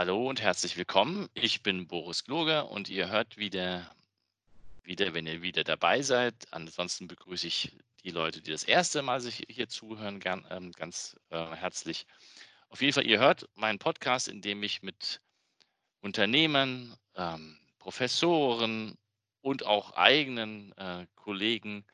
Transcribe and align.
Hallo 0.00 0.30
und 0.30 0.40
herzlich 0.40 0.78
willkommen. 0.78 1.28
Ich 1.34 1.62
bin 1.62 1.86
Boris 1.86 2.24
Gloger 2.24 2.70
und 2.70 2.88
ihr 2.88 3.10
hört 3.10 3.36
wieder, 3.36 3.94
wieder, 4.82 5.12
wenn 5.12 5.26
ihr 5.26 5.42
wieder 5.42 5.62
dabei 5.62 6.00
seid. 6.00 6.34
Ansonsten 6.52 7.06
begrüße 7.06 7.46
ich 7.46 7.76
die 8.02 8.08
Leute, 8.08 8.40
die 8.40 8.50
das 8.50 8.64
erste 8.64 9.02
Mal 9.02 9.20
sich 9.20 9.44
hier 9.50 9.68
zuhören, 9.68 10.18
gern, 10.18 10.46
ähm, 10.48 10.72
ganz 10.72 11.16
äh, 11.28 11.54
herzlich. 11.54 12.06
Auf 12.70 12.80
jeden 12.80 12.94
Fall, 12.94 13.06
ihr 13.06 13.18
hört 13.18 13.46
meinen 13.56 13.78
Podcast, 13.78 14.28
in 14.28 14.40
dem 14.40 14.62
ich 14.62 14.80
mit 14.80 15.20
Unternehmern, 16.00 16.96
ähm, 17.14 17.58
Professoren 17.78 18.96
und 19.42 19.66
auch 19.66 19.90
eigenen 19.96 20.72
äh, 20.78 21.06
Kollegen 21.14 21.84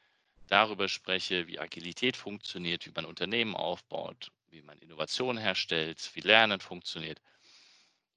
darüber 0.47 0.89
spreche, 0.89 1.49
wie 1.49 1.59
Agilität 1.59 2.17
funktioniert, 2.17 2.87
wie 2.87 2.93
man 2.95 3.05
Unternehmen 3.05 3.57
aufbaut, 3.57 4.31
wie 4.47 4.63
man 4.63 4.79
Innovation 4.79 5.37
herstellt, 5.37 6.09
wie 6.15 6.21
Lernen 6.21 6.61
funktioniert. 6.61 7.21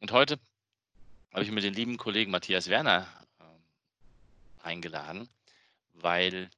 Und 0.01 0.11
heute 0.13 0.39
habe 1.33 1.43
ich 1.43 1.51
mir 1.51 1.61
den 1.61 1.73
lieben 1.73 1.97
Kollegen 1.97 2.31
Matthias 2.31 2.69
Werner 2.69 3.05
äh, 3.39 4.67
eingeladen, 4.67 5.27
weil 5.93 6.49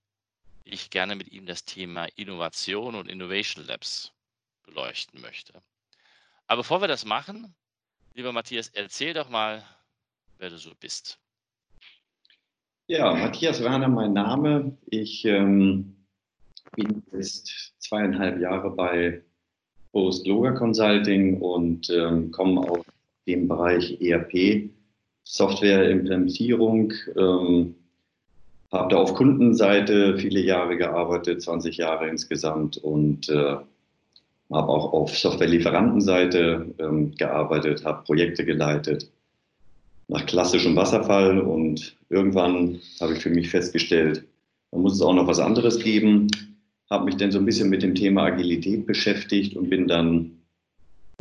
ich 0.64 0.92
gerne 0.92 1.16
mit 1.16 1.32
ihm 1.32 1.48
das 1.48 1.66
Thema 1.66 2.06
Innovation 2.16 2.94
und 2.94 3.10
Innovation 3.10 3.66
Labs 3.66 4.12
beleuchten 4.64 5.22
möchte. 5.22 5.54
Aber 6.46 6.62
bevor 6.62 6.82
wir 6.82 6.88
das 6.88 7.04
machen, 7.04 7.56
lieber 8.14 8.32
Matthias, 8.32 8.70
erzähl 8.70 9.14
doch 9.14 9.30
mal, 9.30 9.64
wer 10.38 10.52
du 10.52 10.58
so 10.58 10.72
bist. 10.80 11.18
Ja, 12.88 13.14
Matthias 13.14 13.62
Werner, 13.64 13.88
mein 13.88 14.14
Name. 14.14 14.78
Ich 14.88 15.26
ähm, 15.26 15.96
bin 16.76 17.04
jetzt 17.12 17.74
zweieinhalb 17.80 18.40
Jahre 18.40 18.70
bei 18.70 19.24
Post 19.94 20.28
Loga 20.28 20.52
Consulting 20.52 21.42
und 21.42 21.90
ähm, 21.90 22.32
komme 22.32 22.62
aus 22.62 22.86
dem 23.28 23.48
Bereich 23.48 24.02
ERP, 24.02 24.70
Softwareimplementierung. 25.24 26.94
Ähm, 27.16 27.76
habe 28.72 28.90
da 28.90 28.98
auf 28.98 29.14
Kundenseite 29.16 30.18
viele 30.18 30.40
Jahre 30.40 30.78
gearbeitet, 30.78 31.42
20 31.42 31.78
Jahre 31.78 32.08
insgesamt 32.08 32.78
und 32.78 33.28
äh, 33.30 33.58
habe 34.52 34.70
auch 34.70 34.94
auf 34.94 35.18
Softwarelieferantenseite 35.18 36.74
ähm, 36.80 37.16
gearbeitet, 37.16 37.84
habe 37.84 38.04
Projekte 38.04 38.46
geleitet 38.46 39.12
nach 40.12 40.26
klassischem 40.26 40.76
Wasserfall 40.76 41.40
und 41.40 41.96
irgendwann 42.10 42.82
habe 43.00 43.14
ich 43.14 43.20
für 43.20 43.30
mich 43.30 43.50
festgestellt, 43.50 44.26
man 44.72 44.82
muss 44.82 44.96
es 44.96 45.02
auch 45.02 45.14
noch 45.14 45.26
was 45.26 45.40
anderes 45.40 45.80
geben, 45.80 46.28
habe 46.90 47.06
mich 47.06 47.16
dann 47.16 47.32
so 47.32 47.40
ein 47.40 47.46
bisschen 47.46 47.70
mit 47.70 47.82
dem 47.82 47.96
Thema 47.96 48.26
Agilität 48.26 48.86
beschäftigt 48.86 49.56
und 49.56 49.70
bin 49.70 49.88
dann 49.88 50.41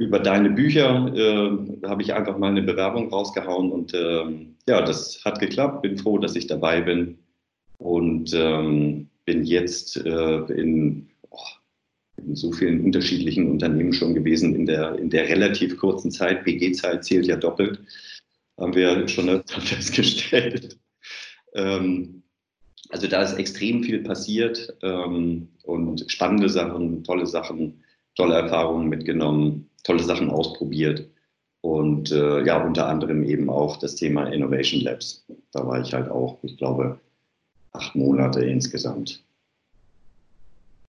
über 0.01 0.19
deine 0.19 0.51
Bücher, 0.51 1.13
äh, 1.15 1.87
habe 1.87 2.03
ich 2.03 2.15
einfach 2.15 2.39
mal 2.39 2.51
eine 2.51 2.63
Bewerbung 2.63 3.11
rausgehauen 3.11 3.71
und 3.71 3.95
äh, 3.95 4.25
ja, 4.67 4.83
das 4.83 5.25
hat 5.25 5.39
geklappt, 5.39 5.83
bin 5.83 5.99
froh, 5.99 6.19
dass 6.19 6.37
ich 6.37 6.47
dabei 6.47 6.81
bin 6.81 7.19
und 7.79 8.33
ähm, 8.35 9.09
bin 9.25 9.45
jetzt 9.45 9.97
äh, 9.97 10.37
in, 10.53 11.09
oh, 11.31 11.39
in 12.17 12.35
so 12.35 12.51
vielen 12.53 12.85
unterschiedlichen 12.85 13.51
Unternehmen 13.51 13.93
schon 13.93 14.15
gewesen 14.15 14.55
in 14.55 14.67
der, 14.67 14.99
in 14.99 15.11
der 15.11 15.29
relativ 15.29 15.77
kurzen 15.77 16.11
Zeit. 16.11 16.45
PG-Zeit 16.45 17.05
zählt 17.05 17.27
ja 17.27 17.37
doppelt 17.37 17.81
haben 18.61 18.75
wir 18.75 19.09
schon 19.09 19.43
festgestellt. 19.47 20.79
Ähm, 21.55 22.23
also 22.91 23.07
da 23.07 23.23
ist 23.23 23.39
extrem 23.39 23.83
viel 23.83 24.03
passiert 24.03 24.77
ähm, 24.83 25.49
und 25.63 26.05
spannende 26.11 26.49
Sachen, 26.49 27.03
tolle 27.05 27.27
Sachen, 27.27 27.83
tolle 28.17 28.35
Erfahrungen 28.35 28.89
mitgenommen, 28.89 29.70
tolle 29.85 30.03
Sachen 30.03 30.31
ausprobiert 30.31 31.09
und 31.63 32.11
äh, 32.11 32.45
ja, 32.45 32.63
unter 32.65 32.87
anderem 32.89 33.23
eben 33.23 33.51
auch 33.51 33.77
das 33.77 33.95
Thema 33.95 34.27
Innovation 34.27 34.81
Labs. 34.81 35.25
Da 35.53 35.67
war 35.67 35.81
ich 35.81 35.93
halt 35.93 36.11
auch, 36.11 36.39
ich 36.43 36.57
glaube, 36.57 36.99
acht 37.73 37.95
Monate 37.95 38.45
insgesamt. 38.45 39.23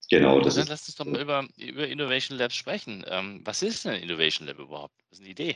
Genau, 0.09 0.41
das 0.41 0.55
Dann 0.55 0.63
ist. 0.63 0.69
Lass 0.69 0.87
uns 0.87 0.95
doch 0.95 1.05
mal 1.05 1.21
über, 1.21 1.47
über 1.57 1.87
Innovation 1.87 2.37
Labs 2.37 2.55
sprechen. 2.55 3.03
Ähm, 3.07 3.41
was 3.45 3.61
ist 3.61 3.85
denn 3.85 4.01
Innovation 4.01 4.47
Lab 4.47 4.59
überhaupt? 4.59 4.93
Was 5.09 5.19
ist 5.19 5.23
eine 5.23 5.31
Idee? 5.31 5.55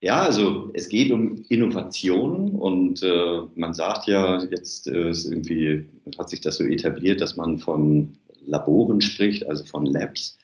Ja, 0.00 0.22
also 0.22 0.70
es 0.74 0.88
geht 0.88 1.12
um 1.12 1.44
Innovation 1.48 2.50
und 2.50 3.02
äh, 3.04 3.40
man 3.54 3.72
sagt 3.72 4.08
ja, 4.08 4.42
jetzt 4.42 4.88
äh, 4.88 5.10
irgendwie 5.10 5.88
hat 6.18 6.28
sich 6.28 6.40
das 6.40 6.56
so 6.56 6.64
etabliert, 6.64 7.20
dass 7.20 7.36
man 7.36 7.58
von 7.58 8.16
Laboren 8.44 9.00
spricht, 9.00 9.46
also 9.46 9.64
von 9.64 9.86
Labs. 9.86 10.38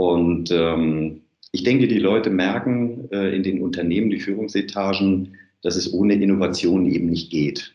Und 0.00 0.50
ähm, 0.50 1.20
ich 1.52 1.62
denke, 1.62 1.86
die 1.86 1.98
Leute 1.98 2.30
merken 2.30 3.06
äh, 3.12 3.36
in 3.36 3.42
den 3.42 3.60
Unternehmen, 3.60 4.08
die 4.08 4.18
Führungsetagen, 4.18 5.36
dass 5.62 5.76
es 5.76 5.92
ohne 5.92 6.14
Innovation 6.14 6.86
eben 6.86 7.10
nicht 7.10 7.30
geht. 7.30 7.74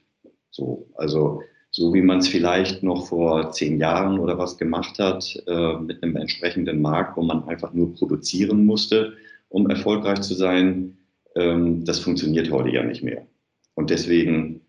So, 0.49 0.87
also 0.95 1.43
so 1.69 1.93
wie 1.93 2.01
man 2.01 2.17
es 2.17 2.27
vielleicht 2.27 2.81
noch 2.81 3.09
vor 3.09 3.51
zehn 3.51 3.79
Jahren 3.79 4.17
oder 4.17 4.39
was 4.39 4.57
gemacht 4.57 4.97
hat, 4.97 5.39
äh, 5.45 5.73
mit 5.77 6.01
einem 6.01 6.15
entsprechenden 6.15 6.81
Markt, 6.81 7.15
wo 7.15 7.21
man 7.21 7.47
einfach 7.47 7.73
nur 7.73 7.93
produzieren 7.93 8.65
musste, 8.65 9.13
um 9.49 9.69
erfolgreich 9.69 10.21
zu 10.21 10.33
sein, 10.33 10.97
ähm, 11.35 11.85
das 11.85 11.99
funktioniert 11.99 12.49
heute 12.49 12.69
ja 12.69 12.81
nicht 12.81 13.03
mehr. 13.03 13.27
Und 13.75 13.91
deswegen 13.91 14.61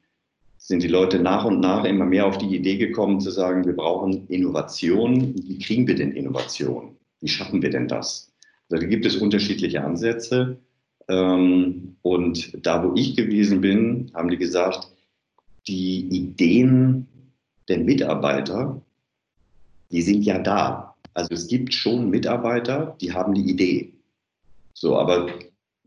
sind 0.58 0.82
die 0.82 0.88
Leute 0.88 1.20
nach 1.20 1.46
und 1.46 1.60
nach 1.60 1.84
immer 1.86 2.04
mehr 2.04 2.26
auf 2.26 2.36
die 2.36 2.54
Idee 2.54 2.76
gekommen 2.76 3.18
zu 3.18 3.30
sagen, 3.30 3.64
wir 3.64 3.74
brauchen 3.74 4.26
Innovation. 4.28 5.34
Wie 5.36 5.58
kriegen 5.58 5.86
wir 5.86 5.94
denn 5.94 6.12
Innovation? 6.12 6.96
Wie 7.20 7.28
schaffen 7.28 7.62
wir 7.62 7.70
denn 7.70 7.88
das? 7.88 8.32
Also 8.68 8.82
da 8.82 8.86
gibt 8.86 9.06
es 9.06 9.16
unterschiedliche 9.16 9.82
Ansätze. 9.82 10.58
Ähm, 11.08 11.96
und 12.02 12.66
da, 12.66 12.82
wo 12.82 12.94
ich 12.94 13.16
gewesen 13.16 13.60
bin, 13.60 14.10
haben 14.14 14.28
die 14.28 14.36
gesagt, 14.36 14.88
die 15.66 16.08
Ideen 16.08 17.06
der 17.68 17.78
Mitarbeiter, 17.78 18.80
die 19.90 20.02
sind 20.02 20.22
ja 20.22 20.38
da. 20.38 20.94
Also 21.14 21.34
es 21.34 21.46
gibt 21.46 21.72
schon 21.74 22.10
Mitarbeiter, 22.10 22.96
die 23.00 23.12
haben 23.12 23.34
die 23.34 23.50
Idee. 23.50 23.92
So, 24.74 24.98
aber 24.98 25.30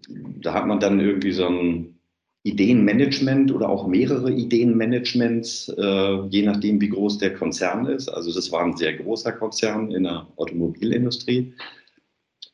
da 0.08 0.54
hat 0.54 0.66
man 0.66 0.80
dann 0.80 1.00
irgendwie 1.00 1.32
so 1.32 1.48
ein 1.48 1.99
Ideenmanagement 2.44 3.52
oder 3.52 3.70
auch 3.70 3.88
mehrere 3.88 4.32
Ideenmanagements, 4.32 5.70
äh, 5.78 6.26
je 6.28 6.44
nachdem, 6.44 6.80
wie 6.80 6.90
groß 6.90 7.18
der 7.18 7.34
Konzern 7.34 7.86
ist. 7.86 8.08
Also 8.08 8.34
das 8.34 8.52
war 8.52 8.64
ein 8.64 8.78
sehr 8.78 8.94
großer 8.94 9.34
Konzern 9.34 9.92
in 9.92 10.04
der 10.04 10.26
Automobilindustrie. 10.38 11.54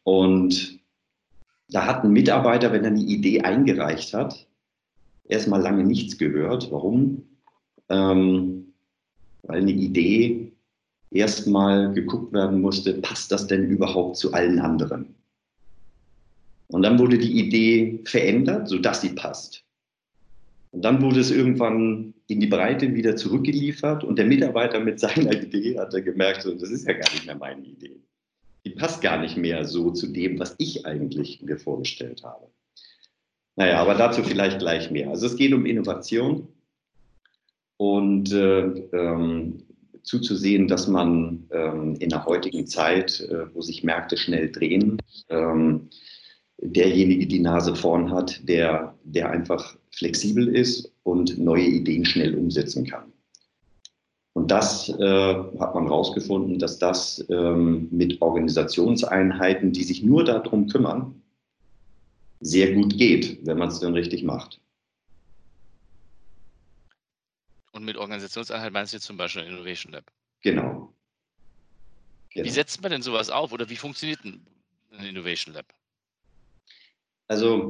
Und 0.04 0.80
da 1.70 1.86
hat 1.86 2.04
ein 2.04 2.12
Mitarbeiter, 2.12 2.72
wenn 2.72 2.84
er 2.84 2.92
eine 2.92 3.02
Idee 3.02 3.42
eingereicht 3.42 4.14
hat, 4.14 4.48
erstmal 5.26 5.62
lange 5.62 5.84
nichts 5.84 6.18
gehört. 6.18 6.72
Warum? 6.72 7.24
Ähm, 7.90 8.74
weil 9.44 9.62
eine 9.62 9.72
Idee 9.72 10.52
erstmal 11.12 11.94
geguckt 11.94 12.34
werden 12.34 12.62
musste, 12.62 12.94
passt 12.96 13.32
das 13.32 13.46
denn 13.48 13.70
überhaupt 13.70 14.18
zu 14.18 14.34
allen 14.34 14.60
anderen? 14.60 15.16
Und 16.68 16.82
dann 16.82 16.98
wurde 16.98 17.18
die 17.20 17.40
Idee 17.40 18.00
verändert, 18.06 18.68
sodass 18.68 19.02
sie 19.02 19.10
passt. 19.10 19.65
Und 20.76 20.84
dann 20.84 21.02
wurde 21.02 21.22
es 21.22 21.32
irgendwann 21.32 22.14
in 22.28 22.42
die 22.42 22.48
Breite 22.48 22.94
wieder 22.94 23.16
zurückgeliefert 23.16 24.04
und 24.04 24.18
der 24.18 24.26
Mitarbeiter 24.26 24.82
mit 24.82 25.00
seiner 25.00 25.32
Idee 25.42 25.80
hat 25.80 25.94
er 25.94 26.02
gemerkt, 26.02 26.42
so, 26.42 26.54
das 26.54 26.70
ist 26.70 26.86
ja 26.86 26.92
gar 26.92 27.10
nicht 27.14 27.26
mehr 27.26 27.38
meine 27.38 27.66
Idee. 27.66 27.96
Die 28.66 28.72
passt 28.72 29.02
gar 29.02 29.22
nicht 29.22 29.38
mehr 29.38 29.64
so 29.64 29.92
zu 29.92 30.08
dem, 30.08 30.38
was 30.38 30.54
ich 30.58 30.86
eigentlich 30.86 31.42
mir 31.42 31.58
vorgestellt 31.58 32.24
habe. 32.24 32.48
Naja, 33.56 33.78
aber 33.82 33.96
dazu 33.96 34.22
vielleicht 34.22 34.60
gleich 34.60 34.92
mehr. 34.92 35.12
Also 35.12 35.28
es 35.28 35.38
geht 35.38 35.54
um 35.54 35.66
Innovation 35.66 36.50
und 37.78 38.34
äh, 38.34 38.60
ähm, 38.60 39.64
zuzusehen, 40.04 40.68
dass 40.68 40.90
man 40.90 41.48
ähm, 41.52 41.96
in 42.00 42.10
der 42.10 42.26
heutigen 42.26 42.68
Zeit, 42.68 43.22
äh, 43.22 43.46
wo 43.54 43.62
sich 43.62 43.86
Märkte 43.86 44.18
schnell 44.18 44.52
drehen, 44.52 45.02
ähm, 45.30 45.90
derjenige 46.62 47.28
die 47.28 47.40
Nase 47.40 47.76
vorn 47.76 48.12
hat, 48.12 48.48
der, 48.48 48.96
der 49.04 49.30
einfach 49.30 49.78
flexibel 49.92 50.48
ist 50.48 50.92
und 51.04 51.38
neue 51.38 51.66
Ideen 51.66 52.06
schnell 52.06 52.36
umsetzen 52.36 52.86
kann. 52.86 53.12
Und 54.34 54.52
das 54.52 54.90
äh, 54.90 55.34
hat 55.60 55.76
man 55.76 55.86
herausgefunden, 55.86 56.60
dass 56.60 56.78
das 56.78 57.26
ähm, 57.30 57.88
mit 57.92 58.22
Organisationseinheiten, 58.22 59.72
die 59.72 59.84
sich 59.84 60.04
nur 60.04 60.26
darum 60.26 60.68
kümmern, 60.68 61.22
sehr 62.42 62.74
gut 62.74 62.98
geht, 62.98 63.46
wenn 63.46 63.58
man 63.58 63.70
es 63.70 63.80
dann 63.80 63.94
richtig 63.94 64.24
macht. 64.24 64.60
Und 67.72 67.86
mit 67.86 67.96
Organisationseinheit 67.96 68.74
meinst 68.74 68.94
du 68.94 68.98
jetzt 68.98 69.06
zum 69.06 69.18
Beispiel 69.18 69.44
Innovation 69.44 69.94
Lab? 69.94 70.12
Genau. 70.42 70.94
genau. 72.34 72.46
Wie 72.46 72.52
setzt 72.52 72.82
man 72.82 72.92
denn 72.92 73.02
sowas 73.02 73.30
auf 73.30 73.54
oder 73.54 73.70
wie 73.70 73.76
funktioniert 73.78 74.20
ein 74.24 74.46
Innovation 75.06 75.54
Lab? 75.54 75.74
Also, 77.28 77.70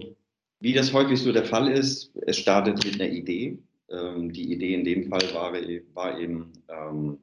wie 0.59 0.73
das 0.73 0.93
häufig 0.93 1.21
so 1.21 1.31
der 1.31 1.45
Fall 1.45 1.71
ist, 1.71 2.11
es 2.25 2.37
startet 2.37 2.83
mit 2.85 2.99
einer 2.99 3.11
Idee. 3.11 3.59
Ähm, 3.89 4.33
die 4.33 4.51
Idee 4.51 4.73
in 4.73 4.83
dem 4.83 5.09
Fall 5.09 5.23
war, 5.33 5.53
war 5.93 6.19
eben 6.19 6.51
ähm, 6.69 7.17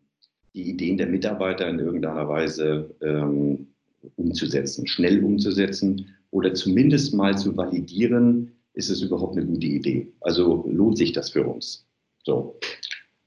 die 0.55 0.71
Ideen 0.71 0.99
der 0.99 1.07
Mitarbeiter 1.07 1.69
in 1.69 1.79
irgendeiner 1.79 2.29
Weise 2.29 2.95
ähm, 3.01 3.69
umzusetzen, 4.17 4.87
schnell 4.87 5.25
umzusetzen 5.25 6.09
oder 6.31 6.55
zumindest 6.55 7.15
mal 7.15 7.37
zu 7.37 7.57
validieren, 7.57 8.53
ist 8.75 8.91
es 8.91 9.03
überhaupt 9.03 9.37
eine 9.37 9.47
gute 9.47 9.67
Idee? 9.67 10.13
Also 10.21 10.65
lohnt 10.69 10.99
sich 10.99 11.13
das 11.13 11.31
für 11.31 11.47
uns? 11.47 11.87
So. 12.25 12.59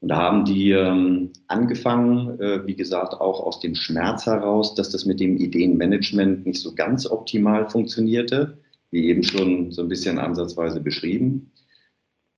Und 0.01 0.09
da 0.09 0.17
haben 0.17 0.45
die 0.45 0.71
ähm, 0.71 1.31
angefangen, 1.47 2.39
äh, 2.39 2.65
wie 2.65 2.75
gesagt, 2.75 3.13
auch 3.13 3.39
aus 3.39 3.59
dem 3.59 3.75
Schmerz 3.75 4.25
heraus, 4.25 4.75
dass 4.75 4.89
das 4.89 5.05
mit 5.05 5.19
dem 5.19 5.37
Ideenmanagement 5.37 6.45
nicht 6.45 6.61
so 6.61 6.73
ganz 6.75 7.09
optimal 7.09 7.69
funktionierte, 7.69 8.57
wie 8.91 9.07
eben 9.07 9.23
schon 9.23 9.71
so 9.71 9.81
ein 9.81 9.89
bisschen 9.89 10.17
ansatzweise 10.19 10.79
beschrieben. 10.79 11.51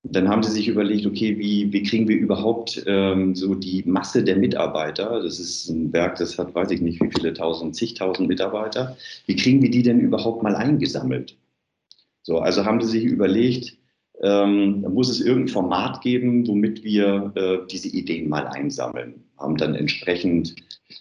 Dann 0.04 0.28
haben 0.28 0.42
sie 0.42 0.52
sich 0.52 0.68
überlegt, 0.68 1.06
okay, 1.06 1.38
wie, 1.38 1.72
wie 1.72 1.82
kriegen 1.82 2.08
wir 2.08 2.16
überhaupt 2.16 2.82
ähm, 2.86 3.34
so 3.34 3.54
die 3.54 3.82
Masse 3.84 4.22
der 4.22 4.36
Mitarbeiter? 4.36 5.22
Das 5.22 5.40
ist 5.40 5.68
ein 5.68 5.92
Werk, 5.92 6.16
das 6.16 6.38
hat, 6.38 6.54
weiß 6.54 6.70
ich 6.70 6.80
nicht, 6.80 7.02
wie 7.02 7.10
viele 7.10 7.34
tausend, 7.34 7.74
zigtausend 7.74 8.28
Mitarbeiter. 8.28 8.96
Wie 9.26 9.36
kriegen 9.36 9.60
wir 9.60 9.70
die 9.70 9.82
denn 9.82 10.00
überhaupt 10.00 10.42
mal 10.42 10.54
eingesammelt? 10.54 11.36
So, 12.22 12.38
also 12.38 12.64
haben 12.64 12.80
sie 12.80 12.88
sich 12.88 13.04
überlegt, 13.04 13.76
ähm, 14.22 14.82
muss 14.82 15.08
es 15.08 15.20
irgendein 15.20 15.52
Format 15.52 16.00
geben, 16.00 16.46
womit 16.46 16.84
wir 16.84 17.32
äh, 17.34 17.66
diese 17.70 17.88
Ideen 17.88 18.28
mal 18.28 18.46
einsammeln. 18.46 19.24
Haben 19.36 19.56
dann 19.56 19.74
entsprechend 19.74 20.54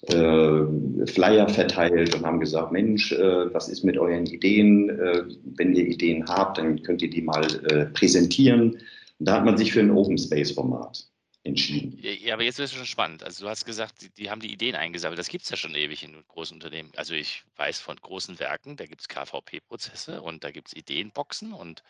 Flyer 0.07 1.47
verteilt 1.47 2.13
und 2.13 2.25
haben 2.25 2.39
gesagt, 2.39 2.71
Mensch, 2.71 3.13
äh, 3.13 3.53
was 3.53 3.69
ist 3.69 3.83
mit 3.83 3.97
euren 3.97 4.25
Ideen? 4.25 4.89
Äh, 4.89 5.23
wenn 5.55 5.73
ihr 5.73 5.85
Ideen 5.85 6.25
habt, 6.27 6.57
dann 6.57 6.83
könnt 6.83 7.01
ihr 7.01 7.09
die 7.09 7.21
mal 7.21 7.45
äh, 7.71 7.85
präsentieren. 7.87 8.73
Und 9.19 9.25
da 9.25 9.33
hat 9.33 9.45
man 9.45 9.57
sich 9.57 9.71
für 9.71 9.79
ein 9.79 9.91
Open 9.91 10.17
Space 10.17 10.51
Format 10.51 11.07
entschieden. 11.43 11.97
Ja, 12.01 12.33
aber 12.33 12.43
jetzt 12.43 12.59
wird 12.59 12.69
es 12.69 12.75
schon 12.75 12.85
spannend. 12.85 13.23
Also 13.23 13.45
du 13.45 13.49
hast 13.49 13.65
gesagt, 13.65 14.01
die, 14.01 14.09
die 14.09 14.29
haben 14.29 14.41
die 14.41 14.51
Ideen 14.51 14.75
eingesammelt. 14.75 15.17
Das 15.17 15.29
gibt 15.29 15.45
es 15.45 15.49
ja 15.49 15.57
schon 15.57 15.73
ewig 15.73 16.03
in 16.03 16.21
großen 16.27 16.55
Unternehmen. 16.55 16.91
Also 16.97 17.13
ich 17.13 17.43
weiß 17.55 17.79
von 17.79 17.95
großen 17.95 18.39
Werken, 18.39 18.75
da 18.75 18.85
gibt 18.85 19.01
es 19.01 19.07
KVP-Prozesse 19.07 20.21
und 20.21 20.43
da 20.43 20.51
gibt 20.51 20.67
es 20.67 20.75
Ideenboxen 20.75 21.53
und 21.53 21.83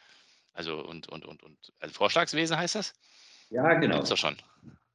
also 0.54 0.78
und, 0.84 1.10
und, 1.10 1.26
und, 1.26 1.44
und 1.44 1.58
also 1.80 1.94
Vorschlagswesen 1.94 2.58
heißt 2.58 2.76
das? 2.76 2.94
Ja, 3.50 3.74
genau. 3.76 3.96
Gibt's 3.96 4.10
doch 4.10 4.18
schon. 4.18 4.38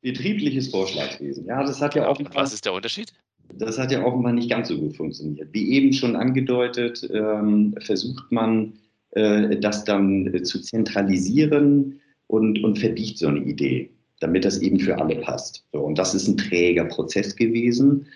Betriebliches 0.03 0.69
Vorschlagswesen. 0.69 1.47
Ja, 1.47 1.63
das 1.63 1.81
hat 1.81 1.95
ja. 1.95 2.09
Und 2.09 2.35
was 2.35 2.53
ist 2.53 2.65
der 2.65 2.75
Unterschied? 2.75 3.13
Das 3.55 3.79
hat 3.79 3.93
ja 3.93 4.05
offenbar 4.05 4.33
nicht 4.33 4.51
ganz 4.51 4.69
so 4.69 4.79
gut 4.79 4.97
funktioniert. 4.97 5.49
Wie 5.53 5.73
eben 5.73 5.93
schon 5.93 6.17
angedeutet, 6.17 7.09
ähm, 7.13 7.75
versucht 7.81 8.31
man, 8.31 8.75
äh, 9.13 9.57
das 9.59 9.85
dann 9.85 10.33
äh, 10.35 10.43
zu 10.43 10.61
zentralisieren 10.61 12.01
und, 12.27 12.63
und 12.65 12.79
verbiegt 12.79 13.19
so 13.19 13.29
eine 13.29 13.41
Idee, 13.41 13.91
damit 14.21 14.45
das 14.45 14.61
eben 14.61 14.81
für 14.81 14.99
alle 14.99 15.17
passt. 15.17 15.65
So, 15.73 15.81
und 15.81 15.99
das 15.99 16.15
ist 16.15 16.29
ein 16.29 16.37
träger 16.37 16.87
Prozess 16.87 17.37
gewesen. 17.37 18.07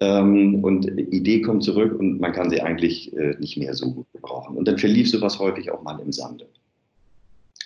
Ähm, 0.00 0.64
und 0.64 0.86
Idee 0.86 1.42
kommt 1.42 1.62
zurück 1.62 1.98
und 1.98 2.20
man 2.20 2.32
kann 2.32 2.50
sie 2.50 2.60
eigentlich 2.60 3.16
äh, 3.16 3.36
nicht 3.38 3.56
mehr 3.56 3.74
so 3.74 3.92
gut 3.92 4.06
gebrauchen. 4.12 4.56
Und 4.56 4.66
dann 4.66 4.78
verlief 4.78 5.08
sowas 5.10 5.38
häufig 5.38 5.70
auch 5.70 5.82
mal 5.82 6.00
im 6.00 6.12
Sande. 6.12 6.48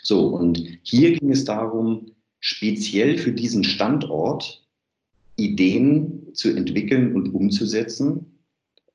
So, 0.03 0.27
und 0.27 0.63
hier 0.83 1.13
ging 1.13 1.31
es 1.31 1.45
darum, 1.45 2.11
speziell 2.45 3.17
für 3.17 3.33
diesen 3.33 3.65
Standort 3.65 4.63
Ideen 5.37 6.29
zu 6.35 6.55
entwickeln 6.55 7.15
und 7.17 7.31
umzusetzen 7.31 8.39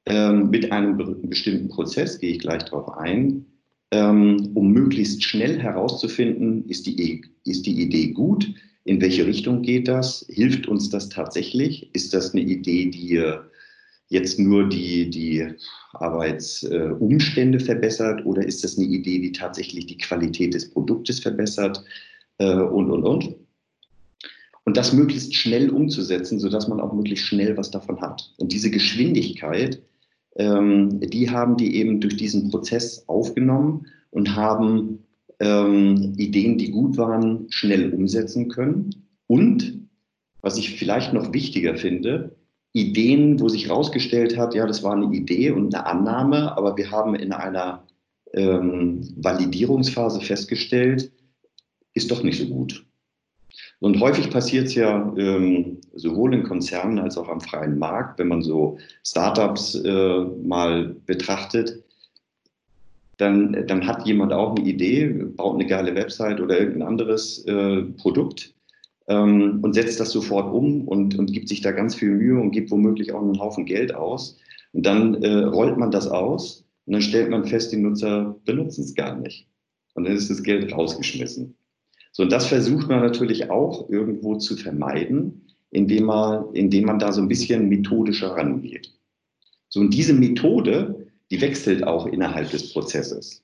ähm, 0.06 0.52
mit 0.52 0.72
einem 0.72 0.98
bestimmten 1.24 1.68
Prozess, 1.68 2.20
gehe 2.20 2.34
ich 2.34 2.40
gleich 2.40 2.66
darauf 2.66 2.96
ein, 3.00 3.48
ähm, 3.90 4.52
um 4.54 4.72
möglichst 4.72 5.24
schnell 5.24 5.60
herauszufinden, 5.60 6.70
ist 6.70 6.86
die, 6.86 7.26
ist 7.44 7.66
die 7.66 7.82
Idee 7.82 8.12
gut, 8.12 8.54
in 8.84 9.02
welche 9.02 9.26
Richtung 9.26 9.64
geht 9.64 9.88
das, 9.88 10.24
hilft 10.30 10.68
uns 10.68 10.92
das 10.92 11.10
tatsächlich, 11.10 11.90
ist 11.94 12.14
das 12.14 12.36
eine 12.36 12.44
Idee, 12.44 12.86
die 12.86 13.20
jetzt 14.10 14.38
nur 14.38 14.70
die, 14.70 15.10
die 15.10 15.48
Arbeitsumstände 15.94 17.60
verbessert 17.60 18.24
oder 18.28 18.46
ist 18.46 18.64
das 18.64 18.78
eine 18.78 18.88
Idee, 18.88 19.18
die 19.18 19.32
tatsächlich 19.32 19.88
die 19.88 19.98
Qualität 19.98 20.54
des 20.54 20.70
Produktes 20.70 21.20
verbessert 21.20 21.84
äh, 22.40 22.56
und, 22.56 22.90
und, 22.92 23.04
und. 23.04 23.36
Und 24.66 24.78
das 24.78 24.94
möglichst 24.94 25.36
schnell 25.36 25.70
umzusetzen, 25.70 26.40
sodass 26.40 26.68
man 26.68 26.80
auch 26.80 26.94
möglichst 26.94 27.26
schnell 27.26 27.58
was 27.58 27.72
davon 27.72 28.02
hat. 28.02 28.34
Und 28.38 28.52
diese 28.52 28.70
Geschwindigkeit, 28.70 29.82
ähm, 30.36 31.00
die 31.00 31.30
haben 31.30 31.58
die 31.58 31.76
eben 31.76 32.00
durch 32.00 32.18
diesen 32.18 32.50
Prozess 32.50 33.04
aufgenommen 33.08 33.88
und 34.12 34.36
haben 34.36 35.00
ähm, 35.40 36.14
Ideen, 36.18 36.58
die 36.58 36.72
gut 36.72 36.98
waren, 36.98 37.48
schnell 37.50 37.94
umsetzen 37.94 38.50
können. 38.50 39.08
Und, 39.28 39.88
was 40.42 40.58
ich 40.58 40.78
vielleicht 40.78 41.14
noch 41.14 41.34
wichtiger 41.34 41.76
finde, 41.76 42.36
Ideen, 42.74 43.40
wo 43.40 43.50
sich 43.50 43.68
herausgestellt 43.68 44.38
hat, 44.38 44.54
ja, 44.54 44.68
das 44.68 44.84
war 44.84 44.94
eine 44.94 45.14
Idee 45.16 45.52
und 45.52 45.74
eine 45.74 45.86
Annahme, 45.86 46.56
aber 46.56 46.78
wir 46.78 46.92
haben 46.92 47.16
in 47.16 47.34
einer 47.34 47.84
ähm, 48.34 49.02
Validierungsphase 49.18 50.22
festgestellt, 50.22 51.12
ist 51.94 52.12
doch 52.12 52.24
nicht 52.24 52.40
so 52.40 52.48
gut. 52.48 52.86
Und 53.80 54.00
häufig 54.00 54.30
passiert 54.30 54.68
es 54.68 54.76
ja 54.76 55.14
ähm, 55.18 55.80
sowohl 55.94 56.34
in 56.34 56.44
Konzernen 56.44 57.00
als 57.00 57.18
auch 57.18 57.30
am 57.30 57.42
freien 57.42 57.80
Markt, 57.80 58.20
wenn 58.20 58.28
man 58.28 58.42
so 58.42 58.78
Startups 59.04 59.76
äh, 59.76 60.20
mal 60.44 60.96
betrachtet, 61.06 61.84
dann, 63.18 63.66
dann 63.68 63.86
hat 63.86 64.06
jemand 64.06 64.32
auch 64.32 64.56
eine 64.56 64.68
Idee, 64.68 65.08
baut 65.08 65.56
eine 65.56 65.66
geile 65.66 65.94
Website 65.96 66.40
oder 66.40 66.58
irgendein 66.58 66.88
anderes 66.88 67.44
äh, 67.46 67.84
Produkt 67.98 68.54
ähm, 69.08 69.60
und 69.62 69.74
setzt 69.74 70.00
das 70.00 70.12
sofort 70.12 70.54
um 70.54 70.88
und, 70.88 71.18
und 71.20 71.34
gibt 71.34 71.50
sich 71.50 71.62
da 71.62 71.72
ganz 71.72 71.96
viel 71.96 72.12
Mühe 72.12 72.40
und 72.40 72.52
gibt 72.52 72.72
womöglich 72.72 73.12
auch 73.12 73.22
einen 73.22 73.40
Haufen 73.40 73.66
Geld 73.66 73.94
aus. 73.94 74.38
Und 74.72 74.86
dann 74.86 75.22
äh, 75.24 75.44
rollt 75.44 75.78
man 75.78 75.92
das 75.92 76.08
aus 76.08 76.66
und 76.86 76.94
dann 76.94 77.02
stellt 77.02 77.30
man 77.30 77.46
fest, 77.46 77.72
die 77.74 77.78
Nutzer 77.78 78.36
benutzen 78.46 78.84
es 78.84 78.96
gar 78.96 79.18
nicht. 79.18 79.48
Und 79.96 80.06
dann 80.06 80.16
ist 80.16 80.30
das 80.30 80.44
Geld 80.44 80.72
rausgeschmissen. 80.72 81.56
So, 82.12 82.24
und 82.24 82.32
das 82.32 82.48
versucht 82.48 82.88
man 82.90 83.02
natürlich 83.02 83.50
auch 83.50 83.90
irgendwo 83.90 84.36
zu 84.36 84.56
vermeiden, 84.56 85.48
indem 85.72 86.06
man, 86.06 86.54
indem 86.54 86.86
man 86.86 87.00
da 87.00 87.12
so 87.12 87.22
ein 87.22 87.28
bisschen 87.28 87.70
methodischer 87.70 88.32
rangeht. 88.32 88.92
So, 89.70 89.80
und 89.80 89.94
diese 89.94 90.14
Methode, 90.14 91.08
die 91.30 91.40
wechselt 91.42 91.84
auch 91.84 92.08
innerhalb 92.08 92.50
des 92.50 92.74
Prozesses. 92.74 93.44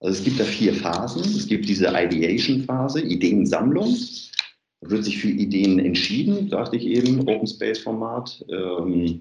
Also 0.00 0.18
es 0.18 0.24
gibt 0.24 0.38
da 0.38 0.44
vier 0.44 0.74
Phasen. 0.74 1.22
Es 1.22 1.46
gibt 1.46 1.68
diese 1.68 1.88
Ideation-Phase, 1.88 3.00
Ideensammlung. 3.00 3.96
Da 4.80 4.90
wird 4.90 5.04
sich 5.04 5.18
für 5.18 5.28
Ideen 5.28 5.78
entschieden, 5.78 6.48
sagte 6.48 6.76
ich 6.76 6.86
eben, 6.86 7.20
Open 7.20 7.46
Space 7.46 7.78
Format. 7.78 8.44
Ähm, 8.50 9.20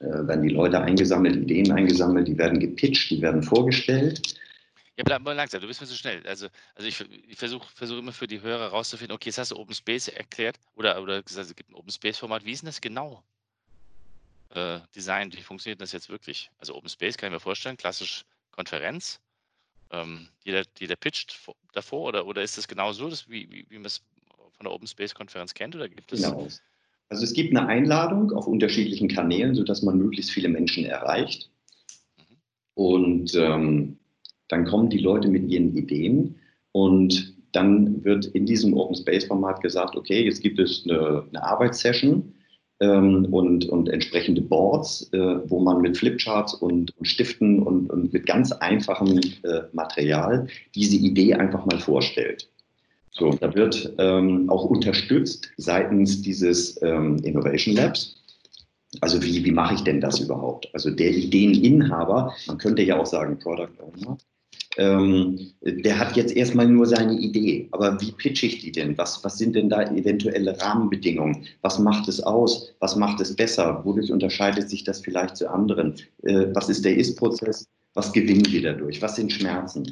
äh, 0.00 0.26
werden 0.26 0.42
die 0.42 0.54
Leute 0.54 0.80
eingesammelt, 0.80 1.36
Ideen 1.36 1.70
eingesammelt, 1.72 2.26
die 2.26 2.38
werden 2.38 2.58
gepitcht, 2.58 3.10
die 3.10 3.20
werden 3.20 3.42
vorgestellt. 3.42 4.34
Ja, 5.00 5.04
bleib 5.04 5.22
mal 5.22 5.32
langsam, 5.32 5.62
du 5.62 5.66
bist 5.66 5.80
mir 5.80 5.86
zu 5.86 5.94
so 5.94 5.98
schnell. 5.98 6.22
Also, 6.26 6.48
also 6.74 6.86
ich, 6.86 7.00
ich 7.26 7.38
versuche 7.38 7.66
versuch 7.74 7.96
immer 7.96 8.12
für 8.12 8.26
die 8.26 8.42
Hörer 8.42 8.64
herauszufinden, 8.64 9.14
okay, 9.14 9.30
jetzt 9.30 9.38
hast 9.38 9.50
du 9.50 9.56
Open 9.56 9.74
Space 9.74 10.08
erklärt 10.08 10.60
oder, 10.74 11.00
oder 11.00 11.22
gesagt, 11.22 11.48
es 11.48 11.56
gibt 11.56 11.70
ein 11.70 11.74
Open 11.74 11.90
Space 11.90 12.18
Format. 12.18 12.44
Wie 12.44 12.52
ist 12.52 12.60
denn 12.60 12.66
das 12.66 12.82
genau 12.82 13.24
äh, 14.50 14.78
designt? 14.94 15.38
Wie 15.38 15.40
funktioniert 15.40 15.80
das 15.80 15.92
jetzt 15.92 16.10
wirklich? 16.10 16.50
Also 16.58 16.74
Open 16.74 16.90
Space 16.90 17.16
kann 17.16 17.28
ich 17.28 17.32
mir 17.32 17.40
vorstellen, 17.40 17.78
klassisch 17.78 18.26
Konferenz. 18.50 19.20
Ähm, 19.90 20.28
jeder, 20.44 20.64
jeder 20.78 20.96
pitcht 20.96 21.34
davor 21.72 22.08
oder, 22.08 22.26
oder 22.26 22.42
ist 22.42 22.58
das 22.58 22.68
genau 22.68 22.92
so, 22.92 23.08
dass, 23.08 23.26
wie, 23.26 23.50
wie, 23.50 23.64
wie 23.70 23.78
man 23.78 23.86
es 23.86 24.02
von 24.52 24.64
der 24.64 24.72
Open 24.72 24.86
Space 24.86 25.14
Konferenz 25.14 25.54
kennt? 25.54 25.74
Oder 25.74 25.88
gibt 25.88 26.12
es 26.12 26.20
genau. 26.20 26.46
Also 27.08 27.24
es 27.24 27.32
gibt 27.32 27.56
eine 27.56 27.66
Einladung 27.66 28.32
auf 28.32 28.46
unterschiedlichen 28.46 29.08
Kanälen, 29.08 29.54
sodass 29.54 29.80
man 29.80 29.96
möglichst 29.96 30.30
viele 30.30 30.50
Menschen 30.50 30.84
erreicht. 30.84 31.50
Mhm. 32.18 32.36
Und 32.74 33.34
ähm, 33.34 33.99
dann 34.50 34.64
kommen 34.64 34.90
die 34.90 34.98
Leute 34.98 35.28
mit 35.28 35.48
ihren 35.48 35.74
Ideen 35.76 36.36
und 36.72 37.34
dann 37.52 38.04
wird 38.04 38.26
in 38.26 38.46
diesem 38.46 38.74
Open 38.74 38.96
Space 38.96 39.24
Format 39.24 39.60
gesagt, 39.60 39.96
okay, 39.96 40.24
jetzt 40.24 40.42
gibt 40.42 40.58
es 40.58 40.84
eine, 40.84 41.24
eine 41.28 41.42
Arbeitssession 41.42 42.32
ähm, 42.80 43.26
und, 43.30 43.68
und 43.68 43.88
entsprechende 43.88 44.40
Boards, 44.40 45.10
äh, 45.12 45.18
wo 45.50 45.60
man 45.60 45.80
mit 45.80 45.96
Flipcharts 45.96 46.54
und, 46.54 46.96
und 46.96 47.06
Stiften 47.06 47.62
und, 47.62 47.90
und, 47.90 48.12
mit 48.12 48.26
ganz 48.26 48.52
einfachem 48.52 49.18
äh, 49.18 49.62
Material 49.72 50.46
diese 50.74 50.96
Idee 50.96 51.34
einfach 51.34 51.66
mal 51.66 51.78
vorstellt. 51.78 52.48
So, 53.12 53.30
da 53.32 53.54
wird 53.54 53.92
ähm, 53.98 54.48
auch 54.48 54.64
unterstützt 54.64 55.50
seitens 55.56 56.22
dieses 56.22 56.80
ähm, 56.82 57.16
Innovation 57.24 57.74
Labs. 57.74 58.16
Also 59.00 59.22
wie, 59.22 59.44
wie 59.44 59.52
mache 59.52 59.74
ich 59.74 59.82
denn 59.82 60.00
das 60.00 60.20
überhaupt? 60.20 60.68
Also 60.72 60.90
der 60.90 61.10
Ideeninhaber, 61.10 62.34
man 62.46 62.58
könnte 62.58 62.82
ja 62.82 62.98
auch 62.98 63.06
sagen 63.06 63.38
Product 63.38 63.68
Owner, 63.80 64.16
ähm, 64.76 65.52
der 65.62 65.98
hat 65.98 66.16
jetzt 66.16 66.34
erstmal 66.34 66.66
nur 66.66 66.86
seine 66.86 67.18
Idee. 67.18 67.68
Aber 67.72 68.00
wie 68.00 68.12
pitche 68.12 68.46
ich 68.46 68.60
die 68.60 68.72
denn? 68.72 68.96
Was, 68.98 69.22
was 69.24 69.38
sind 69.38 69.56
denn 69.56 69.68
da 69.68 69.82
eventuelle 69.82 70.60
Rahmenbedingungen? 70.60 71.44
Was 71.62 71.78
macht 71.78 72.08
es 72.08 72.22
aus? 72.22 72.72
Was 72.78 72.96
macht 72.96 73.20
es 73.20 73.34
besser? 73.34 73.84
Wodurch 73.84 74.12
unterscheidet 74.12 74.70
sich 74.70 74.84
das 74.84 75.00
vielleicht 75.00 75.36
zu 75.36 75.50
anderen? 75.50 75.94
Äh, 76.22 76.46
was 76.54 76.68
ist 76.68 76.84
der 76.84 76.96
Ist-Prozess? 76.96 77.66
Was 77.94 78.12
gewinnen 78.12 78.46
wir 78.50 78.62
dadurch? 78.62 79.02
Was 79.02 79.16
sind 79.16 79.32
Schmerzen? 79.32 79.88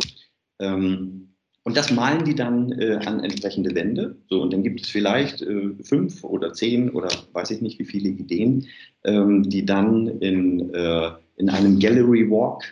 Ähm, 0.60 1.28
und 1.64 1.76
das 1.76 1.90
malen 1.90 2.24
die 2.24 2.34
dann 2.34 2.72
äh, 2.72 2.98
an 3.04 3.20
entsprechende 3.20 3.74
Wände. 3.74 4.16
So, 4.30 4.40
und 4.40 4.52
dann 4.52 4.62
gibt 4.62 4.80
es 4.80 4.88
vielleicht 4.88 5.42
äh, 5.42 5.74
fünf 5.82 6.24
oder 6.24 6.52
zehn 6.54 6.88
oder 6.90 7.08
weiß 7.32 7.50
ich 7.50 7.60
nicht 7.60 7.78
wie 7.78 7.84
viele 7.84 8.08
Ideen, 8.08 8.66
ähm, 9.04 9.42
die 9.42 9.66
dann 9.66 10.06
in, 10.20 10.72
äh, 10.72 11.10
in 11.36 11.50
einem 11.50 11.78
Gallery 11.78 12.30
Walk 12.30 12.62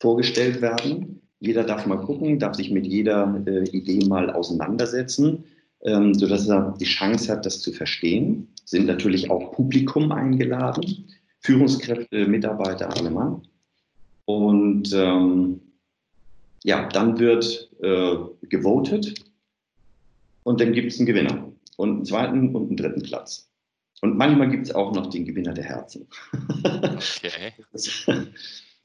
vorgestellt 0.00 0.60
werden. 0.60 1.22
Jeder 1.40 1.64
darf 1.64 1.86
mal 1.86 2.00
gucken, 2.00 2.38
darf 2.38 2.56
sich 2.56 2.70
mit 2.70 2.86
jeder 2.86 3.42
äh, 3.46 3.64
Idee 3.70 4.04
mal 4.06 4.30
auseinandersetzen, 4.30 5.44
ähm, 5.82 6.14
sodass 6.14 6.48
er 6.48 6.74
die 6.80 6.84
Chance 6.84 7.32
hat, 7.32 7.46
das 7.46 7.60
zu 7.60 7.72
verstehen. 7.72 8.48
Sind 8.64 8.86
natürlich 8.86 9.30
auch 9.30 9.52
Publikum 9.52 10.10
eingeladen, 10.10 11.04
Führungskräfte, 11.40 12.26
Mitarbeiter, 12.26 12.90
alle 12.96 13.10
Mann. 13.10 13.42
Und 14.24 14.92
ähm, 14.92 15.60
ja, 16.64 16.88
dann 16.88 17.18
wird 17.18 17.70
äh, 17.80 18.16
gewotet 18.48 19.14
und 20.42 20.60
dann 20.60 20.72
gibt 20.72 20.92
es 20.92 20.98
einen 20.98 21.06
Gewinner 21.06 21.52
und 21.76 21.90
einen 21.90 22.04
zweiten 22.04 22.54
und 22.54 22.68
einen 22.68 22.76
dritten 22.76 23.02
Platz. 23.02 23.48
Und 24.00 24.16
manchmal 24.16 24.50
gibt 24.50 24.66
es 24.66 24.74
auch 24.74 24.92
noch 24.92 25.08
den 25.08 25.24
Gewinner 25.24 25.54
der 25.54 25.64
Herzen. 25.64 26.06
Okay. 26.64 27.52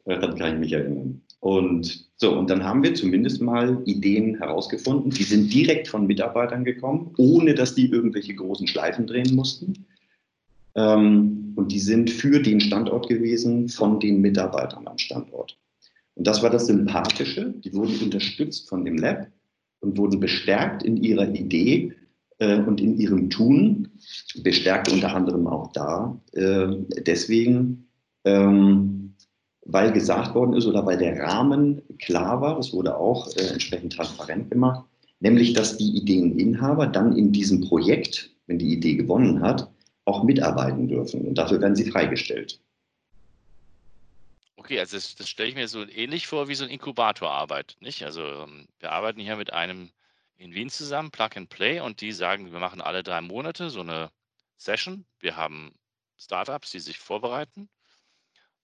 Daran 0.06 0.38
kann 0.38 0.54
ich 0.54 0.60
mich 0.60 0.74
erinnern. 0.74 1.22
Und 1.40 2.10
so, 2.24 2.32
und 2.32 2.50
dann 2.50 2.63
haben 2.63 2.84
wir 2.84 2.96
zumindest 2.96 3.42
mal 3.42 3.82
Ideen 3.84 4.38
herausgefunden. 4.38 5.12
Die 5.12 5.24
sind 5.24 5.53
direkt 5.53 5.89
von 5.89 6.08
Mitarbeitern 6.08 6.63
gekommen, 6.63 7.13
ohne 7.18 7.53
dass 7.53 7.75
die 7.75 7.89
irgendwelche 7.89 8.34
großen 8.34 8.65
Schleifen 8.65 9.08
drehen 9.08 9.36
mussten. 9.36 9.86
Ähm, 10.75 11.51
und 11.58 11.70
die 11.74 11.80
sind 11.80 12.10
für 12.10 12.42
den 12.42 12.62
Standort 12.62 13.10
gewesen 13.10 13.68
von 13.68 14.00
den 14.00 14.22
Mitarbeitern 14.22 14.88
am 14.88 14.98
Standort. 14.98 15.58
Und 16.15 16.25
das 16.25 16.42
war 16.42 16.50
das 16.50 16.68
Sympathische. 16.68 17.56
Die 17.58 17.74
wurden 17.74 18.00
unterstützt 18.01 18.70
von 18.70 18.86
dem 18.86 18.96
Lab 18.96 19.27
und 19.82 19.98
wurden 19.98 20.22
bestärkt 20.22 20.82
in 20.84 20.96
ihrer 20.96 21.27
Idee 21.27 21.92
äh, 22.38 22.60
und 22.60 22.80
in 22.80 22.98
ihrem 23.01 23.30
Tun. 23.30 23.89
Bestärkt 24.44 24.89
unter 24.89 25.13
anderem 25.13 25.46
auch 25.46 25.74
da. 25.74 26.18
Äh, 26.32 26.68
deswegen, 27.06 27.89
ähm, 28.24 29.13
weil 29.65 29.91
gesagt 29.91 30.36
worden 30.36 30.53
ist 30.53 30.65
oder 30.65 30.86
weil 30.86 30.98
der 30.98 31.20
Rahmen 31.20 31.82
klar 32.00 32.41
war, 32.41 32.55
das 32.55 32.74
wurde 32.74 32.96
auch 32.98 33.27
äh, 33.36 33.48
entsprechend 33.48 33.93
transparent 33.93 34.51
gemacht, 34.51 34.86
nämlich 35.20 35.53
dass 35.53 35.77
die 35.77 35.98
Ideeninhaber 35.98 36.88
dann 36.88 37.15
in 37.15 37.32
diesem 37.32 37.62
Projekt, 37.62 38.32
wenn 38.48 38.60
die 38.60 38.74
Idee 38.74 38.96
gewonnen 38.96 39.41
hat, 39.41 39.70
auch 40.05 40.24
mitarbeiten 40.24 40.88
dürfen. 40.88 41.22
Und 41.22 41.38
dafür 41.38 41.62
werden 41.62 41.75
sie 41.75 41.89
freigestellt. 41.89 42.60
Okay, 44.58 44.79
also 44.79 44.98
das, 44.98 45.15
das 45.15 45.29
stelle 45.29 45.50
ich 45.50 45.55
mir 45.55 45.67
so 45.67 45.86
ähnlich 45.88 46.27
vor 46.27 46.48
wie 46.48 46.55
so 46.55 46.63
ein 46.63 46.70
Inkubatorarbeit, 46.70 47.75
nicht? 47.79 48.03
Also 48.03 48.22
ähm, 48.22 48.67
wir 48.79 48.91
arbeiten 48.91 49.20
hier 49.20 49.36
mit 49.36 49.53
einem 49.53 49.89
in 50.38 50.53
Wien 50.53 50.70
zusammen, 50.70 51.12
Plug 51.12 51.29
and 51.36 51.50
Play, 51.50 51.79
und 51.79 52.01
die 52.01 52.12
sagen, 52.12 52.51
wir 52.51 52.60
machen 52.60 52.82
alle 52.82 53.03
drei 53.03 53.22
Monate 53.22 53.70
so 53.70 53.82
eine 53.82 54.10
Session. 54.58 55.05
Wir 55.20 55.38
haben 55.38 55.72
Startups, 56.17 56.72
die 56.72 56.79
sich 56.79 56.98
vorbereiten 56.98 57.70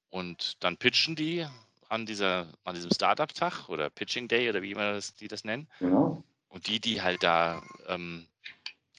und 0.10 0.64
dann 0.64 0.78
pitchen 0.78 1.16
die 1.16 1.46
an, 1.88 2.06
dieser, 2.06 2.48
an 2.64 2.76
diesem 2.76 2.92
Startup-Tag 2.92 3.70
oder 3.70 3.90
Pitching 3.90 4.28
Day 4.28 4.50
oder 4.50 4.62
wie 4.62 4.72
immer 4.72 4.94
das, 4.94 5.16
die 5.16 5.28
das 5.28 5.44
nennen. 5.44 5.68
Genau. 5.80 6.24
Und 6.48 6.68
die, 6.68 6.80
die 6.80 7.02
halt 7.02 7.24
da 7.24 7.62
ähm, 7.88 8.28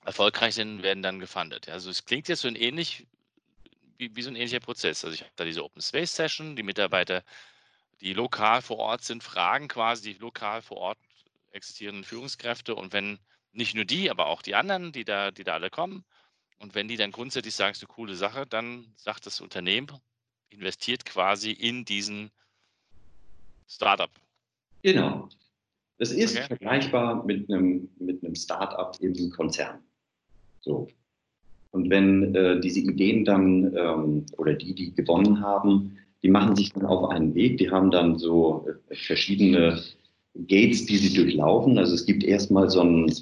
erfolgreich 0.05 0.55
sind, 0.55 0.83
werden 0.83 1.03
dann 1.03 1.19
gefundet. 1.19 1.69
Also 1.69 1.91
es 1.91 2.05
klingt 2.05 2.29
jetzt 2.29 2.43
so 2.43 2.49
ein 2.49 2.57
ähnlich 2.57 3.07
wie, 4.01 4.17
wie 4.17 4.23
so 4.23 4.31
ein 4.31 4.37
ähnlicher 4.37 4.61
Prozess. 4.61 5.05
Also 5.05 5.15
ich 5.15 5.21
habe 5.21 5.33
da 5.37 5.45
diese 5.45 5.65
Open 5.65 5.83
Space 5.83 6.15
Session, 6.15 6.57
die 6.57 6.63
Mitarbeiter, 6.63 7.23
die 8.01 8.15
lokal 8.15 8.63
vor 8.63 8.79
Ort 8.79 9.05
sind, 9.05 9.23
fragen 9.23 9.69
quasi 9.69 10.15
die 10.15 10.19
lokal 10.19 10.63
vor 10.63 10.79
Ort 10.79 10.99
existierenden 11.53 12.05
Führungskräfte 12.05 12.75
und 12.75 12.93
wenn 12.93 13.19
nicht 13.53 13.75
nur 13.75 13.85
die, 13.85 14.11
aber 14.11 14.27
auch 14.27 14.43
die 14.43 14.55
anderen, 14.55 14.93
die 14.93 15.05
da, 15.05 15.31
die 15.31 15.45
da 15.45 15.55
alle 15.55 15.71
kommen, 15.71 16.05
und 16.59 16.75
wenn 16.75 16.89
die 16.89 16.97
dann 16.97 17.11
grundsätzlich 17.11 17.55
sagen, 17.55 17.73
es 17.73 17.79
ist 17.79 17.85
eine 17.85 17.95
coole 17.95 18.15
Sache, 18.15 18.47
dann 18.47 18.93
sagt 18.97 19.25
das 19.25 19.41
Unternehmen, 19.41 19.89
investiert 20.51 21.05
quasi 21.05 21.53
in 21.53 21.85
diesen 21.85 22.31
Startup. 23.67 24.11
Genau. 24.83 25.29
Das 25.99 26.13
ist 26.13 26.37
okay. 26.37 26.47
vergleichbar 26.47 27.25
mit 27.25 27.51
einem, 27.51 27.89
mit 27.99 28.25
einem 28.25 28.35
Startup 28.35 28.97
im 29.01 29.31
Konzern. 29.31 29.81
So. 30.61 30.89
Und 31.73 31.91
wenn 31.91 32.35
äh, 32.35 32.61
diese 32.61 32.81
Ideen 32.81 33.25
dann 33.25 33.77
ähm, 33.77 34.27
oder 34.39 34.55
die, 34.55 34.75
die 34.75 34.93
gewonnen 34.95 35.41
haben, 35.41 35.99
die 36.23 36.29
machen 36.29 36.57
sich 36.57 36.73
dann 36.73 36.87
auf 36.87 37.11
einen 37.11 37.35
Weg, 37.35 37.59
die 37.59 37.71
haben 37.71 37.91
dann 37.91 38.19
so 38.19 38.67
äh, 38.89 38.95
verschiedene 38.95 39.83
Gates, 40.47 40.87
die 40.87 40.97
sie 40.97 41.15
durchlaufen. 41.15 41.79
Also 41.79 41.95
es 41.95 42.07
gibt 42.07 42.25
erstmal 42.25 42.71
so 42.71 42.83
ein, 42.83 43.13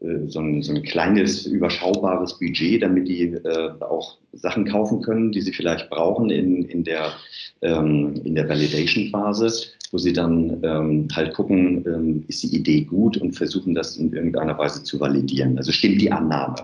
so 0.00 0.40
ein, 0.40 0.62
so 0.62 0.72
ein 0.72 0.82
kleines, 0.82 1.46
überschaubares 1.46 2.38
Budget, 2.38 2.82
damit 2.82 3.06
die 3.06 3.24
äh, 3.24 3.70
auch 3.80 4.16
Sachen 4.32 4.64
kaufen 4.64 5.02
können, 5.02 5.30
die 5.30 5.42
sie 5.42 5.52
vielleicht 5.52 5.90
brauchen 5.90 6.30
in, 6.30 6.64
in 6.64 6.84
der, 6.84 7.12
ähm, 7.60 8.20
der 8.34 8.48
Validation-Phase, 8.48 9.52
wo 9.90 9.98
sie 9.98 10.12
dann 10.12 10.60
ähm, 10.62 11.08
halt 11.14 11.34
gucken, 11.34 11.84
ähm, 11.86 12.24
ist 12.28 12.42
die 12.42 12.56
Idee 12.56 12.82
gut 12.82 13.18
und 13.18 13.32
versuchen 13.32 13.74
das 13.74 13.96
in 13.98 14.12
irgendeiner 14.12 14.56
Weise 14.56 14.82
zu 14.82 14.98
validieren. 14.98 15.58
Also 15.58 15.72
stimmt 15.72 16.00
die 16.00 16.10
Annahme. 16.10 16.56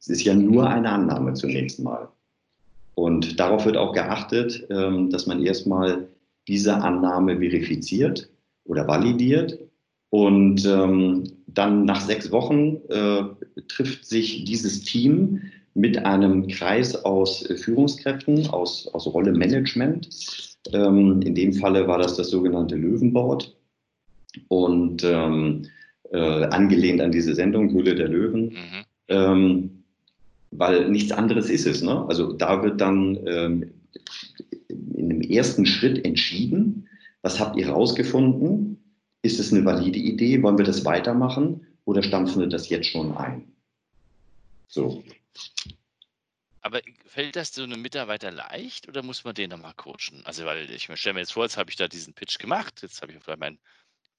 Es 0.00 0.08
ist 0.08 0.24
ja 0.24 0.34
nur 0.34 0.68
eine 0.68 0.90
Annahme 0.90 1.34
zunächst 1.34 1.80
mal. 1.80 2.08
Und 2.96 3.38
darauf 3.38 3.66
wird 3.66 3.76
auch 3.76 3.92
geachtet, 3.92 4.66
ähm, 4.70 5.10
dass 5.10 5.26
man 5.26 5.44
erstmal 5.44 6.08
diese 6.48 6.74
Annahme 6.74 7.38
verifiziert 7.38 8.28
oder 8.64 8.88
validiert. 8.88 9.58
Und 10.10 10.64
ähm, 10.64 11.24
dann 11.46 11.84
nach 11.84 12.00
sechs 12.00 12.30
Wochen 12.30 12.76
äh, 12.88 13.24
trifft 13.68 14.06
sich 14.06 14.44
dieses 14.44 14.82
Team 14.82 15.42
mit 15.74 15.98
einem 16.04 16.46
Kreis 16.48 17.04
aus 17.04 17.46
Führungskräften, 17.56 18.48
aus, 18.48 18.88
aus 18.94 19.06
Rolle 19.06 19.32
Management. 19.32 20.08
Ähm, 20.72 21.20
in 21.22 21.34
dem 21.34 21.52
Falle 21.52 21.86
war 21.86 21.98
das 21.98 22.16
das 22.16 22.30
sogenannte 22.30 22.76
Löwenboard. 22.76 23.54
Und 24.48 25.02
äh, 25.02 25.66
angelehnt 26.12 27.00
an 27.00 27.10
diese 27.10 27.34
Sendung 27.34 27.70
Höhle 27.72 27.94
der 27.94 28.08
Löwen. 28.08 28.56
Mhm 29.08 29.70
weil 30.58 30.88
nichts 30.90 31.12
anderes 31.12 31.50
ist 31.50 31.66
es. 31.66 31.82
Ne? 31.82 32.04
Also 32.08 32.32
da 32.32 32.62
wird 32.62 32.80
dann 32.80 33.18
ähm, 33.26 33.70
in 34.68 35.08
dem 35.08 35.20
ersten 35.20 35.66
Schritt 35.66 36.04
entschieden, 36.04 36.88
was 37.22 37.40
habt 37.40 37.56
ihr 37.56 37.66
herausgefunden? 37.66 38.75
Ist 39.22 39.40
es 39.40 39.52
eine 39.52 39.64
valide 39.64 39.98
Idee? 39.98 40.42
Wollen 40.42 40.58
wir 40.58 40.64
das 40.64 40.84
weitermachen 40.84 41.66
oder 41.84 42.02
stampfen 42.02 42.40
wir 42.40 42.48
das 42.48 42.68
jetzt 42.68 42.88
schon 42.88 43.16
ein? 43.16 43.52
So. 44.68 45.02
Aber 46.60 46.80
fällt 47.06 47.36
das 47.36 47.54
so 47.54 47.62
einem 47.62 47.80
Mitarbeiter 47.80 48.32
leicht 48.32 48.88
oder 48.88 49.02
muss 49.02 49.22
man 49.22 49.34
den 49.34 49.50
nochmal 49.50 49.74
coachen? 49.74 50.22
Also, 50.24 50.44
weil 50.44 50.68
ich 50.68 50.90
stelle 50.94 51.14
mir 51.14 51.20
jetzt 51.20 51.32
vor, 51.32 51.44
jetzt 51.44 51.56
habe 51.56 51.70
ich 51.70 51.76
da 51.76 51.86
diesen 51.86 52.12
Pitch 52.12 52.38
gemacht, 52.38 52.82
jetzt 52.82 53.02
habe 53.02 53.12
ich 53.12 53.22
vielleicht 53.22 53.38
mein, 53.38 53.58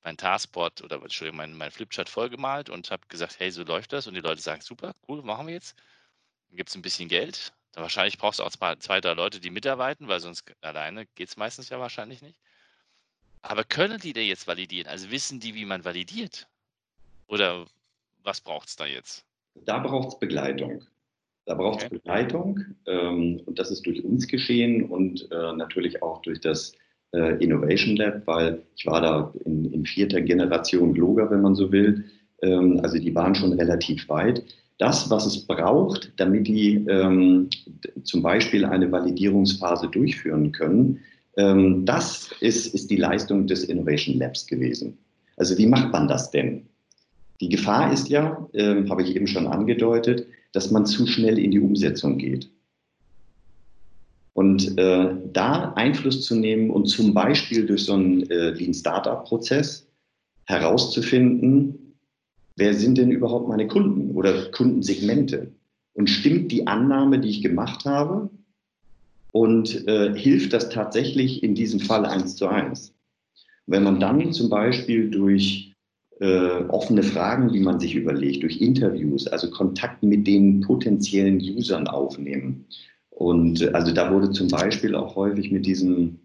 mein 0.04 0.16
Taskboard 0.16 0.82
oder 0.82 1.02
Entschuldigung, 1.02 1.38
mein, 1.38 1.58
mein 1.58 1.72
Flipchart 1.72 2.08
vollgemalt 2.08 2.70
und 2.70 2.90
habe 2.90 3.06
gesagt, 3.10 3.40
hey, 3.40 3.52
so 3.52 3.64
läuft 3.64 3.92
das 3.92 4.08
und 4.08 4.14
die 4.14 4.22
Leute 4.22 4.42
sagen, 4.42 4.62
super, 4.62 4.94
cool, 5.10 5.22
machen 5.24 5.48
wir 5.48 5.56
jetzt. 5.56 5.76
Dann 6.48 6.56
gibt 6.56 6.70
es 6.70 6.76
ein 6.76 6.82
bisschen 6.82 7.10
Geld. 7.10 7.54
Dann 7.74 7.82
wahrscheinlich 7.82 8.18
brauchst 8.18 8.40
du 8.40 8.44
auch 8.44 8.50
zwei, 8.50 8.76
zwei, 8.78 9.02
drei 9.02 9.14
Leute, 9.14 9.42
die 9.42 9.50
mitarbeiten, 9.50 10.08
weil 10.08 10.22
sonst 10.22 10.46
alleine 10.62 11.06
geht 11.16 11.28
es 11.28 11.36
meistens 11.36 11.68
ja 11.68 11.80
wahrscheinlich 11.80 12.22
nicht. 12.22 12.40
Aber 13.42 13.64
können 13.64 14.00
die 14.00 14.14
denn 14.14 14.28
jetzt 14.28 14.48
validieren? 14.48 14.88
Also 14.88 15.12
wissen 15.12 15.40
die, 15.40 15.56
wie 15.56 15.66
man 15.66 15.86
validiert? 15.86 16.48
Oder 17.28 17.66
was 18.24 18.42
braucht 18.42 18.68
es 18.68 18.76
da 18.76 18.86
jetzt? 18.86 19.26
Da 19.66 19.80
braucht 19.80 20.10
es 20.10 20.20
Begleitung. 20.20 20.84
Da 21.46 21.56
braucht 21.56 21.80
es 21.80 21.86
okay. 21.86 21.96
Begleitung 21.96 22.60
ähm, 22.86 23.42
und 23.46 23.58
das 23.58 23.72
ist 23.72 23.86
durch 23.86 24.04
uns 24.04 24.28
geschehen 24.28 24.84
und 24.84 25.32
äh, 25.32 25.54
natürlich 25.54 26.04
auch 26.04 26.22
durch 26.22 26.42
das 26.42 26.74
äh, 27.14 27.42
Innovation 27.42 27.96
Lab, 27.96 28.28
weil 28.28 28.64
ich 28.76 28.86
war 28.86 29.02
da 29.02 29.34
in, 29.46 29.72
in 29.72 29.86
vierter 29.86 30.22
Generation 30.22 30.94
Gloger, 30.94 31.32
wenn 31.32 31.42
man 31.42 31.56
so 31.56 31.72
will. 31.72 32.04
Ähm, 32.42 32.82
also 32.84 32.98
die 32.98 33.16
waren 33.16 33.34
schon 33.34 33.54
relativ 33.54 34.10
weit 34.10 34.44
das, 34.78 35.10
was 35.10 35.26
es 35.26 35.46
braucht, 35.46 36.12
damit 36.18 36.48
die 36.48 36.86
ähm, 36.88 37.50
zum 38.04 38.22
Beispiel 38.22 38.64
eine 38.66 38.92
Validierungsphase 38.92 39.88
durchführen 39.88 40.52
können, 40.52 41.00
ähm, 41.38 41.86
das 41.86 42.30
ist, 42.42 42.74
ist 42.74 42.90
die 42.90 42.98
Leistung 42.98 43.48
des 43.48 43.64
Innovation 43.64 44.18
Labs 44.18 44.46
gewesen. 44.46 44.98
Also 45.38 45.58
wie 45.58 45.68
macht 45.68 45.92
man 45.92 46.08
das 46.08 46.32
denn? 46.32 46.66
Die 47.40 47.50
Gefahr 47.50 47.94
ist 47.94 48.10
ja, 48.10 48.48
äh, 48.54 48.84
habe 48.90 49.04
ich 49.04 49.16
eben 49.16 49.28
schon 49.28 49.48
angedeutet, 49.48 50.28
dass 50.54 50.72
man 50.72 50.86
zu 50.86 51.06
schnell 51.06 51.38
in 51.38 51.52
die 51.52 51.60
Umsetzung 51.60 52.18
geht. 52.18 52.50
Und 54.34 54.78
äh, 54.78 55.16
da 55.34 55.74
Einfluss 55.74 56.22
zu 56.22 56.36
nehmen 56.36 56.70
und 56.70 56.88
zum 56.88 57.14
Beispiel 57.14 57.66
durch 57.66 57.86
so 57.86 57.94
einen 57.94 58.30
äh, 58.30 58.52
Lean 58.52 58.74
Startup 58.74 59.24
Prozess 59.24 59.88
herauszufinden, 60.46 61.96
wer 62.56 62.74
sind 62.74 62.98
denn 62.98 63.12
überhaupt 63.12 63.48
meine 63.48 63.68
Kunden 63.68 64.12
oder 64.12 64.52
Kundensegmente? 64.52 65.52
Und 65.94 66.10
stimmt 66.10 66.52
die 66.52 66.68
Annahme, 66.68 67.20
die 67.20 67.30
ich 67.30 67.42
gemacht 67.42 67.86
habe? 67.86 68.30
Und 69.38 69.88
äh, 69.88 70.18
hilft 70.18 70.52
das 70.52 70.70
tatsächlich 70.70 71.44
in 71.44 71.54
diesem 71.54 71.80
Fall 71.80 72.08
eins 72.08 72.38
zu 72.38 72.48
eins? 72.48 72.96
Wenn 73.68 73.84
man 73.84 74.00
dann 74.00 74.34
zum 74.34 74.50
Beispiel 74.50 75.12
durch 75.12 75.76
äh, 76.20 76.64
offene 76.70 77.04
Fragen, 77.04 77.54
die 77.54 77.60
man 77.60 77.80
sich 77.80 77.94
überlegt, 77.94 78.42
durch 78.42 78.60
Interviews, 78.60 79.28
also 79.28 79.52
Kontakt 79.52 80.02
mit 80.02 80.26
den 80.26 80.62
potenziellen 80.62 81.38
Usern 81.38 81.88
aufnehmen. 81.88 82.66
Und 83.12 83.62
äh, 83.62 83.70
also 83.74 83.94
da 83.94 84.12
wurde 84.12 84.32
zum 84.32 84.48
Beispiel 84.48 84.96
auch 84.96 85.16
häufig 85.16 85.52
mit 85.52 85.68
diesem 85.68 86.18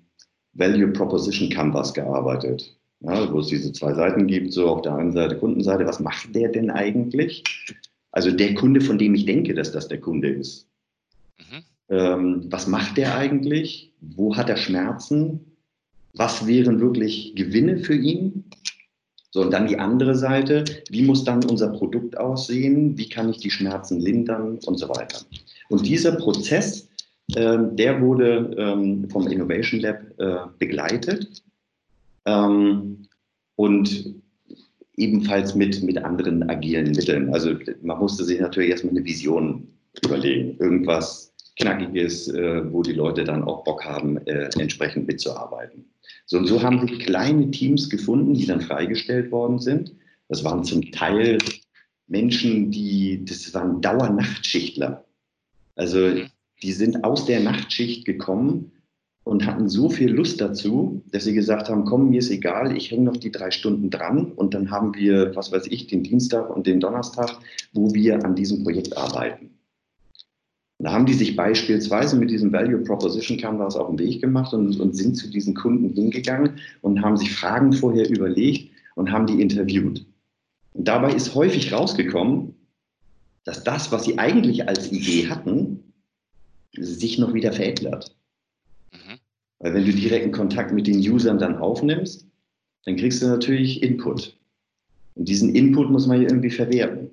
Value 0.54 0.88
Proposition 0.88 1.50
Canvas 1.50 1.92
gearbeitet, 1.92 2.75
ja, 3.00 3.31
wo 3.31 3.40
es 3.40 3.49
diese 3.49 3.73
zwei 3.73 3.92
Seiten 3.92 4.26
gibt, 4.26 4.54
so 4.54 4.69
auf 4.69 4.81
der 4.81 4.95
einen 4.95 5.12
Seite 5.12 5.37
Kundenseite, 5.37 5.85
was 5.85 6.00
macht 6.00 6.35
der 6.35 6.49
denn 6.49 6.71
eigentlich? 6.71 7.45
Also 8.11 8.31
der 8.31 8.54
Kunde, 8.54 8.81
von 8.81 8.97
dem 8.97 9.14
ich 9.14 9.26
denke, 9.26 9.52
dass 9.52 9.71
das 9.71 9.88
der 9.88 10.00
Kunde 10.00 10.31
ist. 10.31 10.66
Mhm. 11.38 11.62
Ähm, 11.92 12.46
was 12.49 12.66
macht 12.66 12.96
der 12.96 13.16
eigentlich? 13.16 13.92
Wo 14.00 14.34
hat 14.34 14.49
er 14.49 14.56
Schmerzen? 14.56 15.40
Was 16.14 16.46
wären 16.46 16.80
wirklich 16.80 17.34
Gewinne 17.37 17.76
für 17.76 17.94
ihn? 17.94 18.44
So, 19.30 19.42
und 19.42 19.50
dann 19.50 19.66
die 19.66 19.78
andere 19.78 20.14
Seite, 20.14 20.64
wie 20.88 21.02
muss 21.02 21.25
dann 21.25 21.44
unser 21.44 21.68
Produkt 21.68 22.16
aussehen? 22.16 22.96
Wie 22.96 23.08
kann 23.08 23.28
ich 23.28 23.38
die 23.38 23.50
Schmerzen 23.50 24.00
lindern 24.00 24.58
und 24.64 24.78
so 24.78 24.88
weiter? 24.88 25.20
Und 25.68 25.87
dieser 25.87 26.12
Prozess, 26.12 26.88
äh, 27.34 27.58
der 27.72 28.00
wurde 28.00 28.54
ähm, 28.56 29.08
vom 29.11 29.26
Innovation 29.26 29.80
Lab 29.80 30.00
äh, 30.18 30.37
begleitet 30.58 31.42
ähm, 32.25 33.06
und 33.56 34.14
ebenfalls 34.96 35.54
mit, 35.54 35.82
mit 35.82 35.99
anderen 35.99 36.49
agilen 36.49 36.92
Mitteln. 36.92 37.32
Also 37.34 37.54
man 37.82 37.99
musste 37.99 38.25
sich 38.25 38.40
natürlich 38.40 38.70
erstmal 38.70 38.96
eine 38.96 39.04
Vision 39.04 39.68
überlegen, 40.02 40.56
irgendwas 40.58 41.31
Knackiges, 41.56 42.28
äh, 42.28 42.73
wo 42.73 42.82
die 42.82 42.92
Leute 42.92 43.25
dann 43.25 43.44
auch 43.44 43.64
Bock 43.64 43.85
haben, 43.85 44.18
äh, 44.26 44.49
entsprechend 44.59 45.06
mitzuarbeiten. 45.06 45.85
So 46.26 46.38
und 46.38 46.47
so 46.47 46.62
haben 46.62 46.87
sich 46.87 47.00
kleine 47.00 47.50
Teams 47.50 47.90
gefunden, 47.90 48.35
die 48.35 48.47
dann 48.47 48.61
freigestellt 48.61 49.30
worden 49.30 49.59
sind. 49.59 49.92
Das 50.28 50.44
waren 50.44 50.64
zum 50.64 50.90
Teil 50.92 51.38
Menschen, 52.06 52.71
die, 52.71 53.25
das 53.25 53.52
waren 53.54 53.80
Dauernachtschichtler. 53.80 55.04
Also 55.76 56.14
die 56.62 56.73
sind 56.73 57.04
aus 57.04 57.26
der 57.26 57.40
Nachtschicht 57.40 58.04
gekommen 58.04 58.73
und 59.25 59.47
hatten 59.47 59.68
so 59.68 59.88
viel 59.88 60.11
Lust 60.11 60.40
dazu, 60.40 61.02
dass 61.11 61.25
sie 61.25 61.35
gesagt 61.35 61.68
haben, 61.68 61.85
komm, 61.85 62.11
mir 62.11 62.18
ist 62.18 62.30
egal, 62.30 62.76
ich 62.76 62.90
hänge 62.90 63.04
noch 63.04 63.16
die 63.16 63.30
drei 63.30 63.50
Stunden 63.50 63.90
dran 63.90 64.32
und 64.32 64.54
dann 64.54 64.71
haben 64.71 64.94
wir, 64.94 65.35
was 65.37 65.52
weiß 65.52 65.66
ich, 65.68 65.87
den 65.87 66.02
Dienstag 66.02 66.54
und 66.54 66.66
den 66.66 66.80
Donnerstag, 66.80 67.38
wo 67.73 67.92
wir 67.94 68.25
an 68.25 68.35
diesem 68.35 68.64
Projekt 68.64 68.97
arbeiten. 68.97 69.51
Und 70.82 70.86
da 70.86 70.94
haben 70.94 71.06
die 71.06 71.14
sich 71.14 71.36
beispielsweise 71.36 72.16
mit 72.16 72.28
diesem 72.28 72.52
Value 72.52 72.80
Proposition 72.80 73.38
Canvas 73.38 73.76
auf 73.76 73.86
den 73.86 74.00
Weg 74.00 74.20
gemacht 74.20 74.52
und, 74.52 74.80
und 74.80 74.96
sind 74.96 75.14
zu 75.14 75.30
diesen 75.30 75.54
Kunden 75.54 75.90
hingegangen 75.90 76.58
und 76.80 77.00
haben 77.00 77.16
sich 77.16 77.32
Fragen 77.32 77.72
vorher 77.72 78.10
überlegt 78.10 78.68
und 78.96 79.12
haben 79.12 79.28
die 79.28 79.40
interviewt. 79.40 80.04
Und 80.72 80.88
dabei 80.88 81.14
ist 81.14 81.36
häufig 81.36 81.72
rausgekommen, 81.72 82.56
dass 83.44 83.62
das, 83.62 83.92
was 83.92 84.06
sie 84.06 84.18
eigentlich 84.18 84.68
als 84.68 84.90
Idee 84.90 85.28
hatten, 85.28 85.92
sich 86.76 87.16
noch 87.16 87.32
wieder 87.32 87.52
verändert. 87.52 88.16
Mhm. 88.90 89.18
Weil 89.60 89.74
wenn 89.74 89.84
du 89.84 89.92
direkten 89.92 90.32
Kontakt 90.32 90.72
mit 90.72 90.88
den 90.88 90.98
Usern 90.98 91.38
dann 91.38 91.58
aufnimmst, 91.58 92.26
dann 92.86 92.96
kriegst 92.96 93.22
du 93.22 93.28
natürlich 93.28 93.84
Input. 93.84 94.36
Und 95.14 95.28
diesen 95.28 95.54
Input 95.54 95.92
muss 95.92 96.08
man 96.08 96.20
ja 96.20 96.28
irgendwie 96.28 96.50
verwerten. 96.50 97.10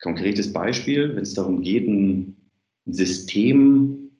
Konkretes 0.00 0.52
Beispiel, 0.52 1.14
wenn 1.16 1.22
es 1.22 1.34
darum 1.34 1.60
geht, 1.62 1.88
ein 1.88 2.36
System 2.86 4.10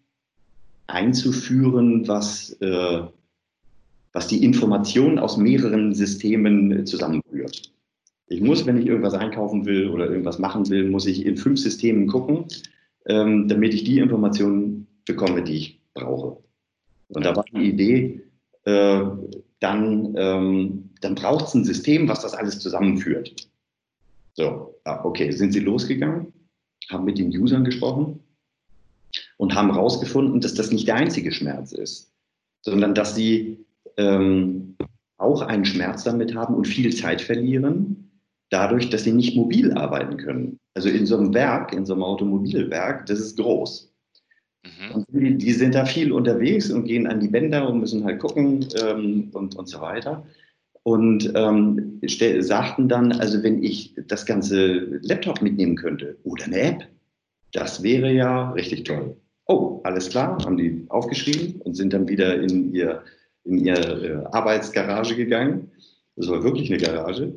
einzuführen, 0.86 2.08
was, 2.08 2.52
äh, 2.60 3.02
was 4.12 4.26
die 4.26 4.42
Informationen 4.44 5.18
aus 5.18 5.36
mehreren 5.36 5.94
Systemen 5.94 6.86
zusammenrührt. 6.86 7.72
Ich 8.26 8.40
muss, 8.40 8.66
wenn 8.66 8.78
ich 8.78 8.86
irgendwas 8.86 9.14
einkaufen 9.14 9.64
will 9.64 9.88
oder 9.88 10.08
irgendwas 10.08 10.38
machen 10.38 10.68
will, 10.68 10.90
muss 10.90 11.06
ich 11.06 11.24
in 11.24 11.36
fünf 11.36 11.60
Systemen 11.60 12.08
gucken, 12.08 12.44
ähm, 13.06 13.48
damit 13.48 13.74
ich 13.74 13.84
die 13.84 13.98
Informationen 13.98 14.86
bekomme, 15.06 15.42
die 15.42 15.56
ich 15.56 15.80
brauche. 15.94 16.42
Und 17.08 17.24
da 17.24 17.34
war 17.34 17.44
die 17.44 17.70
Idee, 17.70 18.22
äh, 18.64 19.02
dann, 19.60 20.14
ähm, 20.16 20.90
dann 21.00 21.14
braucht 21.14 21.46
es 21.46 21.54
ein 21.54 21.64
System, 21.64 22.08
was 22.08 22.20
das 22.20 22.34
alles 22.34 22.60
zusammenführt. 22.60 23.47
So, 24.38 24.78
ah, 24.84 25.00
okay, 25.04 25.32
sind 25.32 25.50
sie 25.50 25.58
losgegangen, 25.58 26.32
haben 26.90 27.04
mit 27.04 27.18
den 27.18 27.36
Usern 27.36 27.64
gesprochen 27.64 28.20
und 29.36 29.52
haben 29.56 29.72
herausgefunden, 29.72 30.40
dass 30.40 30.54
das 30.54 30.70
nicht 30.70 30.86
der 30.86 30.94
einzige 30.94 31.32
Schmerz 31.32 31.72
ist, 31.72 32.12
sondern 32.64 32.94
dass 32.94 33.16
sie 33.16 33.66
ähm, 33.96 34.76
auch 35.16 35.42
einen 35.42 35.64
Schmerz 35.64 36.04
damit 36.04 36.36
haben 36.36 36.54
und 36.54 36.68
viel 36.68 36.94
Zeit 36.94 37.20
verlieren, 37.20 38.12
dadurch, 38.48 38.90
dass 38.90 39.02
sie 39.02 39.12
nicht 39.12 39.34
mobil 39.34 39.72
arbeiten 39.72 40.18
können. 40.18 40.60
Also 40.74 40.88
in 40.88 41.04
so 41.04 41.18
einem 41.18 41.34
Werk, 41.34 41.72
in 41.72 41.84
so 41.84 41.94
einem 41.94 42.04
Automobilwerk, 42.04 43.06
das 43.06 43.18
ist 43.18 43.38
groß. 43.38 43.92
Mhm. 44.64 45.04
Die, 45.08 45.38
die, 45.38 45.52
sind 45.52 45.74
da 45.74 45.84
viel 45.84 46.12
unterwegs 46.12 46.70
und 46.70 46.84
gehen 46.84 47.08
an 47.08 47.18
die 47.18 47.26
Bänder 47.26 47.68
und 47.68 47.80
müssen 47.80 48.04
halt 48.04 48.20
gucken 48.20 48.68
ähm, 48.80 49.30
und, 49.32 49.56
und 49.56 49.66
so 49.68 49.80
weiter 49.80 50.24
und 50.88 51.30
ähm, 51.34 52.00
sagten 52.40 52.88
dann, 52.88 53.12
also 53.12 53.42
wenn 53.42 53.62
ich 53.62 53.94
das 54.06 54.24
ganze 54.24 54.98
Laptop 55.02 55.42
mitnehmen 55.42 55.76
könnte 55.76 56.16
oder 56.24 56.44
eine 56.44 56.60
App, 56.60 56.88
das 57.52 57.82
wäre 57.82 58.10
ja 58.10 58.52
richtig 58.52 58.84
toll. 58.84 59.14
Oh, 59.46 59.80
alles 59.84 60.08
klar, 60.08 60.38
haben 60.46 60.56
die 60.56 60.86
aufgeschrieben 60.88 61.60
und 61.60 61.74
sind 61.74 61.92
dann 61.92 62.08
wieder 62.08 62.40
in 62.40 62.72
ihr, 62.72 63.02
in 63.44 63.58
ihr 63.58 63.76
äh, 63.76 64.24
Arbeitsgarage 64.32 65.14
gegangen. 65.14 65.70
Das 66.16 66.28
war 66.30 66.42
wirklich 66.42 66.72
eine 66.72 66.80
Garage. 66.80 67.34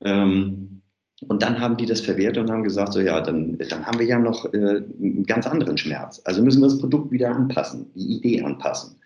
Ähm, 0.00 0.80
und 1.28 1.42
dann 1.42 1.60
haben 1.60 1.76
die 1.76 1.84
das 1.84 2.00
verwertet 2.00 2.38
und 2.38 2.50
haben 2.50 2.64
gesagt, 2.64 2.94
so 2.94 3.00
ja, 3.00 3.20
dann, 3.20 3.58
dann 3.68 3.84
haben 3.84 3.98
wir 3.98 4.06
ja 4.06 4.18
noch 4.18 4.50
äh, 4.54 4.82
einen 4.98 5.24
ganz 5.26 5.46
anderen 5.46 5.76
Schmerz. 5.76 6.22
Also 6.24 6.42
müssen 6.42 6.62
wir 6.62 6.68
das 6.68 6.78
Produkt 6.78 7.10
wieder 7.10 7.34
anpassen, 7.34 7.90
die 7.94 8.16
Idee 8.16 8.40
anpassen. 8.42 8.96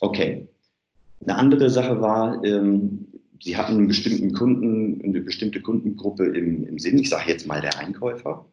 Okay. 0.00 0.46
Eine 1.20 1.36
andere 1.36 1.70
Sache 1.70 2.00
war, 2.00 2.44
ähm, 2.44 3.06
Sie 3.44 3.58
hatten 3.58 3.74
einen 3.74 3.88
bestimmten 3.88 4.32
Kunden, 4.32 5.02
eine 5.04 5.20
bestimmte 5.20 5.60
Kundengruppe 5.60 6.24
im, 6.24 6.66
im 6.66 6.78
Sinn, 6.78 6.98
ich 6.98 7.10
sage 7.10 7.30
jetzt 7.30 7.46
mal 7.46 7.60
der 7.60 7.78
Einkäufer. 7.78 8.46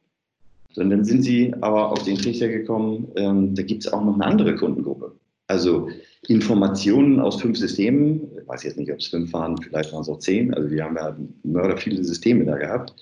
Dann 0.76 1.06
sind 1.06 1.24
Sie 1.24 1.54
aber 1.62 1.94
auf 1.94 2.04
den 2.04 2.18
Trichter 2.18 2.50
gekommen, 2.50 3.08
ähm, 3.16 3.56
da 3.56 3.64
gibt 3.64 3.86
es 3.86 3.94
auch 3.94 4.04
noch 4.04 4.16
eine 4.16 4.26
andere 4.26 4.54
Kundengruppe. 4.58 5.16
Also 5.48 5.88
Informationen 6.28 7.22
aus 7.22 7.42
fünf 7.42 7.58
Systemen, 7.58 8.38
ich 8.42 8.46
weiß 8.46 8.64
jetzt 8.64 8.78
nicht, 8.78 8.92
ob 8.92 9.00
es 9.00 9.08
fünf 9.08 9.32
waren, 9.32 9.58
vielleicht 9.62 9.94
waren 9.94 10.02
es 10.02 10.10
auch 10.10 10.20
zehn, 10.20 10.54
also 10.54 10.70
wir 10.70 10.84
haben 10.84 10.98
ja 10.98 11.18
mörder 11.44 11.78
viele 11.78 12.04
Systeme 12.04 12.44
da 12.44 12.58
gehabt. 12.58 12.94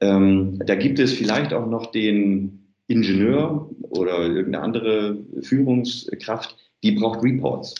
Ähm, 0.00 0.58
da 0.64 0.74
gibt 0.74 0.98
es 0.98 1.12
vielleicht 1.12 1.52
auch 1.52 1.66
noch 1.66 1.90
den 1.90 2.72
Ingenieur 2.86 3.68
oder 3.90 4.26
irgendeine 4.26 4.64
andere 4.64 5.18
Führungskraft, 5.42 6.56
die 6.82 6.92
braucht 6.92 7.22
Reports. 7.22 7.74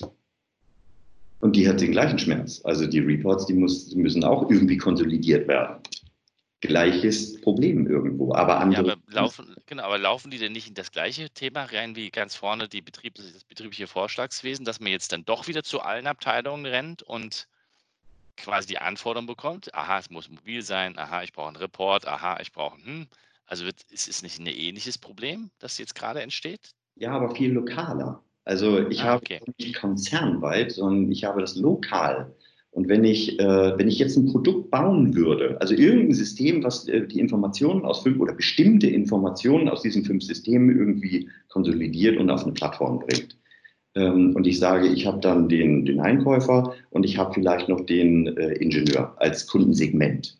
Und 1.47 1.55
die 1.55 1.69
hat 1.69 1.81
den 1.81 1.93
gleichen 1.93 2.19
Schmerz. 2.19 2.61
Also 2.65 2.89
die 2.89 2.99
Reports, 2.99 3.47
die, 3.47 3.55
muss, 3.55 3.89
die 3.89 3.99
müssen 3.99 4.25
auch 4.25 4.51
irgendwie 4.51 4.79
konsolidiert 4.79 5.47
werden. 5.47 5.77
Gleiches 6.61 7.41
Problem 7.41 7.87
irgendwo. 7.87 8.35
Aber 8.35 8.59
andere. 8.59 8.89
Ja, 8.89 8.95
aber 8.95 9.01
laufen, 9.07 9.55
genau, 9.67 9.85
aber 9.85 9.97
laufen 9.97 10.33
die 10.33 10.39
denn 10.39 10.51
nicht 10.51 10.67
in 10.67 10.75
das 10.75 10.91
gleiche 10.91 11.31
Thema 11.31 11.63
rein 11.67 11.95
wie 11.95 12.11
ganz 12.11 12.35
vorne 12.35 12.69
die 12.69 12.83
Betrieb, 12.83 13.15
das 13.15 13.45
betriebliche 13.45 13.87
Vorschlagswesen, 13.87 14.65
dass 14.65 14.81
man 14.81 14.91
jetzt 14.91 15.13
dann 15.13 15.25
doch 15.25 15.47
wieder 15.47 15.63
zu 15.63 15.81
allen 15.83 16.09
Abteilungen 16.09 16.67
rennt 16.67 17.05
und 17.05 17.47
quasi 18.37 18.67
die 18.67 18.79
Anforderung 18.79 19.29
bekommt, 19.29 19.73
aha, 19.73 20.01
es 20.01 20.11
muss 20.11 20.29
mobil 20.29 20.63
sein, 20.63 20.99
aha, 20.99 21.23
ich 21.23 21.33
brauche 21.33 21.47
einen 21.47 21.59
Report, 21.59 22.09
aha, 22.09 22.41
ich 22.41 22.51
brauche 22.51 22.85
hm. 22.85 23.07
Also 23.47 23.67
wird, 23.67 23.85
ist 23.91 24.09
es 24.09 24.25
nicht 24.25 24.41
ein 24.41 24.49
ähnliches 24.49 24.99
Problem, 24.99 25.53
das 25.61 25.79
jetzt 25.79 25.95
gerade 25.95 26.23
entsteht? 26.23 26.75
Ja, 26.97 27.13
aber 27.13 27.33
viel 27.37 27.53
lokaler. 27.53 28.21
Also 28.47 28.89
ich 28.89 29.03
ah, 29.03 29.21
habe 29.21 29.25
nicht 29.59 29.75
konzernweit, 29.75 30.73
sondern 30.73 31.11
ich 31.11 31.25
habe 31.25 31.41
das 31.41 31.57
lokal. 31.57 32.33
Und 32.71 32.89
wenn 32.89 33.05
ich, 33.05 33.41
äh, 33.41 33.77
wenn 33.77 33.89
ich 33.89 33.99
jetzt 33.99 34.17
ein 34.17 34.27
Produkt 34.27 34.71
bauen 34.71 35.17
würde, 35.17 35.61
also 35.61 35.75
irgendein 35.75 36.13
System, 36.13 36.63
was 36.63 36.87
äh, 36.89 37.07
die 37.07 37.19
Informationen 37.19 37.85
aus 37.85 38.03
fünf 38.03 38.21
oder 38.21 38.35
bestimmte 38.35 38.87
Informationen 38.87 39.69
aus 39.69 39.83
diesen 39.83 40.05
fünf 40.05 40.23
Systemen 40.23 40.79
irgendwie 40.79 41.29
konsolidiert 41.49 42.19
und 42.19 42.31
auf 42.31 42.45
eine 42.45 42.53
Plattform 42.53 43.01
bringt. 43.01 43.37
Ähm, 43.97 44.37
und 44.37 44.47
ich 44.47 44.61
sage, 44.61 44.87
ich 44.87 45.07
habe 45.07 45.19
dann 45.21 45.49
den, 45.49 45.85
den 45.85 45.99
Einkäufer 45.99 46.75
und 46.91 47.05
ich 47.05 47.19
habe 47.19 47.35
vielleicht 47.35 47.69
noch 47.69 47.81
den 47.81 48.37
äh, 48.37 48.53
Ingenieur 48.53 49.15
als 49.17 49.49
Kundensegment. 49.49 50.39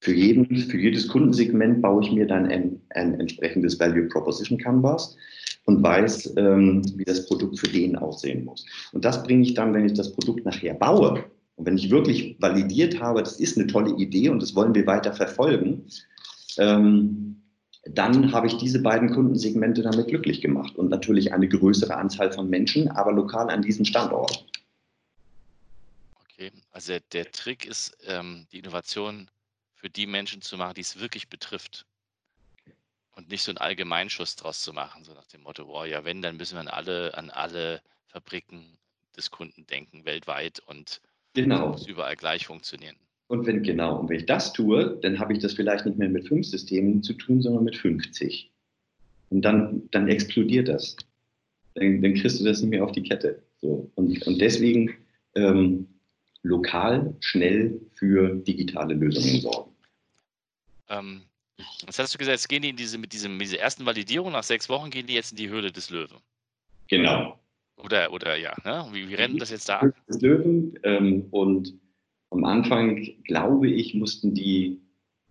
Für, 0.00 0.12
jeden, 0.12 0.44
für 0.56 0.78
jedes 0.78 1.08
Kundensegment 1.08 1.80
baue 1.80 2.02
ich 2.02 2.12
mir 2.12 2.26
dann 2.26 2.46
ein, 2.46 2.80
ein 2.90 3.18
entsprechendes 3.18 3.80
Value 3.80 4.08
Proposition 4.08 4.58
Canvas 4.58 5.16
und 5.70 5.82
weiß, 5.82 6.34
ähm, 6.36 6.82
wie 6.96 7.04
das 7.04 7.26
Produkt 7.26 7.58
für 7.58 7.68
den 7.68 7.96
aussehen 7.96 8.44
muss. 8.44 8.66
Und 8.92 9.04
das 9.04 9.22
bringe 9.22 9.42
ich 9.42 9.54
dann, 9.54 9.72
wenn 9.72 9.86
ich 9.86 9.94
das 9.94 10.12
Produkt 10.12 10.44
nachher 10.44 10.74
baue 10.74 11.24
und 11.56 11.66
wenn 11.66 11.76
ich 11.76 11.90
wirklich 11.90 12.36
validiert 12.40 13.00
habe, 13.00 13.22
das 13.22 13.38
ist 13.38 13.56
eine 13.56 13.68
tolle 13.68 13.94
Idee 13.96 14.28
und 14.28 14.42
das 14.42 14.54
wollen 14.54 14.74
wir 14.74 14.86
weiter 14.86 15.12
verfolgen, 15.12 15.84
ähm, 16.58 17.36
dann 17.84 18.32
habe 18.32 18.48
ich 18.48 18.56
diese 18.58 18.82
beiden 18.82 19.10
Kundensegmente 19.10 19.82
damit 19.82 20.08
glücklich 20.08 20.40
gemacht 20.40 20.74
und 20.76 20.90
natürlich 20.90 21.32
eine 21.32 21.48
größere 21.48 21.96
Anzahl 21.96 22.32
von 22.32 22.50
Menschen, 22.50 22.88
aber 22.88 23.12
lokal 23.12 23.48
an 23.48 23.62
diesem 23.62 23.84
Standort. 23.84 24.44
Okay, 26.24 26.50
also 26.72 26.94
der 27.12 27.30
Trick 27.30 27.64
ist, 27.64 27.96
ähm, 28.06 28.46
die 28.52 28.58
Innovation 28.58 29.28
für 29.74 29.88
die 29.88 30.06
Menschen 30.06 30.42
zu 30.42 30.58
machen, 30.58 30.74
die 30.74 30.82
es 30.82 31.00
wirklich 31.00 31.28
betrifft. 31.28 31.86
Und 33.12 33.28
nicht 33.28 33.42
so 33.42 33.50
einen 33.50 33.58
Allgemeinschuss 33.58 34.36
draus 34.36 34.62
zu 34.62 34.72
machen, 34.72 35.04
so 35.04 35.12
nach 35.12 35.26
dem 35.26 35.42
Motto, 35.42 35.64
oh 35.68 35.84
ja, 35.84 36.04
wenn, 36.04 36.22
dann 36.22 36.36
müssen 36.36 36.54
wir 36.54 36.60
an 36.60 36.68
alle, 36.68 37.16
an 37.16 37.30
alle 37.30 37.82
Fabriken 38.06 38.78
des 39.16 39.30
Kunden 39.30 39.66
denken, 39.66 40.04
weltweit 40.04 40.60
und 40.60 41.00
genau. 41.34 41.70
muss 41.70 41.86
überall 41.86 42.16
gleich 42.16 42.46
funktionieren. 42.46 42.96
Und 43.26 43.46
wenn 43.46 43.62
genau, 43.62 44.00
und 44.00 44.08
wenn 44.08 44.16
ich 44.16 44.26
das 44.26 44.52
tue, 44.52 44.98
dann 45.02 45.18
habe 45.18 45.32
ich 45.32 45.38
das 45.38 45.52
vielleicht 45.52 45.86
nicht 45.86 45.98
mehr 45.98 46.08
mit 46.08 46.26
fünf 46.26 46.46
Systemen 46.46 47.02
zu 47.02 47.12
tun, 47.14 47.40
sondern 47.40 47.64
mit 47.64 47.76
50. 47.76 48.50
Und 49.28 49.42
dann, 49.42 49.88
dann 49.92 50.08
explodiert 50.08 50.68
das. 50.68 50.96
Dann, 51.74 52.02
dann 52.02 52.14
kriegst 52.14 52.40
du 52.40 52.44
das 52.44 52.60
nicht 52.60 52.70
mehr 52.70 52.84
auf 52.84 52.92
die 52.92 53.04
Kette. 53.04 53.42
So. 53.60 53.90
Und, 53.94 54.26
und 54.26 54.40
deswegen 54.40 54.96
ähm, 55.36 55.86
lokal 56.42 57.14
schnell 57.20 57.80
für 57.92 58.34
digitale 58.34 58.94
Lösungen 58.94 59.40
sorgen. 59.40 59.70
Ähm, 60.88 61.22
was 61.86 61.98
hast 61.98 62.14
du 62.14 62.18
gesagt, 62.18 62.36
jetzt 62.36 62.48
gehen 62.48 62.62
die 62.62 62.70
in 62.70 62.76
diese, 62.76 62.98
mit, 62.98 63.12
diesem, 63.12 63.36
mit 63.36 63.46
dieser 63.46 63.58
ersten 63.58 63.86
Validierung, 63.86 64.32
nach 64.32 64.42
sechs 64.42 64.68
Wochen 64.68 64.90
gehen 64.90 65.06
die 65.06 65.14
jetzt 65.14 65.32
in 65.32 65.36
die 65.36 65.48
Höhle 65.48 65.72
des 65.72 65.90
Löwen. 65.90 66.18
Genau. 66.88 67.38
Oder, 67.76 68.12
oder 68.12 68.36
ja, 68.36 68.54
ne? 68.64 68.86
wie, 68.92 69.08
wie 69.08 69.14
rennen 69.14 69.38
das 69.38 69.50
jetzt 69.50 69.68
da 69.68 69.78
ab? 69.78 69.94
Des 70.08 70.20
Löwen 70.20 70.78
ähm, 70.82 71.26
und 71.30 71.74
am 72.30 72.44
Anfang, 72.44 73.02
glaube 73.24 73.68
ich, 73.68 73.94
mussten 73.94 74.34
die, 74.34 74.80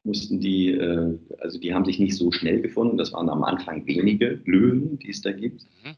mussten 0.04 0.40
die, 0.40 0.72
äh, 0.72 1.18
also 1.40 1.60
die 1.60 1.74
haben 1.74 1.86
sich 1.86 2.00
nicht 2.00 2.16
so 2.16 2.32
schnell 2.32 2.62
gefunden, 2.62 2.98
das 2.98 3.14
waren 3.14 3.30
am 3.30 3.44
Anfang 3.44 3.86
wenige 3.86 4.42
Löwen, 4.46 5.00
die 5.00 5.10
es 5.12 5.22
da 5.22 5.32
gibt. 5.32 5.66
Mhm. 5.84 5.96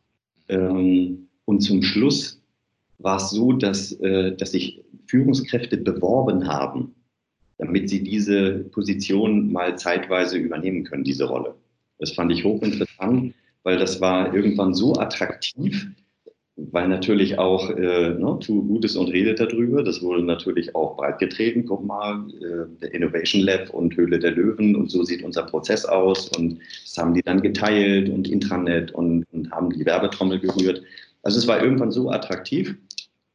Ähm, 0.50 1.28
und 1.46 1.62
zum 1.62 1.82
Schluss 1.82 2.41
war 3.00 3.17
es 3.17 3.32
so, 3.32 3.54
dass, 3.54 3.94
äh, 3.94 4.36
dass 4.36 4.52
sich 4.52 4.84
Führungskräfte 5.08 5.78
beworben 5.78 6.48
haben 6.48 6.96
damit 7.62 7.89
sie 7.89 8.04
diese 8.04 8.54
Position 8.71 9.52
mal 9.52 9.78
zeitweise 9.78 10.36
übernehmen 10.36 10.84
können, 10.84 11.04
diese 11.04 11.26
Rolle. 11.26 11.54
Das 12.00 12.12
fand 12.12 12.32
ich 12.32 12.43
hochinteressant, 12.43 13.36
weil 13.62 13.78
das 13.78 14.02
war 14.02 14.34
irgendwann 14.34 14.74
so 14.74 14.95
attraktiv, 14.95 15.86
weil 16.56 16.88
natürlich 16.88 17.38
auch, 17.38 17.69
äh, 17.69 18.15
ne, 18.15 18.38
tu 18.41 18.65
Gutes 18.65 18.95
und 18.95 19.10
redet 19.10 19.39
darüber. 19.39 19.84
Das 19.84 20.02
wurde 20.02 20.24
natürlich 20.24 20.76
auch 20.76 20.97
breitgetreten. 20.97 21.65
Guck 21.67 21.86
mal, 21.86 22.26
äh, 22.41 22.80
der 22.82 22.95
Innovation 22.95 23.43
Lab 23.43 23.69
und 23.69 23.95
Höhle 23.95 24.17
der 24.17 24.32
Löwen 24.32 24.76
und 24.76 24.89
so 24.89 25.04
sieht 25.04 25.24
unser 25.24 25.43
Prozess 25.43 25.86
aus. 25.86 26.30
Und 26.36 26.58
das 26.84 26.97
haben 26.97 27.13
die 27.13 27.21
dann 27.21 27.43
geteilt 27.43 28.10
und 28.10 28.28
Intranet 28.28 28.91
und, 28.91 29.24
und 29.32 29.52
haben 29.52 29.69
die 29.69 29.86
Werbetrommel 29.86 30.39
gerührt. 30.39 30.82
Also 31.21 31.38
es 31.38 31.47
war 31.47 31.62
irgendwann 31.62 31.91
so 31.91 32.10
attraktiv, 32.10 32.76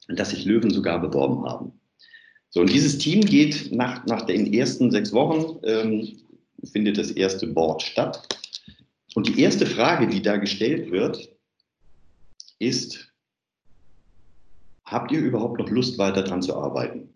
dass 0.08 0.30
sich 0.30 0.44
Löwen 0.44 0.70
sogar 0.70 1.00
beworben 1.00 1.44
haben. 1.44 1.72
So, 2.56 2.62
und 2.62 2.72
dieses 2.72 2.96
Team 2.96 3.20
geht 3.20 3.70
nach, 3.70 4.06
nach 4.06 4.22
den 4.22 4.50
ersten 4.54 4.90
sechs 4.90 5.12
Wochen, 5.12 5.58
ähm, 5.62 6.16
findet 6.72 6.96
das 6.96 7.10
erste 7.10 7.46
Board 7.48 7.82
statt. 7.82 8.26
Und 9.14 9.28
die 9.28 9.42
erste 9.42 9.66
Frage, 9.66 10.06
die 10.06 10.22
da 10.22 10.38
gestellt 10.38 10.90
wird, 10.90 11.36
ist, 12.58 13.12
habt 14.86 15.12
ihr 15.12 15.20
überhaupt 15.20 15.58
noch 15.58 15.68
Lust, 15.68 15.98
weiter 15.98 16.22
daran 16.22 16.40
zu 16.40 16.56
arbeiten? 16.56 17.12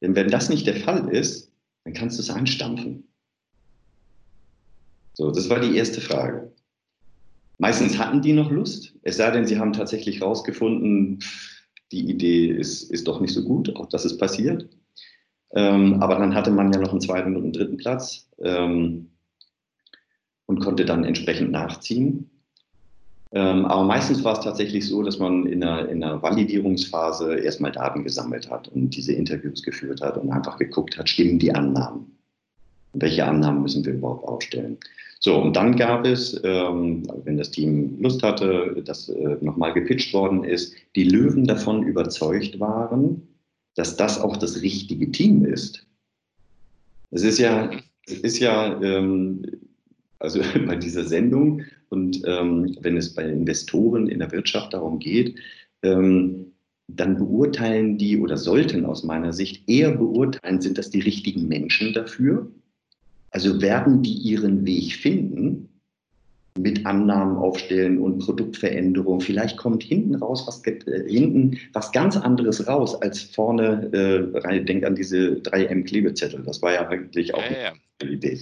Denn 0.00 0.16
wenn 0.16 0.30
das 0.30 0.48
nicht 0.48 0.66
der 0.66 0.76
Fall 0.76 1.06
ist, 1.10 1.52
dann 1.84 1.92
kannst 1.92 2.16
du 2.16 2.22
es 2.22 2.30
einstampfen. 2.30 3.06
So, 5.12 5.30
das 5.30 5.50
war 5.50 5.60
die 5.60 5.76
erste 5.76 6.00
Frage. 6.00 6.50
Meistens 7.58 7.98
hatten 7.98 8.22
die 8.22 8.32
noch 8.32 8.50
Lust, 8.50 8.94
es 9.02 9.18
sei 9.18 9.30
denn, 9.30 9.46
sie 9.46 9.58
haben 9.58 9.74
tatsächlich 9.74 10.20
herausgefunden, 10.20 11.22
die 11.92 12.10
Idee 12.10 12.48
ist, 12.48 12.90
ist 12.90 13.08
doch 13.08 13.20
nicht 13.20 13.32
so 13.32 13.42
gut, 13.42 13.74
auch 13.76 13.86
das 13.86 14.04
ist 14.04 14.18
passiert. 14.18 14.68
Ähm, 15.52 16.02
aber 16.02 16.16
dann 16.16 16.34
hatte 16.34 16.50
man 16.50 16.72
ja 16.72 16.80
noch 16.80 16.90
einen 16.90 17.00
zweiten 17.00 17.34
und 17.36 17.42
einen 17.42 17.52
dritten 17.52 17.76
Platz 17.78 18.28
ähm, 18.38 19.10
und 20.46 20.60
konnte 20.60 20.84
dann 20.84 21.04
entsprechend 21.04 21.50
nachziehen. 21.50 22.30
Ähm, 23.32 23.66
aber 23.66 23.84
meistens 23.84 24.24
war 24.24 24.34
es 24.34 24.44
tatsächlich 24.44 24.86
so, 24.86 25.02
dass 25.02 25.18
man 25.18 25.46
in 25.46 25.62
einer, 25.62 25.88
in 25.88 26.02
einer 26.02 26.22
Validierungsphase 26.22 27.38
erstmal 27.38 27.72
Daten 27.72 28.04
gesammelt 28.04 28.50
hat 28.50 28.68
und 28.68 28.90
diese 28.90 29.12
Interviews 29.12 29.62
geführt 29.62 30.00
hat 30.00 30.16
und 30.16 30.30
einfach 30.30 30.56
geguckt 30.58 30.96
hat, 30.96 31.08
stimmen 31.08 31.38
die 31.38 31.54
Annahmen? 31.54 32.17
Welche 33.00 33.24
Annahmen 33.24 33.62
müssen 33.62 33.84
wir 33.84 33.94
überhaupt 33.94 34.26
aufstellen? 34.26 34.78
So, 35.20 35.36
und 35.36 35.56
dann 35.56 35.76
gab 35.76 36.06
es, 36.06 36.40
ähm, 36.44 37.02
wenn 37.24 37.38
das 37.38 37.50
Team 37.50 38.00
Lust 38.00 38.22
hatte, 38.22 38.82
dass 38.84 39.08
äh, 39.08 39.36
nochmal 39.40 39.72
gepitcht 39.72 40.14
worden 40.14 40.44
ist, 40.44 40.74
die 40.94 41.04
Löwen 41.04 41.44
davon 41.44 41.82
überzeugt 41.82 42.60
waren, 42.60 43.26
dass 43.74 43.96
das 43.96 44.20
auch 44.20 44.36
das 44.36 44.62
richtige 44.62 45.10
Team 45.10 45.44
ist. 45.44 45.86
Es 47.10 47.22
ist 47.22 47.38
ja, 47.38 47.70
es 48.06 48.18
ist 48.20 48.38
ja 48.38 48.80
ähm, 48.80 49.42
also 50.20 50.40
bei 50.66 50.76
dieser 50.76 51.04
Sendung 51.04 51.62
und 51.88 52.22
ähm, 52.26 52.76
wenn 52.80 52.96
es 52.96 53.14
bei 53.14 53.24
Investoren 53.24 54.08
in 54.08 54.20
der 54.20 54.30
Wirtschaft 54.30 54.72
darum 54.72 54.98
geht, 54.98 55.36
ähm, 55.82 56.52
dann 56.86 57.16
beurteilen 57.16 57.98
die 57.98 58.18
oder 58.18 58.36
sollten 58.36 58.86
aus 58.86 59.04
meiner 59.04 59.32
Sicht 59.32 59.68
eher 59.68 59.92
beurteilen, 59.92 60.60
sind 60.60 60.78
das 60.78 60.90
die 60.90 61.00
richtigen 61.00 61.46
Menschen 61.48 61.92
dafür 61.92 62.50
also 63.30 63.60
werden 63.60 64.02
die 64.02 64.14
ihren 64.14 64.64
Weg 64.64 64.94
finden 64.94 65.68
mit 66.58 66.84
Annahmen 66.86 67.36
aufstellen 67.36 67.98
und 67.98 68.18
Produktveränderung. 68.18 69.20
Vielleicht 69.20 69.56
kommt 69.56 69.82
hinten 69.82 70.16
raus 70.16 70.44
was 70.46 70.64
äh, 70.66 71.08
hinten 71.08 71.58
was 71.72 71.92
ganz 71.92 72.16
anderes 72.16 72.66
raus 72.66 73.00
als 73.00 73.22
vorne. 73.22 74.32
Äh, 74.42 74.64
denk 74.64 74.84
an 74.84 74.96
diese 74.96 75.40
3M 75.44 75.84
Klebezettel. 75.84 76.42
Das 76.44 76.60
war 76.62 76.72
ja 76.72 76.88
eigentlich 76.88 77.34
auch 77.34 77.50
ja, 77.50 77.58
ja. 77.58 77.72
eine 78.00 78.10
Idee. 78.10 78.40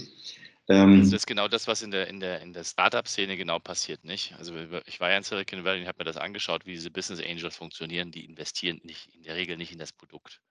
Ähm, 0.69 0.99
das 1.01 1.13
ist 1.13 1.27
genau 1.27 1.47
das, 1.47 1.67
was 1.67 1.81
in 1.81 1.91
der, 1.91 2.07
in 2.07 2.19
der, 2.19 2.41
in 2.41 2.51
der 2.51 2.63
Startup-Szene 2.65 3.37
genau 3.37 3.57
passiert, 3.59 4.03
nicht? 4.03 4.35
Also 4.37 4.53
ich 4.85 4.99
war 4.99 5.09
ja 5.09 5.17
in 5.17 5.23
Silicon 5.23 5.63
Valley 5.63 5.81
und 5.81 5.87
habe 5.87 5.99
mir 5.99 6.05
das 6.05 6.17
angeschaut, 6.17 6.65
wie 6.65 6.73
diese 6.73 6.91
Business 6.91 7.21
Angels 7.21 7.55
funktionieren. 7.55 8.11
Die 8.11 8.25
investieren 8.25 8.81
nicht, 8.83 9.07
in 9.15 9.23
der 9.23 9.35
Regel 9.35 9.55
nicht 9.55 9.71
in 9.71 9.79
das 9.79 9.93
Produkt. 9.93 10.41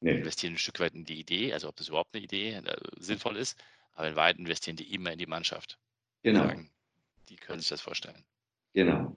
Nee. 0.00 0.12
investieren 0.12 0.54
ein 0.54 0.58
Stück 0.58 0.80
weit 0.80 0.94
in 0.94 1.04
die 1.04 1.20
Idee, 1.20 1.52
also 1.52 1.68
ob 1.68 1.76
das 1.76 1.88
überhaupt 1.88 2.14
eine 2.14 2.24
Idee 2.24 2.52
äh, 2.52 2.76
sinnvoll 2.98 3.36
ist. 3.36 3.58
Aber 3.94 4.08
in 4.08 4.16
Wahrheit 4.16 4.38
investieren 4.38 4.76
die 4.76 4.94
immer 4.94 5.12
in 5.12 5.18
die 5.18 5.26
Mannschaft. 5.26 5.78
Genau. 6.22 6.42
Die, 6.42 6.48
sagen, 6.48 6.70
die 7.28 7.36
können 7.36 7.60
sich 7.60 7.68
das 7.68 7.80
vorstellen. 7.80 8.24
Genau. 8.72 9.16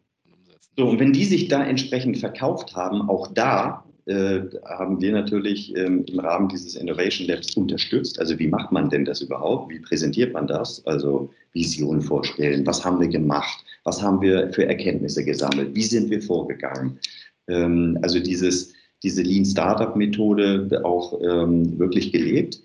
So, 0.76 0.90
und 0.90 1.00
wenn 1.00 1.14
die 1.14 1.26
sich 1.26 1.48
da 1.48 1.64
entsprechend 1.64 2.18
verkauft 2.18 2.76
haben, 2.76 3.08
auch 3.10 3.28
da 3.34 3.86
äh, 4.06 4.42
haben 4.66 5.00
wir 5.00 5.14
natürlich 5.14 5.76
ähm, 5.78 6.04
im 6.08 6.20
Rahmen 6.20 6.50
dieses 6.50 6.76
Innovation 6.76 7.28
Labs 7.28 7.56
unterstützt. 7.56 8.20
Also 8.20 8.38
wie 8.40 8.48
macht 8.48 8.72
man 8.72 8.90
denn 8.90 9.06
das 9.06 9.22
überhaupt? 9.22 9.72
Wie 9.72 9.80
präsentiert 9.80 10.34
man 10.34 10.48
das? 10.48 10.86
Also 10.86 11.32
Vision 11.54 12.02
vorstellen. 12.02 12.66
Was 12.66 12.84
haben 12.84 13.00
wir 13.00 13.08
gemacht? 13.08 13.64
Was 13.84 14.02
haben 14.02 14.20
wir 14.22 14.52
für 14.52 14.66
Erkenntnisse 14.66 15.24
gesammelt? 15.24 15.74
Wie 15.76 15.84
sind 15.84 16.10
wir 16.10 16.22
vorgegangen? 16.22 17.00
Ähm, 17.48 17.98
also 18.02 18.20
dieses 18.20 18.74
diese 19.04 19.22
Lean 19.22 19.46
Startup 19.46 19.96
Methode 19.96 20.82
auch 20.84 21.20
ähm, 21.22 21.78
wirklich 21.78 22.12
gelebt. 22.12 22.62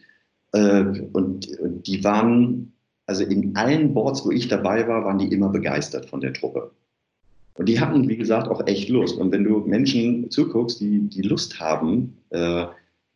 Äh, 0.53 0.85
und, 1.13 1.49
und 1.59 1.87
die 1.87 2.03
waren, 2.05 2.73
also 3.07 3.25
in 3.25 3.57
allen 3.57 3.93
Boards, 3.93 4.25
wo 4.25 4.31
ich 4.31 4.49
dabei 4.49 4.87
war, 4.87 5.05
waren 5.05 5.19
die 5.19 5.33
immer 5.33 5.49
begeistert 5.49 6.07
von 6.07 6.21
der 6.21 6.33
Truppe. 6.33 6.71
Und 7.55 7.69
die 7.69 7.81
hatten, 7.81 8.09
wie 8.09 8.17
gesagt, 8.17 8.49
auch 8.49 8.65
echt 8.67 8.89
Lust. 8.89 9.19
Und 9.19 9.33
wenn 9.33 9.43
du 9.43 9.59
Menschen 9.67 10.31
zuguckst, 10.31 10.81
die, 10.81 11.09
die 11.09 11.23
Lust 11.23 11.59
haben 11.59 12.17
äh, 12.31 12.67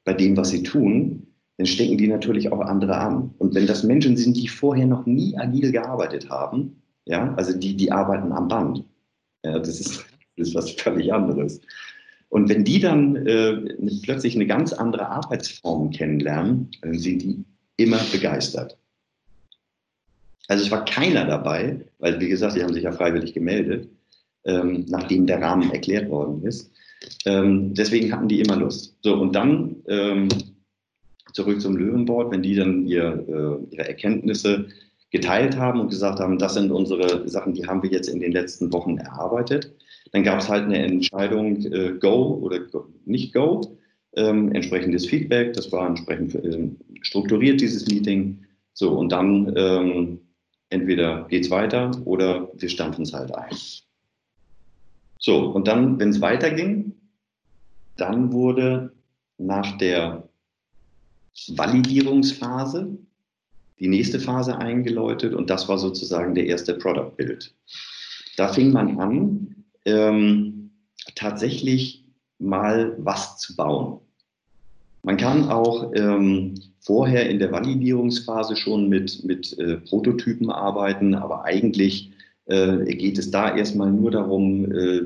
bei 0.04 0.14
dem, 0.14 0.36
was 0.36 0.50
sie 0.50 0.64
tun, 0.64 1.28
dann 1.58 1.66
stecken 1.66 1.96
die 1.96 2.08
natürlich 2.08 2.50
auch 2.50 2.60
andere 2.60 2.96
an. 2.96 3.34
Und 3.38 3.54
wenn 3.54 3.68
das 3.68 3.84
Menschen 3.84 4.16
sind, 4.16 4.36
die 4.36 4.48
vorher 4.48 4.86
noch 4.86 5.06
nie 5.06 5.38
agil 5.38 5.70
gearbeitet 5.70 6.28
haben, 6.28 6.82
ja, 7.04 7.34
also 7.34 7.56
die, 7.56 7.76
die 7.76 7.92
arbeiten 7.92 8.32
am 8.32 8.48
Band. 8.48 8.84
Ja, 9.44 9.58
das 9.58 9.80
ist, 9.80 10.04
das 10.36 10.48
ist 10.48 10.54
was 10.56 10.70
völlig 10.72 11.12
anderes. 11.12 11.60
Und 12.32 12.48
wenn 12.48 12.64
die 12.64 12.80
dann 12.80 13.26
äh, 13.26 13.52
plötzlich 14.02 14.34
eine 14.34 14.46
ganz 14.46 14.72
andere 14.72 15.06
Arbeitsform 15.10 15.90
kennenlernen, 15.90 16.70
dann 16.80 16.98
sind 16.98 17.20
die 17.20 17.44
immer 17.76 18.00
begeistert. 18.10 18.78
Also 20.48 20.64
es 20.64 20.70
war 20.70 20.86
keiner 20.86 21.26
dabei, 21.26 21.84
weil 21.98 22.18
wie 22.20 22.30
gesagt, 22.30 22.54
sie 22.54 22.62
haben 22.62 22.72
sich 22.72 22.84
ja 22.84 22.92
freiwillig 22.92 23.34
gemeldet, 23.34 23.86
ähm, 24.46 24.86
nachdem 24.88 25.26
der 25.26 25.42
Rahmen 25.42 25.72
erklärt 25.72 26.08
worden 26.08 26.42
ist. 26.46 26.70
Ähm, 27.26 27.74
deswegen 27.74 28.10
hatten 28.10 28.28
die 28.28 28.40
immer 28.40 28.56
Lust. 28.56 28.96
So, 29.02 29.14
und 29.14 29.34
dann 29.34 29.76
ähm, 29.88 30.28
zurück 31.34 31.60
zum 31.60 31.76
Löwenboard, 31.76 32.32
wenn 32.32 32.42
die 32.42 32.54
dann 32.54 32.86
ihr, 32.86 33.26
äh, 33.28 33.74
ihre 33.74 33.88
Erkenntnisse 33.88 34.68
geteilt 35.10 35.58
haben 35.58 35.80
und 35.80 35.90
gesagt 35.90 36.18
haben, 36.18 36.38
das 36.38 36.54
sind 36.54 36.70
unsere 36.70 37.28
Sachen, 37.28 37.52
die 37.52 37.66
haben 37.66 37.82
wir 37.82 37.90
jetzt 37.90 38.08
in 38.08 38.20
den 38.20 38.32
letzten 38.32 38.72
Wochen 38.72 38.96
erarbeitet, 38.96 39.70
dann 40.10 40.24
gab 40.24 40.40
es 40.40 40.48
halt 40.48 40.64
eine 40.64 40.78
Entscheidung, 40.78 41.64
äh, 41.64 41.92
Go 41.98 42.38
oder 42.42 42.60
go, 42.60 42.86
nicht 43.04 43.32
Go, 43.32 43.78
ähm, 44.14 44.52
entsprechendes 44.52 45.06
Feedback, 45.06 45.52
das 45.54 45.70
war 45.72 45.86
entsprechend 45.86 46.34
äh, 46.34 46.68
strukturiert, 47.02 47.60
dieses 47.60 47.86
Meeting. 47.86 48.44
So, 48.74 48.98
und 48.98 49.12
dann 49.12 49.52
ähm, 49.56 50.20
entweder 50.70 51.26
geht 51.28 51.44
es 51.44 51.50
weiter 51.50 51.90
oder 52.04 52.50
wir 52.54 52.68
stampfen 52.68 53.04
es 53.04 53.12
halt 53.12 53.34
ein. 53.34 53.56
So, 55.18 55.50
und 55.50 55.68
dann, 55.68 56.00
wenn 56.00 56.10
es 56.10 56.20
weiterging, 56.20 56.92
dann 57.96 58.32
wurde 58.32 58.92
nach 59.38 59.76
der 59.78 60.28
Validierungsphase 61.48 62.98
die 63.78 63.88
nächste 63.88 64.20
Phase 64.20 64.56
eingeläutet 64.58 65.34
und 65.34 65.50
das 65.50 65.68
war 65.68 65.78
sozusagen 65.78 66.34
der 66.34 66.46
erste 66.46 66.74
Product 66.74 67.16
Build. 67.16 67.54
Da 68.36 68.52
fing 68.52 68.72
man 68.72 68.98
an, 68.98 69.61
ähm, 69.84 70.70
tatsächlich 71.14 72.04
mal 72.38 72.94
was 72.98 73.38
zu 73.38 73.56
bauen. 73.56 74.00
Man 75.02 75.16
kann 75.16 75.48
auch 75.48 75.92
ähm, 75.94 76.54
vorher 76.80 77.28
in 77.28 77.38
der 77.38 77.50
Validierungsphase 77.50 78.56
schon 78.56 78.88
mit, 78.88 79.24
mit 79.24 79.58
äh, 79.58 79.78
Prototypen 79.78 80.50
arbeiten, 80.50 81.14
aber 81.14 81.44
eigentlich 81.44 82.12
äh, 82.46 82.84
geht 82.94 83.18
es 83.18 83.30
da 83.30 83.56
erstmal 83.56 83.90
nur 83.90 84.10
darum, 84.10 84.70
äh, 84.70 85.02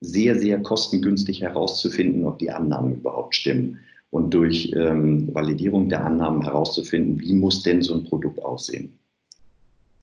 sehr, 0.00 0.38
sehr 0.38 0.62
kostengünstig 0.62 1.42
herauszufinden, 1.42 2.26
ob 2.26 2.38
die 2.38 2.50
Annahmen 2.50 2.94
überhaupt 2.94 3.34
stimmen 3.34 3.78
und 4.10 4.32
durch 4.32 4.72
ähm, 4.74 5.32
Validierung 5.34 5.88
der 5.88 6.04
Annahmen 6.04 6.42
herauszufinden, 6.42 7.20
wie 7.20 7.34
muss 7.34 7.62
denn 7.62 7.82
so 7.82 7.94
ein 7.94 8.04
Produkt 8.04 8.42
aussehen. 8.42 8.98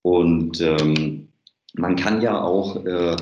Und 0.03 0.61
ähm, 0.61 1.27
man 1.73 1.95
kann 1.95 2.21
ja 2.21 2.41
auch 2.41 2.85
äh, 2.85 3.15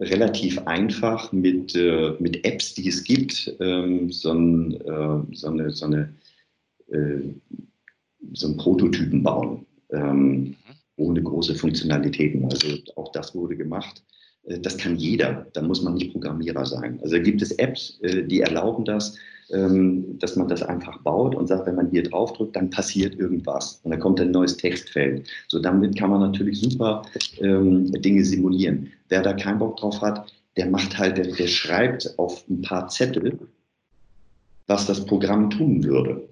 relativ 0.00 0.58
einfach 0.66 1.32
mit, 1.32 1.74
äh, 1.74 2.12
mit 2.18 2.44
Apps, 2.44 2.74
die 2.74 2.88
es 2.88 3.02
gibt, 3.04 3.54
ähm, 3.60 4.10
so, 4.10 4.32
ein, 4.32 4.72
äh, 4.80 5.34
so, 5.34 5.48
eine, 5.48 5.70
so, 5.70 5.86
eine, 5.86 6.14
äh, 6.88 7.20
so 8.32 8.46
einen 8.48 8.56
Prototypen 8.56 9.22
bauen, 9.22 9.66
ähm, 9.90 10.40
mhm. 10.40 10.54
ohne 10.96 11.22
große 11.22 11.54
Funktionalitäten. 11.54 12.44
Also 12.44 12.68
auch 12.96 13.12
das 13.12 13.34
wurde 13.34 13.56
gemacht. 13.56 14.04
Äh, 14.44 14.60
das 14.60 14.76
kann 14.78 14.96
jeder, 14.96 15.46
da 15.52 15.62
muss 15.62 15.82
man 15.82 15.94
nicht 15.94 16.12
Programmierer 16.12 16.64
sein. 16.64 17.00
Also 17.02 17.20
gibt 17.20 17.42
es 17.42 17.52
Apps, 17.52 17.98
äh, 18.02 18.22
die 18.22 18.40
erlauben 18.40 18.84
das, 18.84 19.16
ähm, 19.50 20.18
dass 20.18 20.36
man 20.36 20.48
das 20.48 20.62
einfach 20.62 20.98
baut 21.02 21.34
und 21.34 21.46
sagt, 21.46 21.66
wenn 21.66 21.76
man 21.76 21.90
hier 21.90 22.02
drauf 22.02 22.34
drückt, 22.34 22.54
dann 22.54 22.70
passiert 22.70 23.18
irgendwas 23.18 23.80
und 23.82 23.90
dann 23.90 24.00
kommt 24.00 24.20
ein 24.20 24.30
neues 24.30 24.56
Textfeld. 24.56 25.26
So 25.48 25.58
damit 25.58 25.98
kann 25.98 26.10
man 26.10 26.20
natürlich 26.20 26.60
super 26.60 27.02
ähm, 27.40 27.90
Dinge 28.02 28.24
simulieren. 28.24 28.92
Wer 29.08 29.22
da 29.22 29.32
keinen 29.32 29.58
Bock 29.58 29.76
drauf 29.78 30.00
hat, 30.00 30.32
der 30.56 30.66
macht 30.66 30.98
halt, 30.98 31.18
der, 31.18 31.26
der 31.26 31.46
schreibt 31.46 32.18
auf 32.18 32.48
ein 32.48 32.62
paar 32.62 32.88
Zettel, 32.88 33.38
was 34.66 34.86
das 34.86 35.04
Programm 35.06 35.50
tun 35.50 35.82
würde 35.84 36.28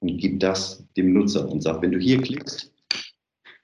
und 0.00 0.16
gibt 0.16 0.42
das 0.42 0.84
dem 0.96 1.12
Nutzer 1.12 1.48
und 1.48 1.62
sagt, 1.62 1.82
wenn 1.82 1.92
du 1.92 1.98
hier 1.98 2.20
klickst, 2.20 2.72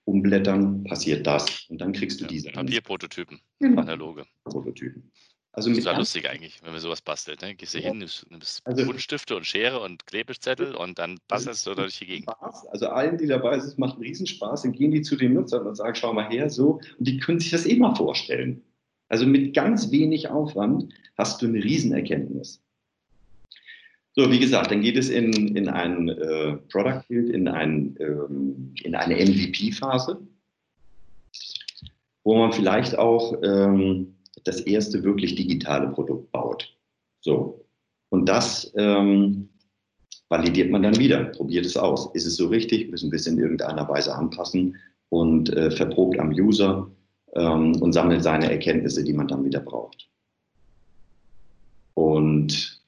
umblättern, 0.05 0.85
passiert 0.85 1.27
das. 1.27 1.67
Und 1.69 1.81
dann 1.81 1.93
kriegst 1.93 2.21
du 2.21 2.25
ja, 2.25 2.29
diese. 2.29 2.51
Papierprototypen, 2.51 3.41
genau. 3.59 3.83
analoge. 3.83 4.25
Prototypen. 4.45 5.11
Also 5.57 5.71
das 5.71 5.79
ist 5.79 5.85
ja 5.87 5.97
lustig 5.97 6.29
eigentlich, 6.29 6.61
wenn 6.63 6.73
man 6.73 6.81
sowas 6.81 7.01
bastelt. 7.01 7.41
Ne? 7.41 7.55
Gehst 7.55 7.73
du 7.73 7.79
ja. 7.79 7.89
hin, 7.89 7.99
nimmst 8.29 8.61
also, 8.67 8.85
Buntstifte 8.85 9.35
und 9.35 9.47
Schere 9.47 9.81
und 9.81 10.07
Klebezettel 10.07 10.75
und 10.75 10.99
dann 10.99 11.19
bastelst 11.29 11.67
du 11.67 11.75
durch 11.75 11.99
die 11.99 12.05
Gegend. 12.05 12.29
Also 12.71 12.89
allen, 12.89 13.17
die 13.17 13.27
dabei 13.27 13.59
sind, 13.59 13.79
macht 13.79 13.95
einen 13.95 14.03
Riesenspaß. 14.03 14.63
Dann 14.63 14.73
gehen 14.73 14.91
die 14.91 15.01
zu 15.01 15.17
den 15.17 15.33
Nutzern 15.33 15.67
und 15.67 15.75
sagen, 15.75 15.95
schau 15.95 16.13
mal 16.13 16.29
her, 16.29 16.51
so. 16.51 16.81
Und 16.99 17.09
die 17.09 17.17
können 17.17 17.41
sich 17.41 17.51
das 17.53 17.65
immer 17.65 17.97
vorstellen. 17.97 18.63
Also 19.09 19.25
mit 19.25 19.55
ganz 19.55 19.91
wenig 19.91 20.29
Aufwand 20.29 20.93
hast 21.17 21.41
du 21.41 21.47
eine 21.47 21.65
Riesenerkenntnis. 21.65 22.63
So, 24.13 24.31
wie 24.31 24.39
gesagt, 24.39 24.71
dann 24.71 24.83
geht 24.83 24.99
es 24.99 25.09
in, 25.09 25.57
in 25.57 25.71
ein 25.71 26.11
äh, 26.11 26.57
Product 26.71 27.03
Build, 27.09 27.31
in, 27.31 27.49
ein, 27.49 27.97
ähm, 27.99 28.75
in 28.83 28.95
eine 28.95 29.15
MVP-Phase, 29.15 30.21
wo 32.25 32.37
man 32.37 32.53
vielleicht 32.53 32.99
auch 32.99 33.35
ähm, 33.43 34.16
das 34.47 34.61
erste 34.61 35.03
wirklich 35.03 35.35
digitale 35.35 35.89
Produkt 35.89 36.31
baut. 36.33 36.77
So. 37.21 37.65
Und 38.11 38.29
das 38.29 38.73
ähm, 38.77 39.49
validiert 40.29 40.71
man 40.71 40.83
dann 40.83 40.99
wieder, 40.99 41.25
probiert 41.25 41.67
es 41.67 41.77
aus. 41.77 42.15
Ist 42.15 42.27
es 42.27 42.37
so 42.37 42.49
richtig? 42.49 42.91
Müssen 42.91 43.11
wir 43.11 43.17
es 43.17 43.27
in 43.27 43.39
irgendeiner 43.39 43.89
Weise 43.89 44.15
anpassen 44.15 44.77
und 45.09 45.53
äh, 45.53 45.71
verprobt 45.71 46.19
am 46.19 46.31
User 46.31 46.91
ähm, 47.35 47.81
und 47.81 47.93
sammelt 47.93 48.23
seine 48.23 48.51
Erkenntnisse, 48.51 49.05
die 49.05 49.13
man 49.13 49.29
dann 49.29 49.45
wieder 49.45 49.61
braucht. 49.61 50.09
Und 51.95 52.81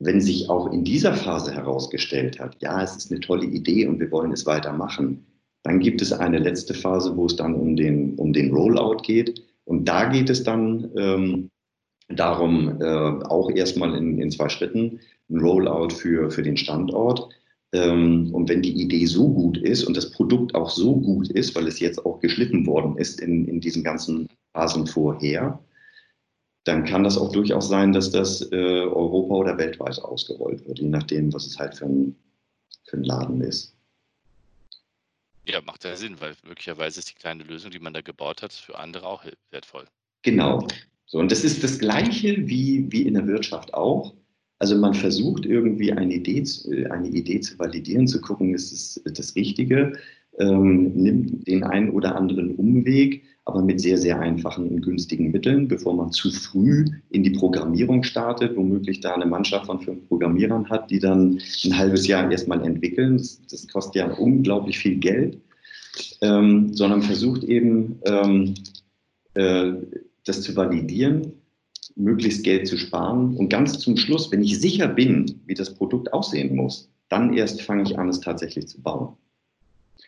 wenn 0.00 0.20
sich 0.20 0.48
auch 0.48 0.72
in 0.72 0.84
dieser 0.84 1.14
Phase 1.14 1.52
herausgestellt 1.52 2.38
hat, 2.38 2.56
ja, 2.60 2.82
es 2.82 2.96
ist 2.96 3.10
eine 3.10 3.20
tolle 3.20 3.46
Idee 3.46 3.86
und 3.86 3.98
wir 3.98 4.10
wollen 4.10 4.32
es 4.32 4.46
weitermachen, 4.46 5.26
dann 5.64 5.80
gibt 5.80 6.00
es 6.00 6.12
eine 6.12 6.38
letzte 6.38 6.74
Phase, 6.74 7.16
wo 7.16 7.26
es 7.26 7.36
dann 7.36 7.54
um 7.54 7.76
den, 7.76 8.14
um 8.14 8.32
den 8.32 8.54
Rollout 8.54 8.98
geht. 9.02 9.42
Und 9.68 9.84
da 9.84 10.06
geht 10.06 10.30
es 10.30 10.42
dann 10.42 10.90
ähm, 10.96 11.50
darum, 12.08 12.80
äh, 12.80 12.84
auch 13.26 13.50
erstmal 13.50 13.94
in, 13.94 14.18
in 14.18 14.30
zwei 14.30 14.48
Schritten, 14.48 15.00
ein 15.28 15.40
Rollout 15.40 15.90
für, 15.90 16.30
für 16.30 16.42
den 16.42 16.56
Standort. 16.56 17.28
Ähm, 17.74 18.34
und 18.34 18.48
wenn 18.48 18.62
die 18.62 18.80
Idee 18.80 19.04
so 19.04 19.28
gut 19.28 19.58
ist 19.58 19.84
und 19.84 19.94
das 19.94 20.10
Produkt 20.10 20.54
auch 20.54 20.70
so 20.70 20.96
gut 20.96 21.28
ist, 21.28 21.54
weil 21.54 21.68
es 21.68 21.80
jetzt 21.80 22.04
auch 22.06 22.18
geschliffen 22.20 22.66
worden 22.66 22.96
ist 22.96 23.20
in, 23.20 23.46
in 23.46 23.60
diesen 23.60 23.84
ganzen 23.84 24.26
Phasen 24.54 24.86
vorher, 24.86 25.62
dann 26.64 26.86
kann 26.86 27.04
das 27.04 27.18
auch 27.18 27.30
durchaus 27.30 27.68
sein, 27.68 27.92
dass 27.92 28.10
das 28.10 28.40
äh, 28.50 28.56
Europa 28.56 29.34
oder 29.34 29.58
weltweit 29.58 29.98
ausgerollt 30.02 30.66
wird, 30.66 30.78
je 30.78 30.88
nachdem, 30.88 31.32
was 31.34 31.46
es 31.46 31.58
halt 31.58 31.74
für 31.74 31.84
ein, 31.84 32.16
für 32.84 32.96
ein 32.96 33.04
Laden 33.04 33.42
ist. 33.42 33.77
Ja, 35.48 35.62
macht 35.62 35.84
ja 35.84 35.96
Sinn, 35.96 36.20
weil 36.20 36.34
möglicherweise 36.46 37.00
ist 37.00 37.10
die 37.10 37.14
kleine 37.14 37.42
Lösung, 37.42 37.70
die 37.70 37.78
man 37.78 37.94
da 37.94 38.02
gebaut 38.02 38.42
hat, 38.42 38.52
für 38.52 38.78
andere 38.78 39.06
auch 39.06 39.24
wertvoll. 39.50 39.86
Genau. 40.22 40.66
So, 41.06 41.18
und 41.18 41.32
das 41.32 41.42
ist 41.42 41.64
das 41.64 41.78
Gleiche 41.78 42.36
wie, 42.46 42.86
wie 42.92 43.02
in 43.02 43.14
der 43.14 43.26
Wirtschaft 43.26 43.72
auch. 43.72 44.14
Also 44.58 44.76
man 44.76 44.92
versucht 44.92 45.46
irgendwie 45.46 45.92
eine 45.92 46.14
Idee, 46.14 46.44
eine 46.90 47.08
Idee 47.08 47.40
zu 47.40 47.58
validieren, 47.58 48.06
zu 48.06 48.20
gucken, 48.20 48.54
ist 48.54 48.72
es 48.72 49.02
das 49.04 49.34
Richtige, 49.36 49.98
ähm, 50.38 50.92
nimmt 50.94 51.46
den 51.46 51.64
einen 51.64 51.90
oder 51.90 52.16
anderen 52.16 52.54
Umweg, 52.54 53.22
aber 53.44 53.62
mit 53.62 53.80
sehr, 53.80 53.96
sehr 53.96 54.20
einfachen 54.20 54.68
und 54.68 54.82
günstigen 54.82 55.30
Mitteln, 55.30 55.68
bevor 55.68 55.94
man 55.94 56.12
zu 56.12 56.30
früh 56.30 56.84
in 57.10 57.22
die 57.22 57.30
Programmierung 57.30 58.02
startet, 58.02 58.56
womöglich 58.56 59.00
da 59.00 59.14
eine 59.14 59.26
Mannschaft 59.26 59.66
von 59.66 59.80
fünf 59.80 60.06
Programmierern 60.08 60.68
hat, 60.68 60.90
die 60.90 60.98
dann 60.98 61.40
ein 61.64 61.78
halbes 61.78 62.06
Jahr 62.06 62.30
erstmal 62.30 62.62
entwickeln. 62.64 63.16
Das, 63.16 63.40
das 63.50 63.66
kostet 63.68 63.94
ja 63.96 64.12
unglaublich 64.12 64.78
viel 64.78 64.96
Geld, 64.96 65.40
ähm, 66.20 66.74
sondern 66.74 67.00
versucht 67.00 67.42
eben, 67.44 67.98
ähm, 68.04 68.54
äh, 69.34 69.72
das 70.26 70.42
zu 70.42 70.54
validieren, 70.54 71.32
möglichst 71.96 72.44
Geld 72.44 72.68
zu 72.68 72.76
sparen 72.76 73.34
und 73.36 73.48
ganz 73.48 73.78
zum 73.78 73.96
Schluss, 73.96 74.30
wenn 74.30 74.42
ich 74.42 74.60
sicher 74.60 74.88
bin, 74.88 75.40
wie 75.46 75.54
das 75.54 75.74
Produkt 75.74 76.12
aussehen 76.12 76.54
muss, 76.54 76.90
dann 77.08 77.32
erst 77.32 77.62
fange 77.62 77.82
ich 77.82 77.98
an, 77.98 78.08
es 78.10 78.20
tatsächlich 78.20 78.68
zu 78.68 78.82
bauen. 78.82 79.16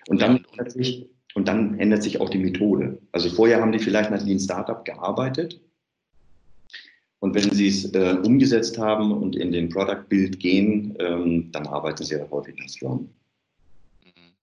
Und 0.08 0.20
dann 0.20 0.44
tatsächlich 0.56 1.08
und 1.34 1.46
dann 1.46 1.78
ändert 1.78 2.02
sich 2.02 2.20
auch 2.20 2.28
die 2.28 2.38
Methode. 2.38 3.00
Also 3.12 3.30
vorher 3.30 3.60
haben 3.60 3.72
die 3.72 3.78
vielleicht 3.78 4.10
nach 4.10 4.22
Lean 4.22 4.40
Startup 4.40 4.84
gearbeitet. 4.84 5.60
Und 7.20 7.34
wenn 7.34 7.50
sie 7.50 7.68
es 7.68 7.92
äh, 7.94 8.16
umgesetzt 8.24 8.78
haben 8.78 9.12
und 9.12 9.36
in 9.36 9.52
den 9.52 9.68
Product 9.68 10.08
Build 10.08 10.40
gehen, 10.40 10.96
ähm, 10.98 11.52
dann 11.52 11.66
arbeiten 11.66 12.04
sie 12.04 12.14
ja 12.14 12.28
häufig 12.30 12.56
nach 12.56 12.68
Scrum. 12.68 13.14
Mhm. 14.02 14.34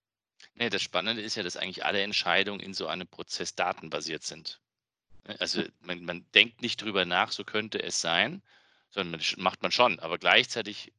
Nee, 0.55 0.69
das 0.69 0.83
Spannende 0.83 1.23
ist 1.23 1.35
ja, 1.35 1.43
dass 1.43 1.57
eigentlich 1.57 1.83
alle 1.83 2.01
Entscheidungen 2.01 2.59
in 2.59 2.73
so 2.73 2.87
einem 2.87 3.07
Prozess 3.07 3.55
datenbasiert 3.55 4.23
sind. 4.23 4.61
Also 5.39 5.63
man, 5.81 6.05
man 6.05 6.25
denkt 6.35 6.61
nicht 6.61 6.81
drüber 6.81 7.03
nach, 7.03 7.31
so 7.31 7.43
könnte 7.43 7.83
es 7.83 7.99
sein, 7.99 8.41
sondern 8.91 9.19
macht 9.37 9.61
man 9.61 9.71
schon. 9.71 9.99
Aber 9.99 10.19
gleichzeitig 10.19 10.93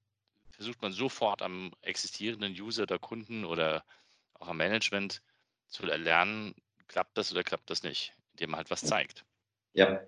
versucht 0.51 0.83
man 0.83 0.93
sofort 0.93 1.41
am 1.41 1.73
existierenden 1.83 2.53
User 2.53 2.83
oder 2.83 2.99
Kunden 2.99 3.45
oder 3.45 3.85
auch 4.39 4.49
am 4.49 4.57
Management 4.59 5.23
zu 5.69 5.87
erlernen, 5.87 6.55
klappt 6.87 7.17
das 7.19 7.33
oder 7.33 7.43
klappt 7.43 7.71
das 7.71 7.83
nicht, 7.83 8.13
indem 8.33 8.51
man 8.51 8.59
halt 8.59 8.71
was 8.71 8.83
zeigt. 8.83 9.25
Ja, 9.75 10.01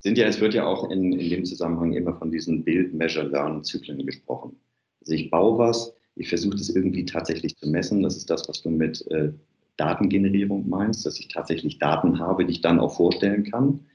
sind 0.00 0.18
ja, 0.18 0.26
es 0.26 0.40
wird 0.40 0.54
ja 0.54 0.64
auch 0.66 0.90
in, 0.90 1.12
in 1.12 1.30
dem 1.30 1.44
Zusammenhang 1.44 1.92
immer 1.92 2.14
von 2.14 2.30
diesen 2.30 2.64
Build, 2.64 2.94
Measure, 2.94 3.26
Learn 3.26 3.64
Zyklen 3.64 4.04
gesprochen. 4.04 4.58
Also 5.00 5.14
ich 5.14 5.30
baue 5.30 5.58
was, 5.58 5.94
ich 6.14 6.28
versuche 6.28 6.56
das 6.56 6.68
irgendwie 6.68 7.04
tatsächlich 7.04 7.56
zu 7.56 7.68
messen. 7.68 8.02
Das 8.02 8.16
ist 8.16 8.30
das, 8.30 8.48
was 8.48 8.62
du 8.62 8.70
mit 8.70 9.06
äh, 9.10 9.32
Datengenerierung 9.76 10.68
meinst, 10.68 11.06
dass 11.06 11.18
ich 11.18 11.28
tatsächlich 11.28 11.78
Daten 11.78 12.18
habe, 12.18 12.44
die 12.44 12.52
ich 12.52 12.60
dann 12.60 12.80
auch 12.80 12.94
vorstellen 12.96 13.44
kann. 13.50 13.86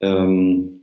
Ähm, 0.00 0.75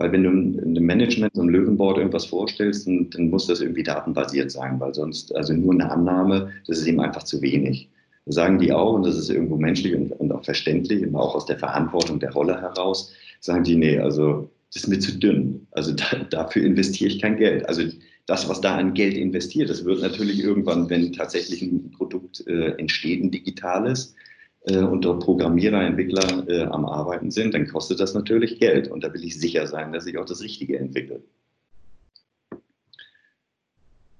weil 0.00 0.10
wenn 0.12 0.24
du 0.24 0.30
einem 0.30 0.84
Management, 0.84 1.38
einem 1.38 1.50
Löwenboard 1.50 1.98
irgendwas 1.98 2.26
vorstellst, 2.26 2.86
dann, 2.86 3.08
dann, 3.10 3.30
muss 3.30 3.46
das 3.46 3.60
irgendwie 3.60 3.84
datenbasiert 3.84 4.50
sein, 4.50 4.80
weil 4.80 4.94
sonst, 4.94 5.34
also 5.36 5.52
nur 5.52 5.74
eine 5.74 5.90
Annahme, 5.90 6.50
das 6.66 6.78
ist 6.78 6.86
eben 6.86 7.00
einfach 7.00 7.22
zu 7.22 7.40
wenig 7.40 7.88
sagen 8.26 8.58
die 8.58 8.72
auch, 8.72 8.94
und 8.94 9.06
das 9.06 9.16
ist 9.16 9.30
irgendwo 9.30 9.56
menschlich 9.56 9.94
und, 9.94 10.12
und 10.12 10.32
auch 10.32 10.44
verständlich, 10.44 11.06
und 11.06 11.14
auch 11.14 11.34
aus 11.34 11.46
der 11.46 11.58
Verantwortung 11.58 12.20
der 12.20 12.32
Rolle 12.32 12.60
heraus, 12.60 13.12
sagen 13.40 13.64
die, 13.64 13.76
nee, 13.76 13.98
also 13.98 14.50
das 14.72 14.84
ist 14.84 14.88
mir 14.88 15.00
zu 15.00 15.18
dünn. 15.18 15.66
Also 15.72 15.92
da, 15.92 16.04
dafür 16.30 16.62
investiere 16.62 17.10
ich 17.10 17.20
kein 17.20 17.36
Geld. 17.36 17.68
Also 17.68 17.82
das, 18.26 18.48
was 18.48 18.60
da 18.60 18.76
an 18.76 18.94
Geld 18.94 19.14
investiert, 19.16 19.70
das 19.70 19.84
wird 19.84 20.02
natürlich 20.02 20.42
irgendwann, 20.42 20.88
wenn 20.88 21.12
tatsächlich 21.12 21.62
ein 21.62 21.90
Produkt 21.90 22.46
äh, 22.46 22.72
entsteht, 22.78 23.22
ein 23.22 23.30
digitales, 23.30 24.14
äh, 24.62 24.78
und 24.78 25.02
dort 25.02 25.22
Programmierer, 25.24 25.82
Entwickler 25.82 26.48
äh, 26.48 26.64
am 26.64 26.84
Arbeiten 26.84 27.30
sind, 27.30 27.54
dann 27.54 27.66
kostet 27.66 28.00
das 28.00 28.14
natürlich 28.14 28.58
Geld. 28.58 28.88
Und 28.88 29.04
da 29.04 29.12
will 29.12 29.24
ich 29.24 29.38
sicher 29.38 29.66
sein, 29.66 29.92
dass 29.92 30.06
ich 30.06 30.18
auch 30.18 30.26
das 30.26 30.40
Richtige 30.40 30.78
entwickle. 30.78 31.22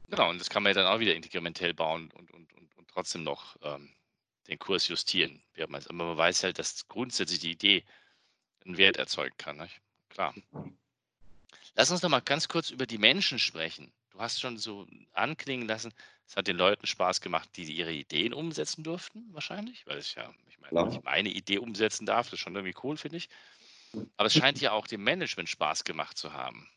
Genau, 0.09 0.31
und 0.31 0.41
das 0.41 0.51
kann 0.51 0.63
man 0.63 0.71
ja 0.75 0.83
dann 0.83 0.93
auch 0.93 1.01
wieder 1.01 1.15
inkrementell 1.15 1.73
bauen 1.73 2.11
und, 2.17 2.33
und 2.33 2.49
trotzdem 2.93 3.23
noch 3.23 3.57
ähm, 3.63 3.89
den 4.49 4.59
Kurs 4.59 4.89
justieren. 4.89 5.41
Aber 5.59 5.79
man 5.93 6.17
weiß 6.17 6.45
halt, 6.45 6.59
dass 6.59 6.89
grundsätzlich 6.89 7.39
die 7.39 7.53
Idee 7.53 7.85
einen 8.65 8.77
Wert 8.77 8.97
erzeugen 8.97 9.37
kann. 9.39 9.59
Nicht? 9.59 9.81
Klar. 10.09 10.35
Lass 11.77 11.91
uns 11.91 12.03
noch 12.03 12.11
mal 12.11 12.21
ganz 12.21 12.49
kurz 12.49 12.71
über 12.71 12.87
die 12.87 12.99
Menschen 12.99 13.39
sprechen. 13.39 13.93
Du 14.11 14.19
hast 14.19 14.41
schon 14.41 14.59
so 14.59 14.87
anklingen 15.13 15.69
lassen, 15.69 15.93
es 16.31 16.37
hat 16.37 16.47
den 16.47 16.57
Leuten 16.57 16.87
Spaß 16.87 17.21
gemacht, 17.23 17.49
die 17.57 17.65
ihre 17.65 17.93
Ideen 17.93 18.33
umsetzen 18.33 18.85
durften, 18.85 19.27
wahrscheinlich, 19.33 19.85
weil 19.89 19.99
es 19.99 20.15
ja, 20.15 20.33
ich 20.49 20.61
meine, 20.61 20.77
wenn 20.77 20.93
ich 20.93 21.03
meine 21.03 21.29
Idee 21.29 21.59
umsetzen 21.59 22.07
darf, 22.07 22.27
das 22.27 22.35
ist 22.35 22.39
schon 22.39 22.55
irgendwie 22.55 22.79
cool, 22.85 22.97
finde 22.97 23.17
ich. 23.17 23.29
Aber 24.17 24.29
es 24.29 24.35
scheint 24.35 24.61
ja 24.61 24.71
auch 24.71 24.87
dem 24.87 25.03
Management 25.03 25.49
Spaß 25.49 25.83
gemacht 25.83 26.17
zu 26.17 26.33
haben. 26.33 26.71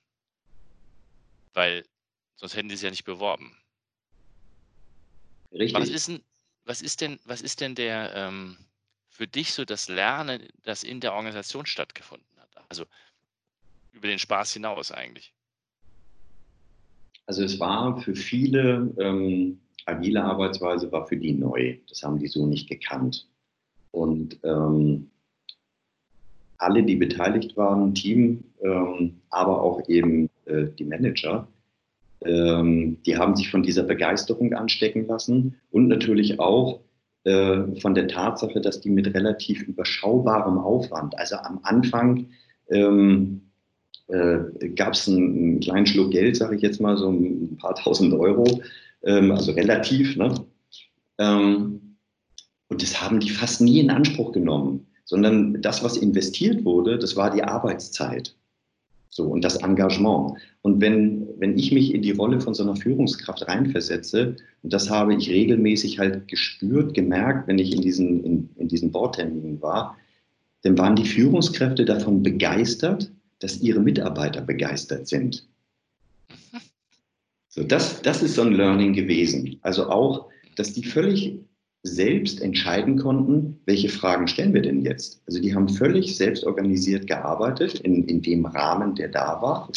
Weil 1.53 1.85
sonst 2.35 2.55
hätten 2.55 2.67
die 2.67 2.73
es 2.73 2.81
ja 2.81 2.89
nicht 2.89 3.03
beworben. 3.03 3.55
Richtig. 5.51 5.79
Was 5.79 5.89
ist 5.89 6.07
denn, 6.07 6.23
was 6.63 6.81
ist 6.81 7.01
denn, 7.01 7.19
was 7.23 7.41
ist 7.41 7.61
denn 7.61 7.75
der 7.75 8.11
ähm, 8.15 8.57
für 9.07 9.27
dich 9.27 9.53
so 9.53 9.65
das 9.65 9.87
Lernen, 9.87 10.49
das 10.63 10.83
in 10.83 10.99
der 10.99 11.13
Organisation 11.13 11.67
stattgefunden 11.67 12.39
hat? 12.39 12.49
Also 12.69 12.87
über 13.91 14.07
den 14.07 14.17
Spaß 14.17 14.53
hinaus 14.53 14.91
eigentlich. 14.91 15.31
Also 17.25 17.43
es 17.43 17.59
war 17.59 17.97
für 18.01 18.15
viele 18.15 18.93
ähm, 18.97 19.59
agile 19.85 20.23
Arbeitsweise 20.23 20.91
war 20.91 21.07
für 21.07 21.17
die 21.17 21.33
neu. 21.33 21.77
Das 21.89 22.03
haben 22.03 22.19
die 22.19 22.27
so 22.27 22.45
nicht 22.45 22.69
gekannt. 22.69 23.27
Und 23.91 24.39
ähm, 24.43 25.09
alle, 26.57 26.83
die 26.83 26.95
beteiligt 26.95 27.57
waren, 27.57 27.93
Team, 27.93 28.43
ähm, 28.61 29.21
aber 29.29 29.61
auch 29.61 29.87
eben 29.87 30.29
äh, 30.45 30.65
die 30.77 30.85
Manager, 30.85 31.47
ähm, 32.25 32.97
die 33.05 33.17
haben 33.17 33.35
sich 33.35 33.51
von 33.51 33.63
dieser 33.63 33.83
Begeisterung 33.83 34.53
anstecken 34.53 35.05
lassen 35.07 35.55
und 35.71 35.87
natürlich 35.87 36.39
auch 36.39 36.79
äh, 37.25 37.75
von 37.79 37.95
der 37.95 38.07
Tatsache, 38.07 38.61
dass 38.61 38.81
die 38.81 38.89
mit 38.89 39.13
relativ 39.13 39.63
überschaubarem 39.63 40.57
Aufwand, 40.57 41.17
also 41.17 41.35
am 41.35 41.59
Anfang 41.63 42.27
ähm, 42.69 43.41
äh, 44.07 44.69
gab 44.75 44.93
es 44.93 45.07
einen, 45.07 45.37
einen, 45.37 45.59
kleinen 45.59 45.85
Schluck 45.85 46.11
Geld, 46.11 46.35
sage 46.35 46.55
ich 46.55 46.61
jetzt 46.61 46.81
mal, 46.81 46.97
so 46.97 47.09
ein 47.09 47.57
paar 47.57 47.75
tausend 47.75 48.13
Euro, 48.13 48.61
ähm, 49.03 49.31
also 49.31 49.51
relativ. 49.53 50.15
Ne? 50.15 50.33
Ähm, 51.19 51.97
und 52.69 52.81
das 52.81 53.01
haben 53.01 53.19
die 53.19 53.29
fast 53.29 53.61
nie 53.61 53.79
in 53.79 53.89
Anspruch 53.89 54.31
genommen, 54.31 54.87
sondern 55.05 55.61
das, 55.61 55.83
was 55.83 55.97
investiert 55.97 56.65
wurde, 56.65 56.97
das 56.97 57.15
war 57.15 57.29
die 57.29 57.43
Arbeitszeit. 57.43 58.35
So, 59.09 59.25
und 59.25 59.43
das 59.43 59.57
Engagement. 59.57 60.33
Und 60.63 60.81
wenn, 60.81 61.27
wenn 61.37 61.55
ich 61.55 61.71
mich 61.71 61.93
in 61.93 62.01
die 62.01 62.11
Rolle 62.11 62.41
von 62.41 62.55
so 62.55 62.63
einer 62.63 62.75
Führungskraft 62.75 63.47
reinversetze, 63.47 64.35
und 64.63 64.73
das 64.73 64.89
habe 64.89 65.13
ich 65.13 65.29
regelmäßig 65.29 65.99
halt 65.99 66.27
gespürt, 66.27 66.95
gemerkt, 66.95 67.47
wenn 67.47 67.59
ich 67.59 67.75
in 67.75 67.81
diesen, 67.81 68.23
in, 68.23 68.49
in 68.55 68.67
diesen 68.69 68.91
Bordterminen 68.91 69.61
war, 69.61 69.95
dann 70.63 70.77
waren 70.79 70.95
die 70.95 71.05
Führungskräfte 71.05 71.85
davon 71.85 72.23
begeistert, 72.23 73.11
dass 73.43 73.61
ihre 73.61 73.81
Mitarbeiter 73.81 74.41
begeistert 74.41 75.07
sind. 75.07 75.45
So, 77.49 77.63
das, 77.63 78.01
das 78.01 78.23
ist 78.23 78.35
so 78.35 78.41
ein 78.41 78.53
Learning 78.53 78.93
gewesen. 78.93 79.59
Also 79.61 79.89
auch, 79.89 80.29
dass 80.55 80.73
die 80.73 80.83
völlig 80.83 81.37
selbst 81.83 82.41
entscheiden 82.41 82.97
konnten, 82.97 83.59
welche 83.65 83.89
Fragen 83.89 84.27
stellen 84.27 84.53
wir 84.53 84.61
denn 84.61 84.83
jetzt. 84.83 85.21
Also 85.27 85.41
die 85.41 85.53
haben 85.53 85.67
völlig 85.67 86.15
selbst 86.15 86.45
organisiert 86.45 87.05
gearbeitet 87.05 87.81
in, 87.81 88.05
in 88.05 88.21
dem 88.21 88.45
Rahmen, 88.45 88.95
der 88.95 89.09
da 89.09 89.41
war. 89.41 89.69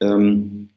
Ähm, 0.00 0.68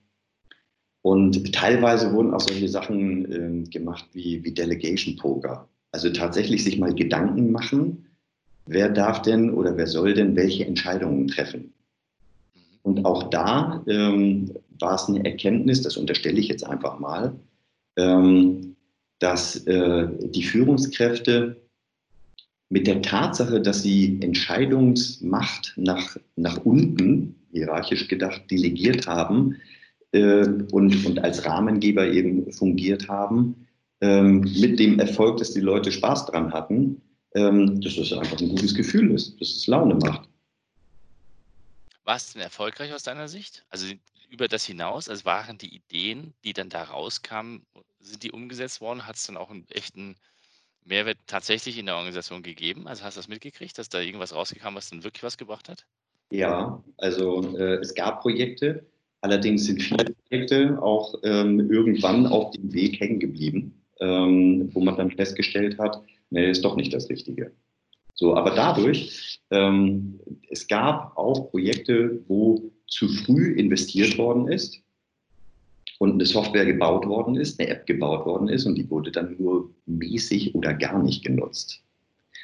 und 1.02 1.54
teilweise 1.54 2.14
wurden 2.14 2.34
auch 2.34 2.42
solche 2.42 2.70
Sachen 2.70 3.32
ähm, 3.32 3.70
gemacht 3.70 4.06
wie, 4.14 4.44
wie 4.44 4.54
Delegation 4.54 5.16
Poker. 5.16 5.68
Also 5.92 6.12
tatsächlich 6.12 6.64
sich 6.64 6.78
mal 6.78 6.94
Gedanken 6.94 7.52
machen, 7.52 8.06
wer 8.68 8.90
darf 8.90 9.24
denn 9.24 9.52
oder 9.52 9.76
wer 9.76 9.88
soll 9.88 10.14
denn 10.14 10.36
welche 10.36 10.66
Entscheidungen 10.66 11.28
treffen. 11.28 11.74
Und 12.88 13.04
auch 13.04 13.30
da 13.30 13.84
ähm, 13.86 14.54
war 14.80 14.96
es 14.96 15.10
eine 15.10 15.26
Erkenntnis, 15.26 15.82
das 15.82 15.98
unterstelle 15.98 16.40
ich 16.40 16.48
jetzt 16.48 16.66
einfach 16.66 17.00
mal, 17.00 17.38
ähm, 17.98 18.78
dass 19.20 19.58
äh, 19.68 20.08
die 20.30 20.44
Führungskräfte 20.44 21.58
mit 22.70 22.88
der 22.88 23.02
Tatsache, 23.02 23.60
dass 23.60 23.84
sie 23.84 24.20
Entscheidungsmacht 24.22 25.74
nach, 25.76 26.16
nach 26.38 26.64
unten, 26.64 27.36
hierarchisch 27.52 28.08
gedacht, 28.08 28.44
delegiert 28.50 29.06
haben 29.06 29.58
äh, 30.14 30.48
und, 30.72 31.06
und 31.06 31.20
als 31.22 31.46
Rahmengeber 31.46 32.10
eben 32.10 32.50
fungiert 32.54 33.10
haben, 33.10 33.68
ähm, 34.00 34.50
mit 34.62 34.80
dem 34.80 34.98
Erfolg, 35.00 35.40
dass 35.40 35.52
die 35.52 35.60
Leute 35.60 35.92
Spaß 35.92 36.28
dran 36.28 36.54
hatten, 36.54 37.02
ähm, 37.36 37.82
dass 37.82 37.98
das 37.98 38.14
einfach 38.14 38.40
ein 38.40 38.48
gutes 38.48 38.74
Gefühl 38.74 39.12
ist, 39.12 39.42
dass 39.42 39.50
es 39.50 39.68
Laune 39.68 39.96
macht. 39.96 40.30
War 42.08 42.16
es 42.16 42.32
denn 42.32 42.42
erfolgreich 42.42 42.94
aus 42.94 43.04
deiner 43.04 43.28
Sicht? 43.28 43.66
Also 43.68 43.86
über 44.30 44.48
das 44.48 44.64
hinaus, 44.64 45.10
also 45.10 45.26
waren 45.26 45.58
die 45.58 45.76
Ideen, 45.76 46.34
die 46.46 46.54
dann 46.54 46.70
da 46.70 46.84
rauskamen, 46.84 47.66
sind 48.00 48.24
die 48.24 48.32
umgesetzt 48.32 48.80
worden? 48.80 49.06
Hat 49.06 49.18
es 49.18 49.26
dann 49.26 49.36
auch 49.36 49.50
einen 49.50 49.68
echten 49.68 50.16
Mehrwert 50.86 51.18
tatsächlich 51.28 51.78
in 51.78 51.86
der 51.86 51.96
Organisation 51.96 52.44
gegeben? 52.44 52.88
Also 52.88 53.04
hast 53.04 53.18
du 53.18 53.20
das 53.20 53.28
mitgekriegt, 53.28 53.78
dass 53.78 53.90
da 53.90 54.00
irgendwas 54.00 54.34
rausgekommen, 54.34 54.78
was 54.78 54.90
dann 54.90 55.04
wirklich 55.04 55.24
was 55.24 55.38
gebracht 55.38 55.68
hat? 55.68 55.86
Ja, 56.32 56.82
also 56.96 57.58
äh, 57.58 57.76
es 57.82 57.94
gab 57.94 58.22
Projekte, 58.22 58.86
allerdings 59.20 59.66
sind 59.66 59.82
viele 59.82 60.06
Projekte 60.06 60.82
auch 60.82 61.14
ähm, 61.24 61.70
irgendwann 61.70 62.26
auf 62.26 62.52
dem 62.52 62.72
Weg 62.72 63.02
hängen 63.02 63.20
geblieben, 63.20 63.84
ähm, 64.00 64.70
wo 64.74 64.80
man 64.80 64.96
dann 64.96 65.12
festgestellt 65.12 65.78
hat, 65.78 66.02
nee, 66.30 66.50
ist 66.50 66.64
doch 66.64 66.78
nicht 66.78 66.94
das 66.94 67.10
Richtige. 67.10 67.52
So, 68.18 68.36
aber 68.36 68.52
dadurch, 68.52 69.40
ähm, 69.52 70.20
es 70.50 70.68
gab 70.68 71.16
auch 71.18 71.52
Projekte, 71.52 72.20
wo 72.28 72.72
zu 72.88 73.08
früh 73.08 73.54
investiert 73.54 74.18
worden 74.18 74.48
ist 74.48 74.82
und 76.00 76.14
eine 76.14 76.26
Software 76.26 76.66
gebaut 76.66 77.06
worden 77.06 77.36
ist, 77.36 77.60
eine 77.60 77.70
App 77.70 77.86
gebaut 77.86 78.26
worden 78.26 78.50
ist 78.50 78.66
und 78.66 78.76
die 78.76 78.90
wurde 78.90 79.12
dann 79.12 79.36
nur 79.38 79.70
mäßig 79.86 80.56
oder 80.56 80.74
gar 80.74 81.02
nicht 81.02 81.24
genutzt. 81.24 81.84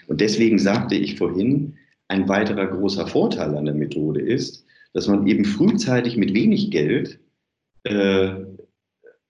Und 0.07 0.21
deswegen 0.21 0.59
sagte 0.59 0.95
ich 0.95 1.17
vorhin, 1.17 1.75
ein 2.07 2.29
weiterer 2.29 2.67
großer 2.67 3.07
Vorteil 3.07 3.57
an 3.57 3.65
der 3.65 3.73
Methode 3.73 4.21
ist, 4.21 4.65
dass 4.93 5.07
man 5.07 5.25
eben 5.25 5.43
frühzeitig 5.43 6.17
mit 6.17 6.35
wenig 6.35 6.69
Geld 6.69 7.19
äh, 7.83 8.35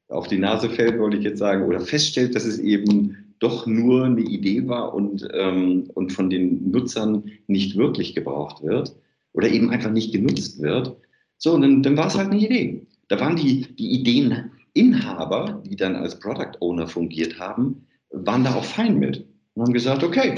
auf 0.10 0.28
die 0.28 0.40
Nase 0.40 0.70
fällt, 0.70 1.00
wollte 1.00 1.18
ich 1.18 1.24
jetzt 1.24 1.40
sagen, 1.40 1.66
oder 1.66 1.80
feststellt, 1.80 2.36
dass 2.36 2.44
es 2.44 2.60
eben 2.60 3.23
doch 3.40 3.66
nur 3.66 4.06
eine 4.06 4.22
Idee 4.22 4.68
war 4.68 4.94
und, 4.94 5.28
ähm, 5.34 5.90
und 5.94 6.12
von 6.12 6.30
den 6.30 6.72
Nutzern 6.72 7.24
nicht 7.48 7.78
wirklich 7.78 8.16
gebraucht 8.16 8.64
wird 8.64 8.96
oder 9.34 9.50
eben 9.50 9.70
einfach 9.70 9.92
nicht 9.92 10.14
genutzt 10.14 10.62
wird. 10.62 10.96
So, 11.38 11.54
und 11.54 11.62
dann, 11.62 11.84
dann 11.84 11.98
war 11.98 12.08
es 12.08 12.18
halt 12.18 12.32
eine 12.32 12.40
Idee. 12.40 12.86
Da 13.10 13.20
waren 13.20 13.36
die, 13.36 13.76
die 13.76 13.92
Ideeninhaber, 13.92 15.62
die 15.66 15.76
dann 15.76 15.96
als 15.96 16.20
Product 16.20 16.58
Owner 16.62 16.88
fungiert 16.88 17.40
haben, 17.40 17.86
waren 18.12 18.44
da 18.44 18.56
auch 18.56 18.64
fein 18.64 18.98
mit 18.98 19.26
und 19.56 19.64
haben 19.64 19.74
gesagt, 19.74 20.04
okay, 20.04 20.36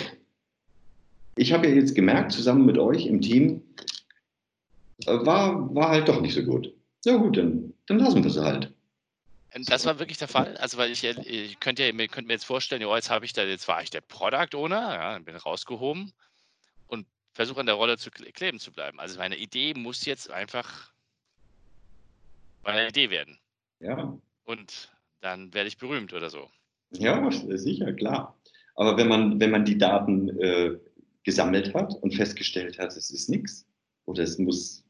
ich 1.38 1.54
habe 1.54 1.68
ja 1.68 1.76
jetzt 1.76 1.96
gemerkt, 1.96 2.32
zusammen 2.32 2.66
mit 2.66 2.78
euch 2.78 3.06
im 3.06 3.22
Team, 3.22 3.62
äh, 5.06 5.26
war, 5.26 5.74
war 5.76 5.90
halt 5.90 6.08
doch 6.08 6.22
nicht 6.22 6.34
so 6.34 6.44
gut. 6.44 6.74
Ja 7.06 7.18
gut, 7.18 7.38
dann, 7.38 7.74
dann 7.88 8.00
lassen 8.00 8.24
wir 8.24 8.32
es 8.32 8.38
halt. 8.38 8.74
Das 9.68 9.86
war 9.86 10.00
wirklich 10.00 10.18
der 10.18 10.28
Fall. 10.28 10.58
Also, 10.58 10.78
weil 10.78 10.92
ich, 10.92 11.04
ich 11.04 11.60
könnte 11.60 11.86
ja, 11.86 11.94
mir, 11.94 12.08
könnte 12.08 12.28
mir 12.28 12.34
jetzt 12.34 12.46
vorstellen, 12.46 12.84
oh, 12.84 12.96
jetzt 12.96 13.10
habe 13.10 13.26
ich 13.26 13.32
da, 13.32 13.44
jetzt 13.44 13.68
war 13.68 13.82
ich 13.82 13.90
der 13.90 14.02
Product 14.02 14.56
Owner, 14.56 14.94
ja, 14.94 15.20
bin 15.20 15.36
rausgehoben 15.36 16.12
und 16.88 17.08
versuche 17.32 17.62
an 17.62 17.66
der 17.66 17.76
Rolle 17.76 17.98
zu 17.98 18.12
kleben 18.12 18.60
zu 18.60 18.72
bleiben. 18.74 19.00
Also 19.00 19.18
meine 19.18 19.38
Idee 19.38 19.74
muss 19.74 20.06
jetzt 20.06 20.30
einfach 20.30 20.92
meine 22.64 22.88
Idee 22.88 23.10
werden. 23.10 23.40
Ja. 23.80 24.18
Und 24.44 24.92
dann 25.22 25.54
werde 25.54 25.68
ich 25.68 25.78
berühmt 25.78 26.14
oder 26.14 26.30
so. 26.30 26.50
Ja, 26.92 27.30
sicher, 27.32 27.94
klar. 27.94 28.38
Aber 28.76 28.98
wenn 28.98 29.08
man, 29.08 29.40
wenn 29.40 29.52
man 29.52 29.66
die 29.66 29.78
Daten 29.78 30.30
äh, 30.40 30.78
gesammelt 31.24 31.74
hat 31.74 31.94
und 32.02 32.14
festgestellt 32.14 32.78
hat, 32.80 32.96
es 32.96 33.10
ist 33.10 33.30
nichts 33.30 33.66
oder 34.06 34.24
es 34.24 34.38
muss, 34.38 34.85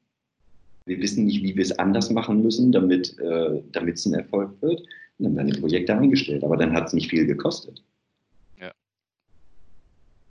wir 0.85 1.01
wissen 1.01 1.25
nicht, 1.25 1.41
wie 1.43 1.55
wir 1.55 1.63
es 1.63 1.77
anders 1.77 2.09
machen 2.11 2.41
müssen, 2.43 2.71
damit 2.71 3.17
äh, 3.19 3.61
es 3.73 4.05
ein 4.05 4.13
Erfolg 4.13 4.61
wird, 4.61 4.81
dann 5.19 5.35
werden 5.35 5.51
die 5.51 5.59
Projekte 5.59 5.95
eingestellt. 5.95 6.43
Aber 6.43 6.57
dann 6.57 6.73
hat 6.73 6.87
es 6.87 6.93
nicht 6.93 7.09
viel 7.09 7.25
gekostet. 7.25 7.83
Ja. 8.59 8.71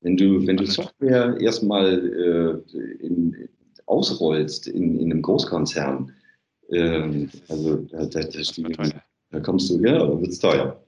Wenn 0.01 0.17
du, 0.17 0.47
wenn 0.47 0.57
du 0.57 0.67
Software 0.67 1.37
erstmal 1.41 2.63
äh, 2.71 3.05
in, 3.05 3.49
ausrollst 3.87 4.69
in, 4.69 5.01
in 5.01 5.11
einem 5.11 5.23
Großkonzern, 5.23 6.13
ähm, 6.71 7.31
also 7.49 7.77
da, 7.77 8.07
da, 8.07 8.21
da, 8.21 9.01
da, 9.31 9.41
kommst 9.41 9.71
du, 9.71 9.81
ja, 9.81 9.99
da 9.99 10.21
wird 10.21 10.31
es 10.31 10.39
teuer. 10.39 10.81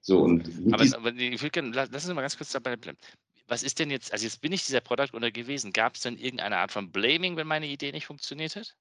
So, 0.00 0.20
und 0.20 0.48
aber, 0.70 0.84
aber 0.96 1.14
ich 1.14 1.42
will 1.42 1.50
gerne, 1.50 1.70
lass 1.74 2.04
uns 2.04 2.14
mal 2.14 2.20
ganz 2.20 2.36
kurz 2.36 2.52
dabei 2.52 2.76
bleiben. 2.76 2.98
Was 3.48 3.62
ist 3.62 3.78
denn 3.78 3.90
jetzt, 3.90 4.12
also 4.12 4.24
jetzt 4.24 4.40
bin 4.40 4.52
ich 4.52 4.64
dieser 4.64 4.80
Product 4.80 5.14
Owner 5.14 5.30
gewesen, 5.30 5.72
gab 5.72 5.96
es 5.96 6.02
denn 6.02 6.16
irgendeine 6.16 6.56
Art 6.58 6.72
von 6.72 6.90
Blaming, 6.90 7.36
wenn 7.36 7.46
meine 7.46 7.66
Idee 7.66 7.92
nicht 7.92 8.06
funktioniert 8.06 8.56
hat? 8.56 8.74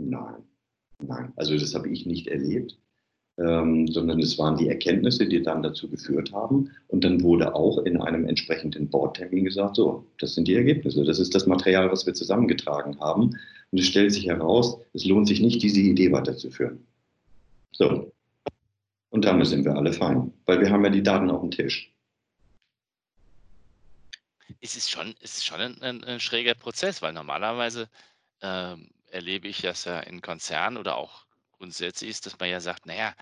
Nein, 0.00 0.44
nein, 1.02 1.32
also 1.36 1.56
das 1.58 1.74
habe 1.74 1.88
ich 1.88 2.06
nicht 2.06 2.28
erlebt. 2.28 2.78
ähm, 3.38 3.86
sondern 3.88 4.18
es 4.20 4.36
waren 4.38 4.56
die 4.56 4.68
Erkenntnisse, 4.68 5.26
die 5.26 5.42
dann 5.42 5.62
dazu 5.62 5.88
geführt 5.88 6.32
haben. 6.32 6.70
Und 6.88 7.04
dann 7.04 7.22
wurde 7.22 7.54
auch 7.54 7.78
in 7.78 8.00
einem 8.00 8.26
entsprechenden 8.26 8.88
Bordtermin 8.88 9.44
gesagt, 9.44 9.76
so, 9.76 10.06
das 10.18 10.34
sind 10.34 10.48
die 10.48 10.54
Ergebnisse, 10.56 11.04
das 11.04 11.18
ist 11.20 11.34
das 11.34 11.46
Material, 11.46 11.90
was 11.90 12.04
wir 12.04 12.14
zusammengetragen 12.14 12.98
haben. 13.00 13.38
Und 13.70 13.78
es 13.78 13.86
stellt 13.86 14.12
sich 14.12 14.26
heraus, 14.26 14.78
es 14.92 15.04
lohnt 15.04 15.28
sich 15.28 15.40
nicht, 15.40 15.62
diese 15.62 15.80
Idee 15.80 16.10
weiterzuführen. 16.10 16.84
So. 17.72 18.12
Und 19.10 19.24
damit 19.24 19.46
sind 19.46 19.64
wir 19.64 19.76
alle 19.76 19.92
fein, 19.92 20.32
weil 20.46 20.60
wir 20.60 20.70
haben 20.70 20.84
ja 20.84 20.90
die 20.90 21.02
Daten 21.02 21.30
auf 21.30 21.40
dem 21.40 21.50
Tisch. 21.50 21.94
Es 24.60 24.76
ist 24.76 24.90
schon, 24.90 25.14
es 25.20 25.38
ist 25.38 25.44
schon 25.46 25.60
ein, 25.60 25.80
ein, 25.82 26.04
ein 26.04 26.20
schräger 26.20 26.54
Prozess, 26.54 27.02
weil 27.02 27.12
normalerweise 27.12 27.88
ähm, 28.42 28.88
erlebe 29.10 29.48
ich 29.48 29.62
das 29.62 29.84
ja 29.84 30.00
in 30.00 30.22
Konzernen 30.22 30.76
oder 30.76 30.96
auch 30.96 31.26
grundsätzlich 31.52 32.10
ist, 32.10 32.26
dass 32.26 32.38
man 32.38 32.48
ja 32.48 32.60
sagt, 32.60 32.86
naja, 32.86 33.14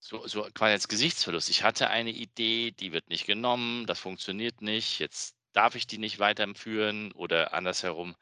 so, 0.00 0.26
so 0.26 0.42
quasi 0.54 0.72
als 0.72 0.88
Gesichtsverlust. 0.88 1.50
Ich 1.50 1.62
hatte 1.62 1.88
eine 1.88 2.10
Idee, 2.10 2.72
die 2.72 2.92
wird 2.92 3.08
nicht 3.08 3.26
genommen, 3.26 3.86
das 3.86 4.00
funktioniert 4.00 4.60
nicht, 4.62 4.98
jetzt 4.98 5.36
darf 5.52 5.74
ich 5.76 5.86
die 5.86 5.98
nicht 5.98 6.18
weiterführen 6.18 7.12
oder 7.12 7.54
andersherum, 7.54 8.16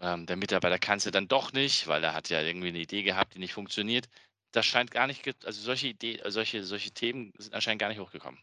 ähm, 0.00 0.26
der 0.26 0.36
Mitarbeiter 0.36 0.78
kann 0.78 0.98
es 0.98 1.04
ja 1.04 1.10
dann 1.10 1.28
doch 1.28 1.52
nicht, 1.52 1.88
weil 1.88 2.02
er 2.04 2.14
hat 2.14 2.30
ja 2.30 2.40
irgendwie 2.40 2.68
eine 2.68 2.78
Idee 2.78 3.02
gehabt, 3.02 3.34
die 3.34 3.38
nicht 3.38 3.52
funktioniert. 3.52 4.08
Das 4.52 4.64
scheint 4.64 4.90
gar 4.90 5.06
nicht, 5.06 5.26
also 5.44 5.60
solche 5.60 5.88
Ideen, 5.88 6.20
solche, 6.26 6.64
solche 6.64 6.90
Themen 6.90 7.32
sind 7.38 7.54
anscheinend 7.54 7.80
gar 7.80 7.88
nicht 7.88 8.00
hochgekommen. 8.00 8.40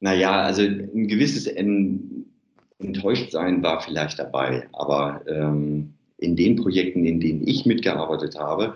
Naja, 0.00 0.42
also 0.42 0.62
ein 0.62 1.08
gewisses 1.08 1.46
Enttäuschtsein 2.78 3.62
war 3.62 3.80
vielleicht 3.80 4.18
dabei, 4.18 4.68
aber 4.72 5.24
ähm, 5.26 5.93
in 6.18 6.36
den 6.36 6.56
Projekten, 6.56 7.04
in 7.04 7.20
denen 7.20 7.46
ich 7.46 7.66
mitgearbeitet 7.66 8.38
habe, 8.38 8.74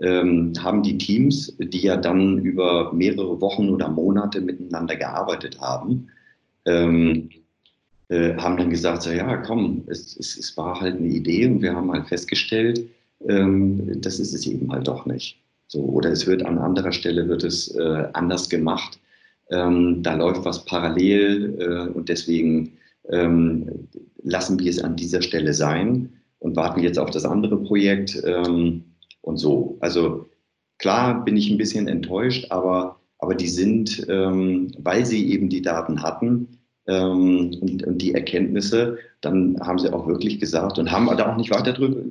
ähm, 0.00 0.52
haben 0.58 0.82
die 0.82 0.98
Teams, 0.98 1.56
die 1.58 1.80
ja 1.80 1.96
dann 1.96 2.38
über 2.38 2.92
mehrere 2.92 3.40
Wochen 3.40 3.68
oder 3.68 3.88
Monate 3.88 4.40
miteinander 4.40 4.96
gearbeitet 4.96 5.60
haben, 5.60 6.08
ähm, 6.66 7.30
äh, 8.08 8.34
haben 8.36 8.56
dann 8.56 8.70
gesagt, 8.70 9.02
so, 9.02 9.10
ja, 9.10 9.36
komm, 9.38 9.84
es, 9.88 10.16
es, 10.16 10.38
es, 10.38 10.56
war 10.56 10.80
halt 10.80 10.96
eine 10.96 11.08
Idee 11.08 11.46
und 11.46 11.62
wir 11.62 11.74
haben 11.74 11.92
halt 11.92 12.06
festgestellt, 12.06 12.88
ähm, 13.26 14.00
das 14.00 14.18
ist 14.18 14.34
es 14.34 14.46
eben 14.46 14.70
halt 14.72 14.86
doch 14.86 15.04
nicht. 15.04 15.38
So, 15.66 15.80
oder 15.80 16.10
es 16.10 16.26
wird 16.26 16.44
an 16.44 16.58
anderer 16.58 16.92
Stelle 16.92 17.28
wird 17.28 17.44
es 17.44 17.74
äh, 17.74 18.04
anders 18.14 18.48
gemacht. 18.48 18.98
Ähm, 19.50 20.02
da 20.02 20.14
läuft 20.14 20.44
was 20.44 20.64
parallel 20.64 21.56
äh, 21.58 21.92
und 21.92 22.08
deswegen 22.08 22.72
ähm, 23.10 23.88
lassen 24.22 24.58
wir 24.58 24.70
es 24.70 24.82
an 24.82 24.96
dieser 24.96 25.22
Stelle 25.22 25.52
sein 25.52 26.10
und 26.38 26.56
warten 26.56 26.80
jetzt 26.80 26.98
auf 26.98 27.10
das 27.10 27.24
andere 27.24 27.62
Projekt 27.62 28.20
ähm, 28.24 28.84
und 29.22 29.36
so. 29.38 29.76
Also 29.80 30.28
klar 30.78 31.24
bin 31.24 31.36
ich 31.36 31.50
ein 31.50 31.58
bisschen 31.58 31.88
enttäuscht, 31.88 32.46
aber, 32.50 33.00
aber 33.18 33.34
die 33.34 33.48
sind, 33.48 34.06
ähm, 34.08 34.72
weil 34.78 35.04
sie 35.04 35.30
eben 35.32 35.48
die 35.48 35.62
Daten 35.62 36.02
hatten 36.02 36.58
ähm, 36.86 37.56
und, 37.60 37.82
und, 37.84 37.98
die 37.98 38.14
Erkenntnisse, 38.14 38.98
dann 39.20 39.58
haben 39.60 39.78
sie 39.78 39.92
auch 39.92 40.06
wirklich 40.06 40.38
gesagt 40.38 40.78
und 40.78 40.90
haben 40.90 41.06
da 41.16 41.32
auch 41.32 41.36
nicht 41.36 41.50
weiter 41.50 41.72
drüber, 41.72 42.02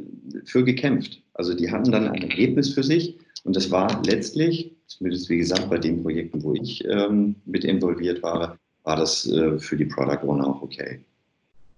für 0.45 0.63
gekämpft. 0.63 1.21
Also 1.33 1.53
die 1.53 1.71
hatten 1.71 1.91
dann 1.91 2.07
ein 2.07 2.21
Ergebnis 2.21 2.73
für 2.73 2.83
sich 2.83 3.17
und 3.43 3.55
das 3.55 3.71
war 3.71 4.01
letztlich, 4.05 4.75
zumindest 4.87 5.29
wie 5.29 5.37
gesagt 5.37 5.69
bei 5.69 5.77
den 5.77 6.03
Projekten, 6.03 6.43
wo 6.43 6.53
ich 6.53 6.83
ähm, 6.85 7.35
mit 7.45 7.63
involviert 7.63 8.21
war, 8.21 8.57
war 8.83 8.95
das 8.95 9.27
äh, 9.27 9.57
für 9.59 9.75
die 9.75 9.85
Product 9.85 10.25
Owner 10.25 10.47
auch 10.47 10.61
okay. 10.61 11.03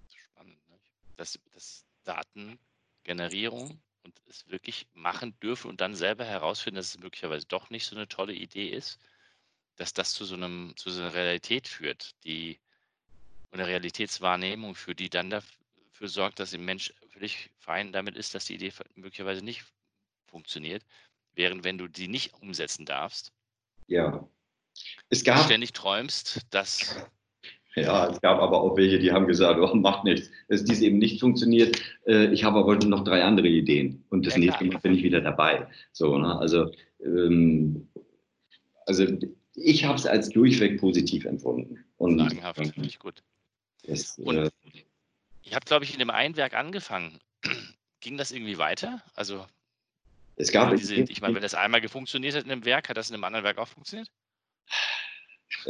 Spannend. 0.08 0.56
Ne? 0.68 0.76
Das, 1.16 1.38
das 1.52 1.79
Datengenerierung 2.04 3.80
und 4.02 4.20
es 4.26 4.48
wirklich 4.48 4.86
machen 4.94 5.38
dürfen 5.40 5.68
und 5.68 5.80
dann 5.80 5.94
selber 5.94 6.24
herausfinden, 6.24 6.76
dass 6.76 6.94
es 6.94 6.98
möglicherweise 6.98 7.46
doch 7.46 7.70
nicht 7.70 7.86
so 7.86 7.96
eine 7.96 8.08
tolle 8.08 8.32
Idee 8.32 8.68
ist, 8.68 8.98
dass 9.76 9.92
das 9.92 10.12
zu 10.12 10.24
so, 10.24 10.34
einem, 10.34 10.74
zu 10.76 10.90
so 10.90 11.00
einer 11.00 11.14
Realität 11.14 11.68
führt, 11.68 12.14
die 12.24 12.60
eine 13.50 13.66
Realitätswahrnehmung 13.66 14.74
führt, 14.74 15.00
die 15.00 15.10
dann 15.10 15.30
dafür 15.30 16.08
sorgt, 16.08 16.38
dass 16.38 16.52
im 16.52 16.64
Mensch 16.64 16.94
völlig 17.08 17.50
fein 17.58 17.92
damit 17.92 18.16
ist, 18.16 18.34
dass 18.34 18.44
die 18.44 18.54
Idee 18.54 18.72
möglicherweise 18.94 19.44
nicht 19.44 19.64
funktioniert, 20.26 20.84
während 21.32 21.64
wenn 21.64 21.78
du 21.78 21.88
die 21.88 22.08
nicht 22.08 22.34
umsetzen 22.34 22.86
darfst, 22.86 23.32
ja. 23.86 24.28
es 25.08 25.24
gab, 25.24 25.44
ständig 25.44 25.72
träumst, 25.72 26.46
dass 26.50 26.94
ja, 27.76 28.08
es 28.08 28.20
gab 28.20 28.40
aber 28.40 28.60
auch 28.60 28.76
welche, 28.76 28.98
die 28.98 29.12
haben 29.12 29.26
gesagt, 29.26 29.60
oh, 29.60 29.74
macht 29.74 30.04
nichts. 30.04 30.30
Dass 30.48 30.64
dies 30.64 30.80
eben 30.80 30.98
nicht 30.98 31.20
funktioniert. 31.20 31.80
Äh, 32.06 32.26
ich 32.32 32.44
habe 32.44 32.58
aber 32.58 32.76
noch 32.76 33.04
drei 33.04 33.22
andere 33.22 33.48
Ideen. 33.48 34.04
Und 34.10 34.26
das 34.26 34.34
ja, 34.34 34.40
nächste 34.40 34.64
Mal 34.64 34.78
bin 34.80 34.94
ich 34.94 35.02
wieder 35.02 35.20
dabei. 35.20 35.68
So, 35.92 36.18
ne? 36.18 36.36
Also, 36.38 36.70
ähm, 37.04 37.88
also 38.86 39.06
ich 39.54 39.84
habe 39.84 39.98
es 39.98 40.06
als 40.06 40.30
durchweg 40.30 40.80
positiv 40.80 41.24
empfunden. 41.24 41.84
Und, 41.96 42.18
Sagenhaft, 42.18 42.58
finde 42.58 42.88
ich 42.88 42.98
gut. 42.98 43.22
Das, 43.86 44.18
und 44.18 44.36
äh, 44.36 44.50
ihr 45.42 45.54
habt, 45.54 45.66
glaube 45.66 45.84
ich, 45.84 45.92
in 45.92 45.98
dem 46.00 46.10
einen 46.10 46.36
Werk 46.36 46.54
angefangen. 46.54 47.20
Ging 48.00 48.16
das 48.16 48.32
irgendwie 48.32 48.58
weiter? 48.58 49.02
Also 49.14 49.46
es 50.36 50.52
gab 50.52 50.74
diese, 50.74 50.94
ich 50.94 51.20
meine, 51.20 51.34
wenn 51.34 51.42
das 51.42 51.54
einmal 51.54 51.82
gefunktioniert 51.82 52.34
hat 52.34 52.44
in 52.44 52.50
einem 52.50 52.64
Werk, 52.64 52.88
hat 52.88 52.96
das 52.96 53.10
in 53.10 53.14
einem 53.14 53.24
anderen 53.24 53.44
Werk 53.44 53.58
auch 53.58 53.68
funktioniert? 53.68 54.10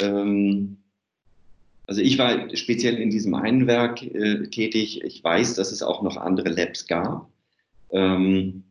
Ähm, 0.00 0.78
also 1.90 2.02
ich 2.02 2.18
war 2.18 2.54
speziell 2.54 2.98
in 2.98 3.10
diesem 3.10 3.34
einen 3.34 3.66
Werk 3.66 4.00
äh, 4.00 4.46
tätig. 4.46 5.02
Ich 5.02 5.24
weiß, 5.24 5.54
dass 5.56 5.72
es 5.72 5.82
auch 5.82 6.02
noch 6.02 6.16
andere 6.16 6.48
Labs 6.48 6.86
gab. 6.86 7.28
Ähm, 7.90 8.62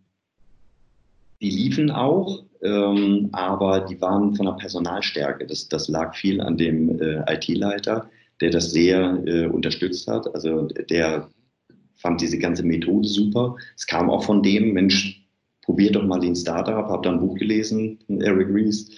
die 1.42 1.50
liefen 1.50 1.92
auch, 1.92 2.46
ähm, 2.62 3.28
aber 3.34 3.82
die 3.82 4.00
waren 4.00 4.36
von 4.36 4.46
der 4.46 4.54
Personalstärke. 4.54 5.46
Das, 5.46 5.68
das 5.68 5.90
lag 5.90 6.16
viel 6.16 6.40
an 6.40 6.56
dem 6.56 6.98
äh, 7.02 7.22
IT-Leiter, 7.34 8.10
der 8.40 8.52
das 8.52 8.72
sehr 8.72 9.22
äh, 9.26 9.48
unterstützt 9.48 10.08
hat. 10.08 10.34
Also 10.34 10.68
der 10.90 11.30
fand 11.98 12.22
diese 12.22 12.40
ganze 12.40 12.64
Methode 12.64 13.10
super. 13.10 13.58
Es 13.76 13.86
kam 13.86 14.10
auch 14.10 14.24
von 14.24 14.42
dem, 14.42 14.72
Mensch, 14.72 15.28
probiert 15.64 15.98
doch 15.98 16.06
mal 16.06 16.22
den 16.22 16.38
Startup, 16.38 16.86
habe 16.86 17.04
da 17.04 17.12
ein 17.12 17.20
Buch 17.20 17.36
gelesen, 17.36 18.00
Eric 18.22 18.48
Ries, 18.48 18.92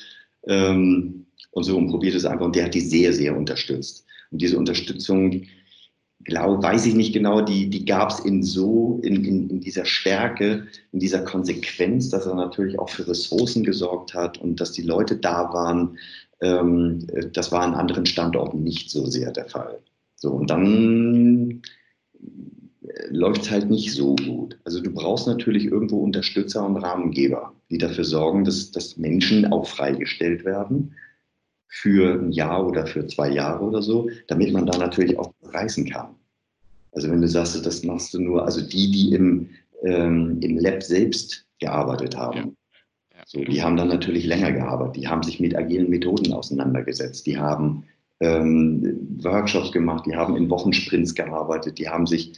ähm, 0.46 1.26
und 1.52 1.64
so 1.64 1.78
und 1.78 1.90
probiert 1.90 2.16
es 2.16 2.26
einfach. 2.26 2.46
Und 2.46 2.56
der 2.56 2.66
hat 2.66 2.74
die 2.74 2.82
sehr, 2.82 3.14
sehr 3.14 3.36
unterstützt. 3.36 4.06
Und 4.32 4.42
diese 4.42 4.58
Unterstützung, 4.58 5.44
glaub, 6.24 6.64
weiß 6.64 6.86
ich 6.86 6.96
nicht 6.96 7.14
genau, 7.14 7.42
die, 7.42 7.70
die 7.70 7.86
gab 7.86 8.12
es 8.12 8.20
in 8.20 8.44
so, 8.44 9.00
in, 9.04 9.26
in, 9.26 9.50
in 9.50 9.60
dieser 9.60 9.86
Stärke, 9.86 10.68
in 10.92 11.00
dieser 11.00 11.24
Konsequenz, 11.24 12.10
dass 12.10 12.26
er 12.26 12.36
natürlich 12.36 12.80
auch 12.80 12.90
für 12.90 13.08
Ressourcen 13.08 13.64
gesorgt 13.64 14.14
hat 14.14 14.38
und 14.38 14.62
dass 14.62 14.72
die 14.72 14.84
Leute 14.84 15.18
da 15.18 15.52
waren. 15.54 15.98
Ähm, 16.42 17.06
das 17.34 17.52
war 17.52 17.62
an 17.62 17.74
anderen 17.74 18.06
Standorten 18.06 18.64
nicht 18.64 18.90
so 18.90 19.06
sehr 19.06 19.32
der 19.32 19.46
Fall. 19.46 19.80
So, 20.16 20.32
und 20.32 20.50
dann 20.50 21.62
äh, 22.20 23.08
läuft 23.10 23.44
es 23.44 23.52
halt 23.52 23.70
nicht 23.70 23.92
so 23.92 24.16
gut. 24.16 24.58
Also 24.64 24.82
du 24.82 24.92
brauchst 24.92 25.28
natürlich 25.28 25.66
irgendwo 25.66 25.98
Unterstützer 25.98 26.66
und 26.66 26.78
Rahmengeber, 26.78 27.54
die 27.70 27.78
dafür 27.78 28.06
sorgen, 28.06 28.46
dass, 28.46 28.72
dass 28.72 28.98
Menschen 28.98 29.52
auch 29.52 29.68
freigestellt 29.68 30.46
werden 30.46 30.94
für 31.72 32.20
ein 32.20 32.32
Jahr 32.32 32.68
oder 32.68 32.86
für 32.86 33.08
zwei 33.08 33.30
Jahre 33.30 33.64
oder 33.64 33.82
so, 33.82 34.10
damit 34.28 34.52
man 34.52 34.66
da 34.66 34.78
natürlich 34.78 35.18
auch 35.18 35.34
reisen 35.42 35.90
kann. 35.90 36.16
Also 36.92 37.10
wenn 37.10 37.22
du 37.22 37.28
sagst, 37.30 37.66
das 37.66 37.84
machst 37.84 38.14
du 38.14 38.20
nur, 38.20 38.44
also 38.44 38.62
die, 38.62 38.92
die 38.92 39.14
im, 39.16 39.50
ähm, 39.84 40.38
im 40.42 40.58
Lab 40.58 40.84
selbst 40.84 41.46
gearbeitet 41.60 42.18
haben, 42.18 42.58
ja. 43.16 43.24
so, 43.26 43.40
die 43.40 43.64
haben 43.64 43.78
dann 43.78 43.88
natürlich 43.88 44.26
länger 44.26 44.52
gearbeitet, 44.52 44.98
die 44.98 45.08
haben 45.08 45.24
sich 45.24 45.40
mit 45.40 45.56
agilen 45.56 45.90
Methoden 45.90 46.34
auseinandergesetzt, 46.34 47.26
die 47.26 47.38
haben 47.38 47.86
ähm, 48.20 49.18
Workshops 49.22 49.72
gemacht, 49.72 50.06
die 50.06 50.16
haben 50.16 50.36
in 50.36 50.50
Wochensprints 50.50 51.16
gearbeitet, 51.16 51.80
die 51.80 51.88
haben 51.88 52.06
sich 52.06 52.34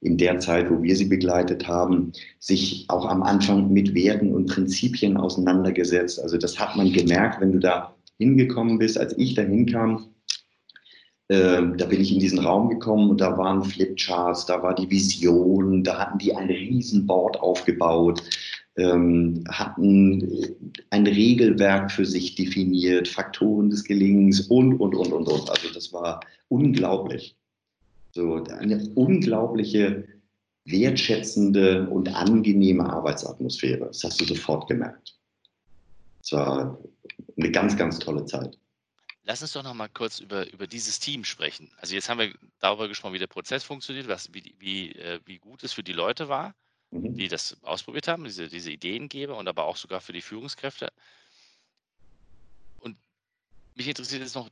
in 0.00 0.16
der 0.16 0.38
Zeit, 0.38 0.70
wo 0.70 0.82
wir 0.82 0.96
sie 0.96 1.06
begleitet 1.06 1.68
haben, 1.68 2.12
sich 2.38 2.86
auch 2.88 3.04
am 3.04 3.22
Anfang 3.22 3.70
mit 3.70 3.94
Werten 3.94 4.32
und 4.32 4.46
Prinzipien 4.46 5.18
auseinandergesetzt. 5.18 6.22
Also 6.22 6.38
das 6.38 6.58
hat 6.58 6.76
man 6.76 6.90
gemerkt, 6.92 7.40
wenn 7.40 7.52
du 7.52 7.58
da 7.58 7.94
hingekommen 8.18 8.78
bist, 8.78 8.98
als 8.98 9.16
ich 9.16 9.34
da 9.34 9.42
hinkam, 9.42 10.14
äh, 11.28 11.62
da 11.76 11.86
bin 11.86 12.00
ich 12.00 12.12
in 12.12 12.20
diesen 12.20 12.38
Raum 12.38 12.68
gekommen 12.68 13.10
und 13.10 13.20
da 13.20 13.36
waren 13.36 13.62
Flipcharts, 13.62 14.46
da 14.46 14.62
war 14.62 14.74
die 14.74 14.90
Vision, 14.90 15.84
da 15.84 15.98
hatten 15.98 16.18
die 16.18 16.34
ein 16.34 16.48
Riesenboard 16.48 17.40
aufgebaut, 17.40 18.22
ähm, 18.76 19.44
hatten 19.48 20.56
ein 20.90 21.06
Regelwerk 21.06 21.92
für 21.92 22.06
sich 22.06 22.34
definiert, 22.34 23.08
Faktoren 23.08 23.70
des 23.70 23.84
Gelingens 23.84 24.42
und, 24.42 24.74
und, 24.80 24.94
und, 24.94 25.12
und, 25.12 25.28
und. 25.28 25.50
Also 25.50 25.72
das 25.74 25.92
war 25.92 26.20
unglaublich. 26.48 27.36
So 28.12 28.42
eine 28.44 28.88
unglaubliche 28.94 30.04
wertschätzende 30.64 31.88
und 31.90 32.14
angenehme 32.14 32.90
Arbeitsatmosphäre. 32.90 33.86
Das 33.86 34.02
hast 34.04 34.20
du 34.20 34.24
sofort 34.24 34.68
gemerkt. 34.68 35.17
Es 36.28 36.32
war 36.32 36.78
eine 37.38 37.50
ganz, 37.50 37.74
ganz 37.78 37.98
tolle 37.98 38.26
Zeit. 38.26 38.58
Lass 39.22 39.40
uns 39.40 39.52
doch 39.52 39.62
noch 39.62 39.72
mal 39.72 39.88
kurz 39.88 40.20
über, 40.20 40.50
über 40.52 40.66
dieses 40.66 41.00
Team 41.00 41.24
sprechen. 41.24 41.72
Also 41.78 41.94
jetzt 41.94 42.10
haben 42.10 42.18
wir 42.18 42.34
darüber 42.58 42.86
gesprochen, 42.86 43.14
wie 43.14 43.18
der 43.18 43.26
Prozess 43.28 43.64
funktioniert, 43.64 44.08
was, 44.08 44.32
wie, 44.34 44.54
wie, 44.58 44.92
äh, 44.92 45.20
wie 45.24 45.38
gut 45.38 45.64
es 45.64 45.72
für 45.72 45.82
die 45.82 45.94
Leute 45.94 46.28
war, 46.28 46.54
mhm. 46.90 47.14
die 47.14 47.28
das 47.28 47.56
ausprobiert 47.62 48.08
haben, 48.08 48.24
diese, 48.24 48.48
diese 48.48 48.70
Ideengeber 48.70 49.38
und 49.38 49.48
aber 49.48 49.64
auch 49.64 49.78
sogar 49.78 50.02
für 50.02 50.12
die 50.12 50.20
Führungskräfte. 50.20 50.92
mich 53.74 53.88
interessiert 53.88 54.20
jetzt 54.20 54.34
noch, 54.34 54.50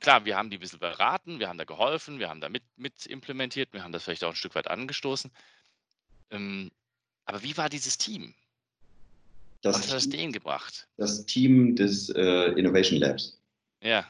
klar, 0.00 0.24
wir 0.24 0.36
haben 0.36 0.50
die 0.50 0.58
ein 0.58 0.60
bisschen 0.60 0.78
beraten, 0.78 1.40
wir 1.40 1.48
haben 1.48 1.58
da 1.58 1.64
geholfen, 1.64 2.20
wir 2.20 2.28
haben 2.28 2.40
da 2.40 2.48
mit, 2.48 2.62
mit 2.76 3.06
implementiert, 3.06 3.72
wir 3.72 3.82
haben 3.82 3.92
das 3.92 4.04
vielleicht 4.04 4.22
auch 4.22 4.30
ein 4.30 4.36
Stück 4.36 4.54
weit 4.54 4.68
angestoßen. 4.68 5.32
Ähm, 6.30 6.70
aber 7.24 7.42
wie 7.42 7.56
war 7.56 7.68
dieses 7.68 7.98
Team? 7.98 8.34
Das 9.62 9.76
Was 9.76 9.86
hat 9.86 9.94
das 9.94 10.08
denen 10.08 10.32
gebracht? 10.32 10.88
Das 10.96 11.24
Team 11.24 11.74
des 11.76 12.10
äh, 12.10 12.52
Innovation 12.58 12.98
Labs. 12.98 13.40
Ja. 13.82 14.04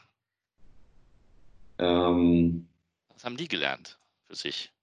Ähm, 1.79 2.67
Was 3.13 3.23
haben 3.23 3.37
die 3.37 3.47
gelernt 3.47 3.97
für 4.27 4.35
sich? 4.35 4.73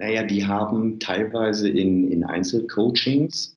naja, 0.00 0.22
die 0.22 0.46
haben 0.46 0.98
teilweise 0.98 1.68
in, 1.68 2.10
in 2.10 2.24
Einzelcoachings, 2.24 3.56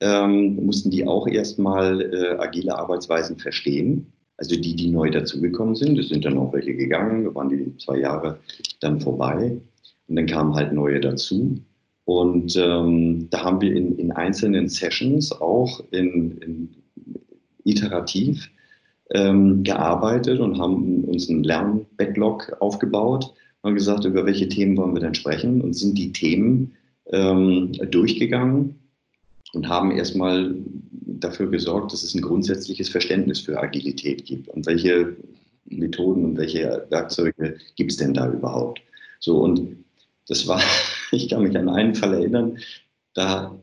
ähm, 0.00 0.56
mussten 0.56 0.90
die 0.90 1.06
auch 1.06 1.28
erstmal 1.28 2.02
äh, 2.02 2.36
agile 2.38 2.76
Arbeitsweisen 2.76 3.38
verstehen. 3.38 4.12
Also 4.36 4.56
die, 4.56 4.74
die 4.74 4.90
neu 4.90 5.10
dazugekommen 5.10 5.76
sind, 5.76 5.96
es 5.96 6.08
sind 6.08 6.24
dann 6.24 6.36
auch 6.36 6.52
welche 6.52 6.74
gegangen, 6.74 7.24
da 7.24 7.34
waren 7.36 7.48
die 7.48 7.76
zwei 7.78 7.98
Jahre 7.98 8.40
dann 8.80 9.00
vorbei 9.00 9.56
und 10.08 10.16
dann 10.16 10.26
kamen 10.26 10.54
halt 10.56 10.72
neue 10.72 10.98
dazu. 10.98 11.60
Und 12.04 12.56
ähm, 12.56 13.28
da 13.30 13.44
haben 13.44 13.60
wir 13.60 13.74
in, 13.74 13.98
in 13.98 14.12
einzelnen 14.12 14.68
Sessions 14.68 15.32
auch 15.32 15.82
in, 15.90 16.38
in 16.38 16.68
iterativ 17.64 18.50
ähm, 19.10 19.62
gearbeitet 19.62 20.40
und 20.40 20.58
haben 20.58 21.04
uns 21.04 21.28
einen 21.28 21.44
Lernbacklog 21.44 22.56
aufgebaut 22.60 23.32
und 23.62 23.74
gesagt, 23.74 24.04
über 24.04 24.26
welche 24.26 24.48
Themen 24.48 24.76
wollen 24.76 24.94
wir 24.94 25.00
denn 25.00 25.14
sprechen 25.14 25.62
und 25.62 25.72
sind 25.74 25.96
die 25.96 26.12
Themen 26.12 26.74
ähm, 27.10 27.72
durchgegangen 27.90 28.76
und 29.54 29.68
haben 29.68 29.90
erstmal 29.90 30.54
dafür 31.06 31.50
gesorgt, 31.50 31.92
dass 31.92 32.02
es 32.02 32.14
ein 32.14 32.22
grundsätzliches 32.22 32.88
Verständnis 32.88 33.40
für 33.40 33.58
Agilität 33.58 34.26
gibt 34.26 34.48
und 34.48 34.66
welche 34.66 35.16
Methoden 35.66 36.24
und 36.24 36.36
welche 36.36 36.86
Werkzeuge 36.90 37.56
gibt 37.76 37.92
es 37.92 37.96
denn 37.96 38.12
da 38.12 38.30
überhaupt. 38.30 38.82
So 39.20 39.38
und 39.38 39.76
das 40.28 40.46
war, 40.46 40.60
ich 41.14 41.28
kann 41.28 41.42
mich 41.42 41.56
an 41.56 41.68
einen 41.68 41.94
Fall 41.94 42.14
erinnern, 42.14 42.58
da, 43.14 43.58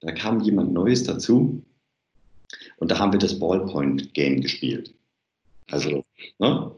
da 0.00 0.12
kam 0.12 0.40
jemand 0.40 0.72
Neues 0.72 1.04
dazu 1.04 1.62
und 2.76 2.90
da 2.90 2.98
haben 2.98 3.12
wir 3.12 3.18
das 3.18 3.38
Ballpoint-Game 3.38 4.40
gespielt. 4.40 4.94
Also, 5.70 6.04
ne? 6.38 6.74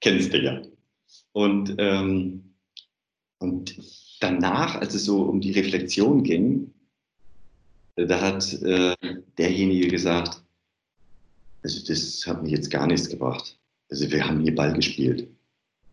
kennst 0.00 0.32
du 0.32 0.38
ja. 0.38 0.62
Und, 1.32 1.74
ähm, 1.78 2.54
und 3.38 3.76
danach, 4.20 4.76
als 4.76 4.94
es 4.94 5.06
so 5.06 5.22
um 5.22 5.40
die 5.40 5.52
Reflexion 5.52 6.22
ging, 6.22 6.72
da 7.96 8.20
hat 8.20 8.52
äh, 8.62 8.94
derjenige 9.38 9.88
gesagt, 9.88 10.42
also 11.62 11.86
das 11.86 12.26
hat 12.26 12.42
mir 12.42 12.50
jetzt 12.50 12.70
gar 12.70 12.86
nichts 12.86 13.08
gebracht. 13.08 13.58
Also 13.90 14.10
wir 14.10 14.26
haben 14.26 14.40
hier 14.40 14.54
Ball 14.54 14.72
gespielt. 14.72 15.28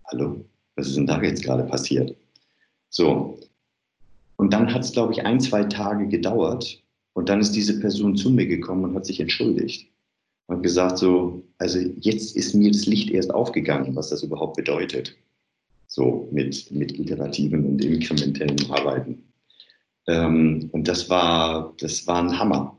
Hallo, 0.05 0.45
was 0.75 0.87
ist 0.87 0.97
denn 0.97 1.05
da 1.05 1.21
jetzt 1.21 1.43
gerade 1.43 1.63
passiert? 1.63 2.15
So. 2.89 3.39
Und 4.35 4.53
dann 4.53 4.73
hat 4.73 4.83
es, 4.83 4.91
glaube 4.91 5.13
ich, 5.13 5.25
ein, 5.25 5.39
zwei 5.39 5.63
Tage 5.63 6.07
gedauert. 6.07 6.81
Und 7.13 7.29
dann 7.29 7.41
ist 7.41 7.51
diese 7.51 7.79
Person 7.79 8.15
zu 8.15 8.29
mir 8.29 8.47
gekommen 8.47 8.83
und 8.85 8.95
hat 8.95 9.05
sich 9.05 9.19
entschuldigt. 9.19 9.91
Und 10.47 10.63
gesagt 10.63 10.97
so, 10.97 11.43
also 11.57 11.79
jetzt 11.99 12.35
ist 12.35 12.55
mir 12.55 12.71
das 12.71 12.85
Licht 12.85 13.11
erst 13.11 13.33
aufgegangen, 13.33 13.95
was 13.95 14.09
das 14.09 14.23
überhaupt 14.23 14.57
bedeutet. 14.57 15.15
So 15.87 16.27
mit, 16.31 16.71
mit 16.71 16.97
iterativen 16.97 17.65
und 17.65 17.83
inkrementellen 17.83 18.71
Arbeiten. 18.71 19.23
Ähm, 20.07 20.69
und 20.71 20.87
das 20.87 21.09
war, 21.09 21.73
das 21.79 22.07
war 22.07 22.23
ein 22.23 22.39
Hammer. 22.39 22.77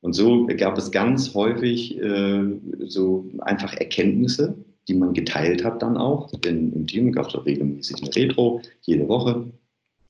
Und 0.00 0.14
so 0.14 0.46
gab 0.56 0.78
es 0.78 0.90
ganz 0.90 1.34
häufig 1.34 1.98
äh, 1.98 2.42
so 2.86 3.30
einfach 3.40 3.74
Erkenntnisse, 3.74 4.56
die 4.90 4.96
man 4.96 5.14
geteilt 5.14 5.64
hat 5.64 5.82
dann 5.82 5.96
auch. 5.96 6.30
Denn 6.40 6.72
im 6.72 6.86
Team 6.86 7.12
gab 7.12 7.28
es 7.28 7.34
auch 7.34 7.46
regelmäßig 7.46 8.02
eine 8.02 8.14
Retro, 8.14 8.60
jede 8.82 9.08
Woche. 9.08 9.46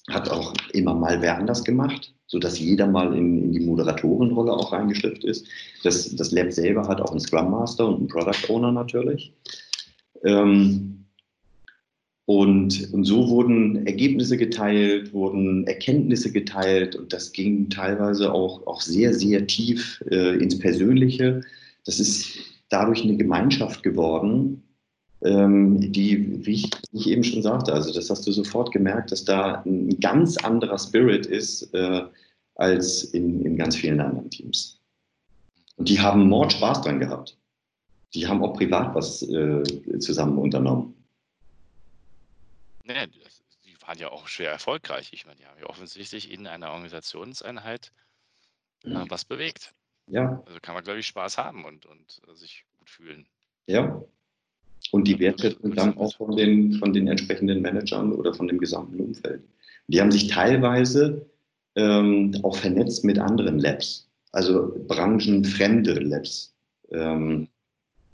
Hat 0.09 0.31
auch 0.31 0.55
immer 0.73 0.95
mal 0.95 1.21
wer 1.21 1.37
anders 1.37 1.63
gemacht, 1.63 2.15
sodass 2.27 2.59
jeder 2.59 2.87
mal 2.87 3.15
in, 3.15 3.43
in 3.43 3.53
die 3.53 3.61
Moderatorenrolle 3.61 4.53
auch 4.53 4.73
reingeschlüpft 4.73 5.25
ist. 5.25 5.47
Das, 5.85 6.17
das 6.17 6.33
Lab 6.33 6.53
selber 6.53 6.89
hat 6.89 7.01
auch 7.01 7.11
einen 7.11 7.21
Scrum 7.21 7.51
Master 7.51 7.87
und 7.87 7.99
einen 7.99 8.09
Product 8.09 8.49
Owner 8.49 8.73
natürlich. 8.73 9.33
Ähm, 10.25 11.05
und, 12.25 12.93
und 12.93 13.05
so 13.05 13.29
wurden 13.29 13.87
Ergebnisse 13.87 14.37
geteilt, 14.37 15.13
wurden 15.13 15.67
Erkenntnisse 15.67 16.33
geteilt 16.33 16.95
und 16.95 17.13
das 17.13 17.33
ging 17.33 17.69
teilweise 17.69 18.33
auch, 18.33 18.67
auch 18.67 18.81
sehr, 18.81 19.13
sehr 19.13 19.47
tief 19.47 20.03
äh, 20.11 20.37
ins 20.37 20.59
Persönliche. 20.59 21.43
Das 21.85 21.99
ist 21.99 22.39
dadurch 22.69 23.03
eine 23.03 23.17
Gemeinschaft 23.17 23.83
geworden, 23.83 24.63
die, 25.23 26.47
wie 26.47 26.53
ich, 26.55 26.71
wie 26.93 26.99
ich, 26.99 27.09
eben 27.09 27.25
schon 27.25 27.43
sagte, 27.43 27.73
also 27.75 27.93
das 27.93 28.09
hast 28.09 28.27
du 28.27 28.33
sofort 28.33 28.73
gemerkt, 28.73 29.13
dass 29.13 29.25
da 29.25 29.63
ein 29.67 30.01
ganz 30.01 30.39
anderer 30.39 30.79
Spirit 30.79 31.27
ist 31.27 31.75
äh, 31.75 32.05
als 32.55 33.05
in, 33.05 33.45
in 33.45 33.57
ganz 33.57 33.77
vielen 33.77 34.01
anderen 34.01 34.31
Teams. 34.31 34.81
Und 35.77 35.89
die 35.89 36.01
haben 36.01 36.29
Mord 36.29 36.55
Spaß 36.55 36.83
dran 36.83 37.01
gehabt. 37.01 37.37
Die 38.15 38.27
haben 38.27 38.43
auch 38.43 38.55
privat 38.55 38.95
was 38.95 39.23
äh, 39.23 39.63
zusammen 39.99 40.39
unternommen. 40.39 40.95
Nee, 42.85 43.07
die 43.65 43.81
waren 43.83 43.99
ja 43.99 44.11
auch 44.11 44.27
schwer 44.27 44.51
erfolgreich. 44.51 45.11
Ich 45.13 45.27
meine, 45.27 45.39
die 45.39 45.47
haben 45.47 45.59
ja 45.61 45.67
offensichtlich 45.67 46.31
in 46.31 46.47
einer 46.47 46.71
Organisationseinheit 46.71 47.93
äh, 48.85 49.05
was 49.09 49.25
bewegt. 49.25 49.75
Ja. 50.07 50.43
Also 50.47 50.59
kann 50.61 50.75
man, 50.75 50.83
glaube 50.83 50.99
ich, 50.99 51.07
Spaß 51.07 51.39
haben 51.39 51.65
und, 51.65 51.87
und 51.87 52.21
äh, 52.27 52.35
sich 52.35 52.65
gut 52.79 52.91
fühlen. 52.91 53.27
Ja. 53.67 54.03
Und 54.93 55.07
die 55.07 55.19
Wertschätzung 55.19 55.75
dann 55.75 55.97
auch 55.99 56.15
von 56.17 56.37
den, 56.37 56.73
von 56.75 56.93
den 56.93 57.07
entsprechenden 57.07 57.63
Managern 57.63 58.13
oder 58.13 58.35
von 58.35 58.49
dem 58.49 58.59
gesamten 58.59 58.99
Umfeld. 59.01 59.43
Die 59.87 60.01
haben 60.01 60.11
sich 60.11 60.29
teilweise 60.29 61.27
ähm, 61.77 62.37
auch 62.43 62.57
vernetzt 62.57 63.05
mit 63.05 63.19
anderen 63.19 63.59
Labs, 63.59 64.09
also 64.33 64.75
branchenfremde 64.89 65.95
Labs. 65.95 66.55
Ähm, 66.91 67.49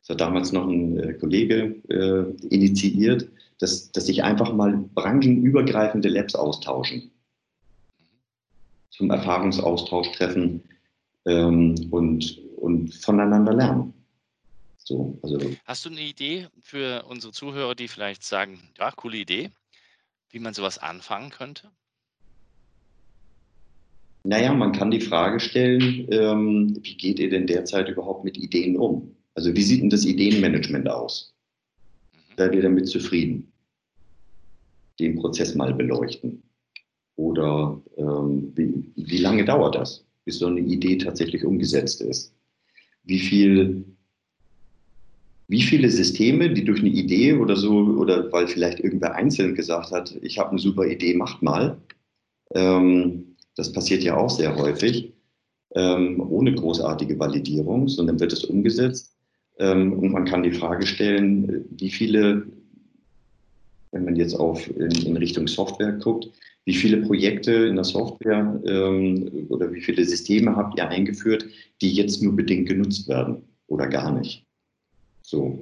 das 0.01 0.09
hat 0.09 0.21
damals 0.21 0.51
noch 0.51 0.67
ein 0.67 0.99
äh, 0.99 1.13
Kollege 1.13 1.75
äh, 1.89 2.47
initiiert, 2.47 3.27
dass, 3.59 3.91
dass 3.91 4.05
sich 4.05 4.23
einfach 4.23 4.53
mal 4.53 4.77
branchenübergreifende 4.95 6.09
Labs 6.09 6.35
austauschen, 6.35 7.11
zum 8.89 9.09
Erfahrungsaustausch 9.09 10.11
treffen 10.13 10.63
ähm, 11.25 11.75
und, 11.91 12.39
und 12.57 12.93
voneinander 12.95 13.53
lernen. 13.53 13.93
So, 14.87 15.19
also. 15.21 15.37
Hast 15.65 15.83
du 15.83 15.89
eine 15.89 15.99
Idee 15.99 16.47
für 16.61 17.03
unsere 17.09 17.33
Zuhörer, 17.33 17.75
die 17.75 17.89
vielleicht 17.89 18.23
sagen, 18.23 18.57
ja, 18.77 18.89
coole 18.91 19.17
Idee, 19.17 19.49
wie 20.29 20.39
man 20.39 20.53
sowas 20.53 20.77
anfangen 20.77 21.29
könnte? 21.29 21.69
Naja, 24.23 24.53
man 24.53 24.71
kann 24.71 24.89
die 24.89 25.01
Frage 25.01 25.41
stellen, 25.41 26.07
ähm, 26.09 26.79
wie 26.81 26.95
geht 26.95 27.19
ihr 27.19 27.29
denn 27.29 27.47
derzeit 27.47 27.89
überhaupt 27.89 28.23
mit 28.23 28.37
Ideen 28.37 28.77
um? 28.77 29.13
Also 29.35 29.53
wie 29.53 29.61
sieht 29.61 29.81
denn 29.81 29.89
das 29.89 30.05
Ideenmanagement 30.05 30.87
aus? 30.87 31.35
Seid 32.37 32.55
ihr 32.55 32.61
damit 32.61 32.87
zufrieden? 32.87 33.51
Den 35.01 35.17
Prozess 35.17 35.53
mal 35.53 35.73
beleuchten. 35.73 36.43
Oder 37.17 37.81
ähm, 37.97 38.53
wie, 38.55 38.85
wie 38.95 39.17
lange 39.17 39.43
dauert 39.43 39.75
das, 39.75 40.05
bis 40.23 40.39
so 40.39 40.47
eine 40.47 40.61
Idee 40.61 40.97
tatsächlich 40.97 41.43
umgesetzt 41.43 41.99
ist? 41.99 42.33
Wie 43.03 43.19
viel 43.19 43.96
wie 45.47 45.61
viele 45.61 45.89
Systeme, 45.89 46.53
die 46.53 46.65
durch 46.65 46.81
eine 46.81 46.89
Idee 46.89 47.33
oder 47.33 47.55
so, 47.55 47.77
oder 47.77 48.31
weil 48.31 48.47
vielleicht 48.47 48.79
irgendwer 48.79 49.15
einzeln 49.15 49.55
gesagt 49.55 49.91
hat, 49.91 50.17
ich 50.21 50.37
habe 50.37 50.51
eine 50.51 50.59
super 50.59 50.85
Idee, 50.85 51.13
macht 51.13 51.41
mal. 51.41 51.77
Ähm, 52.53 53.35
das 53.55 53.71
passiert 53.71 54.03
ja 54.03 54.17
auch 54.17 54.29
sehr 54.29 54.55
häufig, 54.55 55.13
ähm, 55.75 56.21
ohne 56.29 56.53
großartige 56.53 57.17
Validierung, 57.17 57.87
sondern 57.87 58.19
wird 58.19 58.33
es 58.33 58.43
umgesetzt. 58.43 59.15
Ähm, 59.59 59.93
und 59.93 60.11
man 60.11 60.25
kann 60.25 60.43
die 60.43 60.51
Frage 60.51 60.85
stellen, 60.85 61.65
wie 61.71 61.89
viele, 61.89 62.45
wenn 63.91 64.05
man 64.05 64.15
jetzt 64.15 64.35
auf 64.35 64.67
in, 64.75 64.91
in 64.91 65.17
Richtung 65.17 65.47
Software 65.47 65.93
guckt, 65.93 66.29
wie 66.65 66.75
viele 66.75 66.97
Projekte 66.97 67.53
in 67.53 67.75
der 67.75 67.85
Software 67.85 68.61
ähm, 68.65 69.47
oder 69.47 69.71
wie 69.71 69.81
viele 69.81 70.03
Systeme 70.03 70.55
habt 70.55 70.77
ihr 70.77 70.89
eingeführt, 70.89 71.45
die 71.81 71.93
jetzt 71.93 72.21
nur 72.21 72.35
bedingt 72.35 72.67
genutzt 72.67 73.07
werden 73.07 73.37
oder 73.67 73.87
gar 73.87 74.11
nicht? 74.11 74.46
So. 75.27 75.61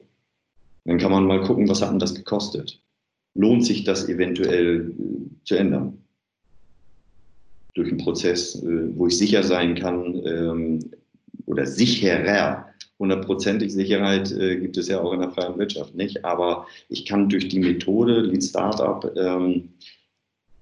Dann 0.86 1.00
kann 1.00 1.12
man 1.12 1.26
mal 1.26 1.42
gucken, 1.44 1.68
was 1.68 1.82
hat 1.82 1.90
denn 1.90 1.98
das 1.98 2.14
gekostet? 2.14 2.80
Lohnt 3.34 3.66
sich 3.66 3.84
das 3.84 4.08
eventuell 4.08 4.92
äh, 4.92 5.44
zu 5.44 5.56
ändern? 5.56 6.04
Durch 7.74 7.90
einen 7.90 7.98
Prozess, 7.98 8.62
äh, 8.62 8.96
wo 8.96 9.08
ich 9.08 9.18
sicher 9.18 9.42
sein 9.42 9.74
kann 9.74 10.22
ähm, 10.24 10.80
oder 11.48 11.66
sicherer 11.66 12.68
hundertprozentig 13.00 13.74
Sicherheit 13.74 14.32
äh, 14.32 14.58
gibt 14.58 14.78
es 14.78 14.88
ja 14.88 15.02
auch 15.02 15.12
in 15.14 15.20
der 15.20 15.32
freien 15.32 15.58
Wirtschaft 15.58 15.96
nicht. 15.96 16.24
Aber 16.24 16.68
ich 16.88 17.06
kann 17.08 17.28
durch 17.28 17.48
die 17.50 17.60
Methode 17.60 18.22
Lean 18.22 18.42
Startup 18.44 19.12
ähm, 19.18 19.70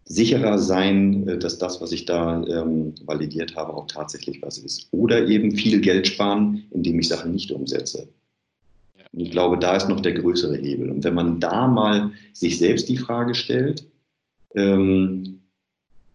sicherer 0.06 0.58
sein, 0.58 1.40
dass 1.42 1.58
das, 1.58 1.82
was 1.82 1.92
ich 1.92 2.06
da 2.06 2.42
ähm, 2.46 2.96
validiert 3.06 3.58
habe, 3.58 3.74
auch 3.74 3.88
tatsächlich 3.88 4.42
was 4.42 4.58
ist. 4.60 4.88
Oder 4.92 5.28
eben 5.28 5.52
viel 5.52 5.82
Geld 5.82 6.08
sparen, 6.08 6.64
indem 6.72 7.00
ich 7.00 7.10
Sachen 7.10 7.34
nicht 7.34 7.52
umsetze. 7.52 8.08
Und 9.14 9.20
ich 9.20 9.32
glaube, 9.32 9.58
da 9.58 9.76
ist 9.76 9.88
noch 9.88 10.02
der 10.02 10.14
größere 10.14 10.58
Hebel. 10.58 10.90
Und 10.90 11.04
wenn 11.04 11.14
man 11.14 11.40
da 11.40 11.68
mal 11.68 12.12
sich 12.34 12.58
selbst 12.58 12.90
die 12.90 12.98
Frage 12.98 13.36
stellt, 13.36 13.88
ähm, 14.56 15.42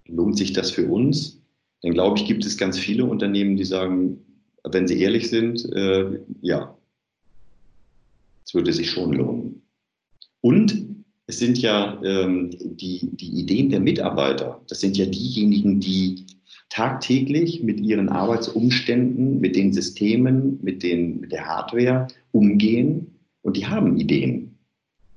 lohnt 0.06 0.36
sich 0.36 0.52
das 0.52 0.70
für 0.70 0.86
uns? 0.88 1.40
Dann 1.82 1.92
glaube 1.92 2.18
ich, 2.18 2.26
gibt 2.26 2.44
es 2.44 2.58
ganz 2.58 2.78
viele 2.78 3.04
Unternehmen, 3.04 3.56
die 3.56 3.64
sagen, 3.64 4.18
wenn 4.64 4.88
sie 4.88 5.00
ehrlich 5.00 5.30
sind, 5.30 5.64
äh, 5.72 6.18
ja, 6.42 6.76
es 8.44 8.54
würde 8.54 8.72
sich 8.72 8.90
schon 8.90 9.12
lohnen. 9.12 9.62
Und 10.40 11.04
es 11.26 11.38
sind 11.38 11.58
ja 11.58 12.00
ähm, 12.02 12.50
die, 12.50 13.08
die 13.12 13.40
Ideen 13.40 13.68
der 13.68 13.80
Mitarbeiter, 13.80 14.60
das 14.68 14.80
sind 14.80 14.96
ja 14.96 15.06
diejenigen, 15.06 15.78
die 15.78 16.24
tagtäglich 16.68 17.62
mit 17.62 17.80
ihren 17.80 18.08
Arbeitsumständen, 18.08 19.40
mit 19.40 19.56
den 19.56 19.72
Systemen, 19.72 20.58
mit, 20.62 20.82
den, 20.82 21.20
mit 21.20 21.32
der 21.32 21.46
Hardware 21.46 22.08
umgehen 22.32 23.18
und 23.42 23.56
die 23.56 23.66
haben 23.66 23.96
Ideen. 23.96 24.58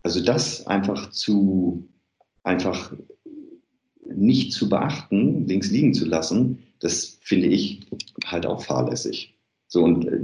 Also 0.03 0.23
das 0.23 0.65
einfach 0.67 1.11
zu, 1.11 1.87
einfach 2.43 2.93
nicht 4.13 4.53
zu 4.53 4.69
beachten, 4.69 5.47
links 5.47 5.71
liegen 5.71 5.93
zu 5.93 6.05
lassen, 6.05 6.59
das 6.79 7.19
finde 7.21 7.47
ich 7.47 7.81
halt 8.25 8.45
auch 8.45 8.63
fahrlässig. 8.63 9.35
So 9.67 9.83
und 9.83 10.05
äh, 10.05 10.19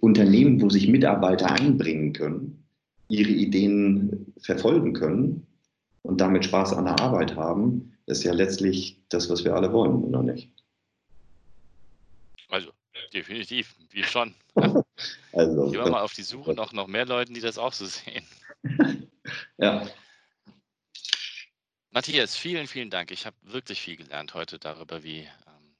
Unternehmen, 0.00 0.60
wo 0.60 0.68
sich 0.68 0.88
Mitarbeiter 0.88 1.50
einbringen 1.50 2.12
können, 2.12 2.64
ihre 3.08 3.30
Ideen 3.30 4.32
verfolgen 4.38 4.92
können 4.92 5.46
und 6.02 6.20
damit 6.20 6.44
Spaß 6.44 6.72
an 6.74 6.84
der 6.84 7.00
Arbeit 7.00 7.36
haben, 7.36 7.92
ist 8.06 8.24
ja 8.24 8.32
letztlich 8.32 9.00
das, 9.08 9.30
was 9.30 9.44
wir 9.44 9.54
alle 9.54 9.72
wollen, 9.72 10.04
oder 10.04 10.22
nicht? 10.22 10.50
Definitiv, 13.12 13.74
wir 13.90 14.04
schon. 14.04 14.34
also, 15.32 15.70
Gehen 15.70 15.84
wir 15.84 15.90
mal 15.90 16.02
auf 16.02 16.14
die 16.14 16.22
Suche 16.22 16.54
nach 16.54 16.72
noch 16.72 16.86
mehr 16.86 17.06
Leuten, 17.06 17.34
die 17.34 17.40
das 17.40 17.58
auch 17.58 17.72
so 17.72 17.86
sehen. 17.86 18.24
ja. 19.58 19.88
Matthias, 21.90 22.36
vielen, 22.36 22.68
vielen 22.68 22.90
Dank. 22.90 23.10
Ich 23.10 23.26
habe 23.26 23.36
wirklich 23.42 23.80
viel 23.80 23.96
gelernt 23.96 24.34
heute 24.34 24.60
darüber, 24.60 25.02
wie 25.02 25.20
ähm, 25.20 25.76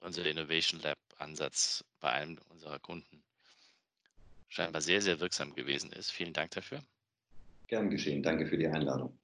unser 0.00 0.24
Innovation 0.24 0.80
Lab 0.80 0.98
Ansatz 1.16 1.84
bei 1.98 2.12
einem 2.12 2.38
unserer 2.50 2.78
Kunden 2.78 3.24
scheinbar 4.48 4.80
sehr, 4.80 5.02
sehr 5.02 5.18
wirksam 5.20 5.54
gewesen 5.54 5.92
ist. 5.92 6.10
Vielen 6.10 6.32
Dank 6.32 6.52
dafür. 6.52 6.82
Gern 7.66 7.90
geschehen. 7.90 8.22
Danke 8.22 8.46
für 8.46 8.56
die 8.56 8.68
Einladung. 8.68 9.18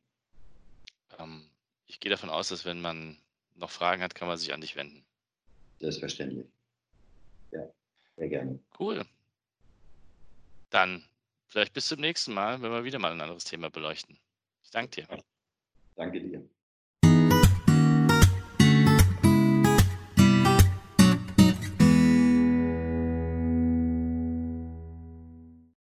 Ähm, 1.19 1.49
ich 1.87 2.01
gehe 2.01 2.11
davon 2.11 2.29
aus, 2.29 2.49
dass 2.49 2.65
wenn 2.65 2.81
man 2.81 3.17
noch 3.55 3.71
Fragen 3.71 4.03
hat, 4.03 4.15
kann 4.15 4.29
man 4.29 4.37
sich 4.37 4.53
an 4.53 4.61
dich 4.61 4.77
wenden. 4.77 5.05
Selbstverständlich. 5.79 6.47
Ja, 7.55 7.69
sehr 8.17 8.29
gerne. 8.29 8.59
Cool. 8.79 9.05
Dann 10.71 11.05
vielleicht 11.47 11.73
bis 11.73 11.87
zum 11.87 12.01
nächsten 12.01 12.35
Mal, 12.35 12.61
wenn 12.61 12.73
wir 12.73 12.85
wieder 12.85 12.99
mal 12.99 13.13
ein 13.13 13.21
anderes 13.21 13.45
Thema 13.45 13.71
beleuchten. 13.71 14.19
Ich 14.63 14.71
danke 14.71 15.03
dir. 15.03 15.25
Danke 15.95 16.21
dir. 16.21 16.49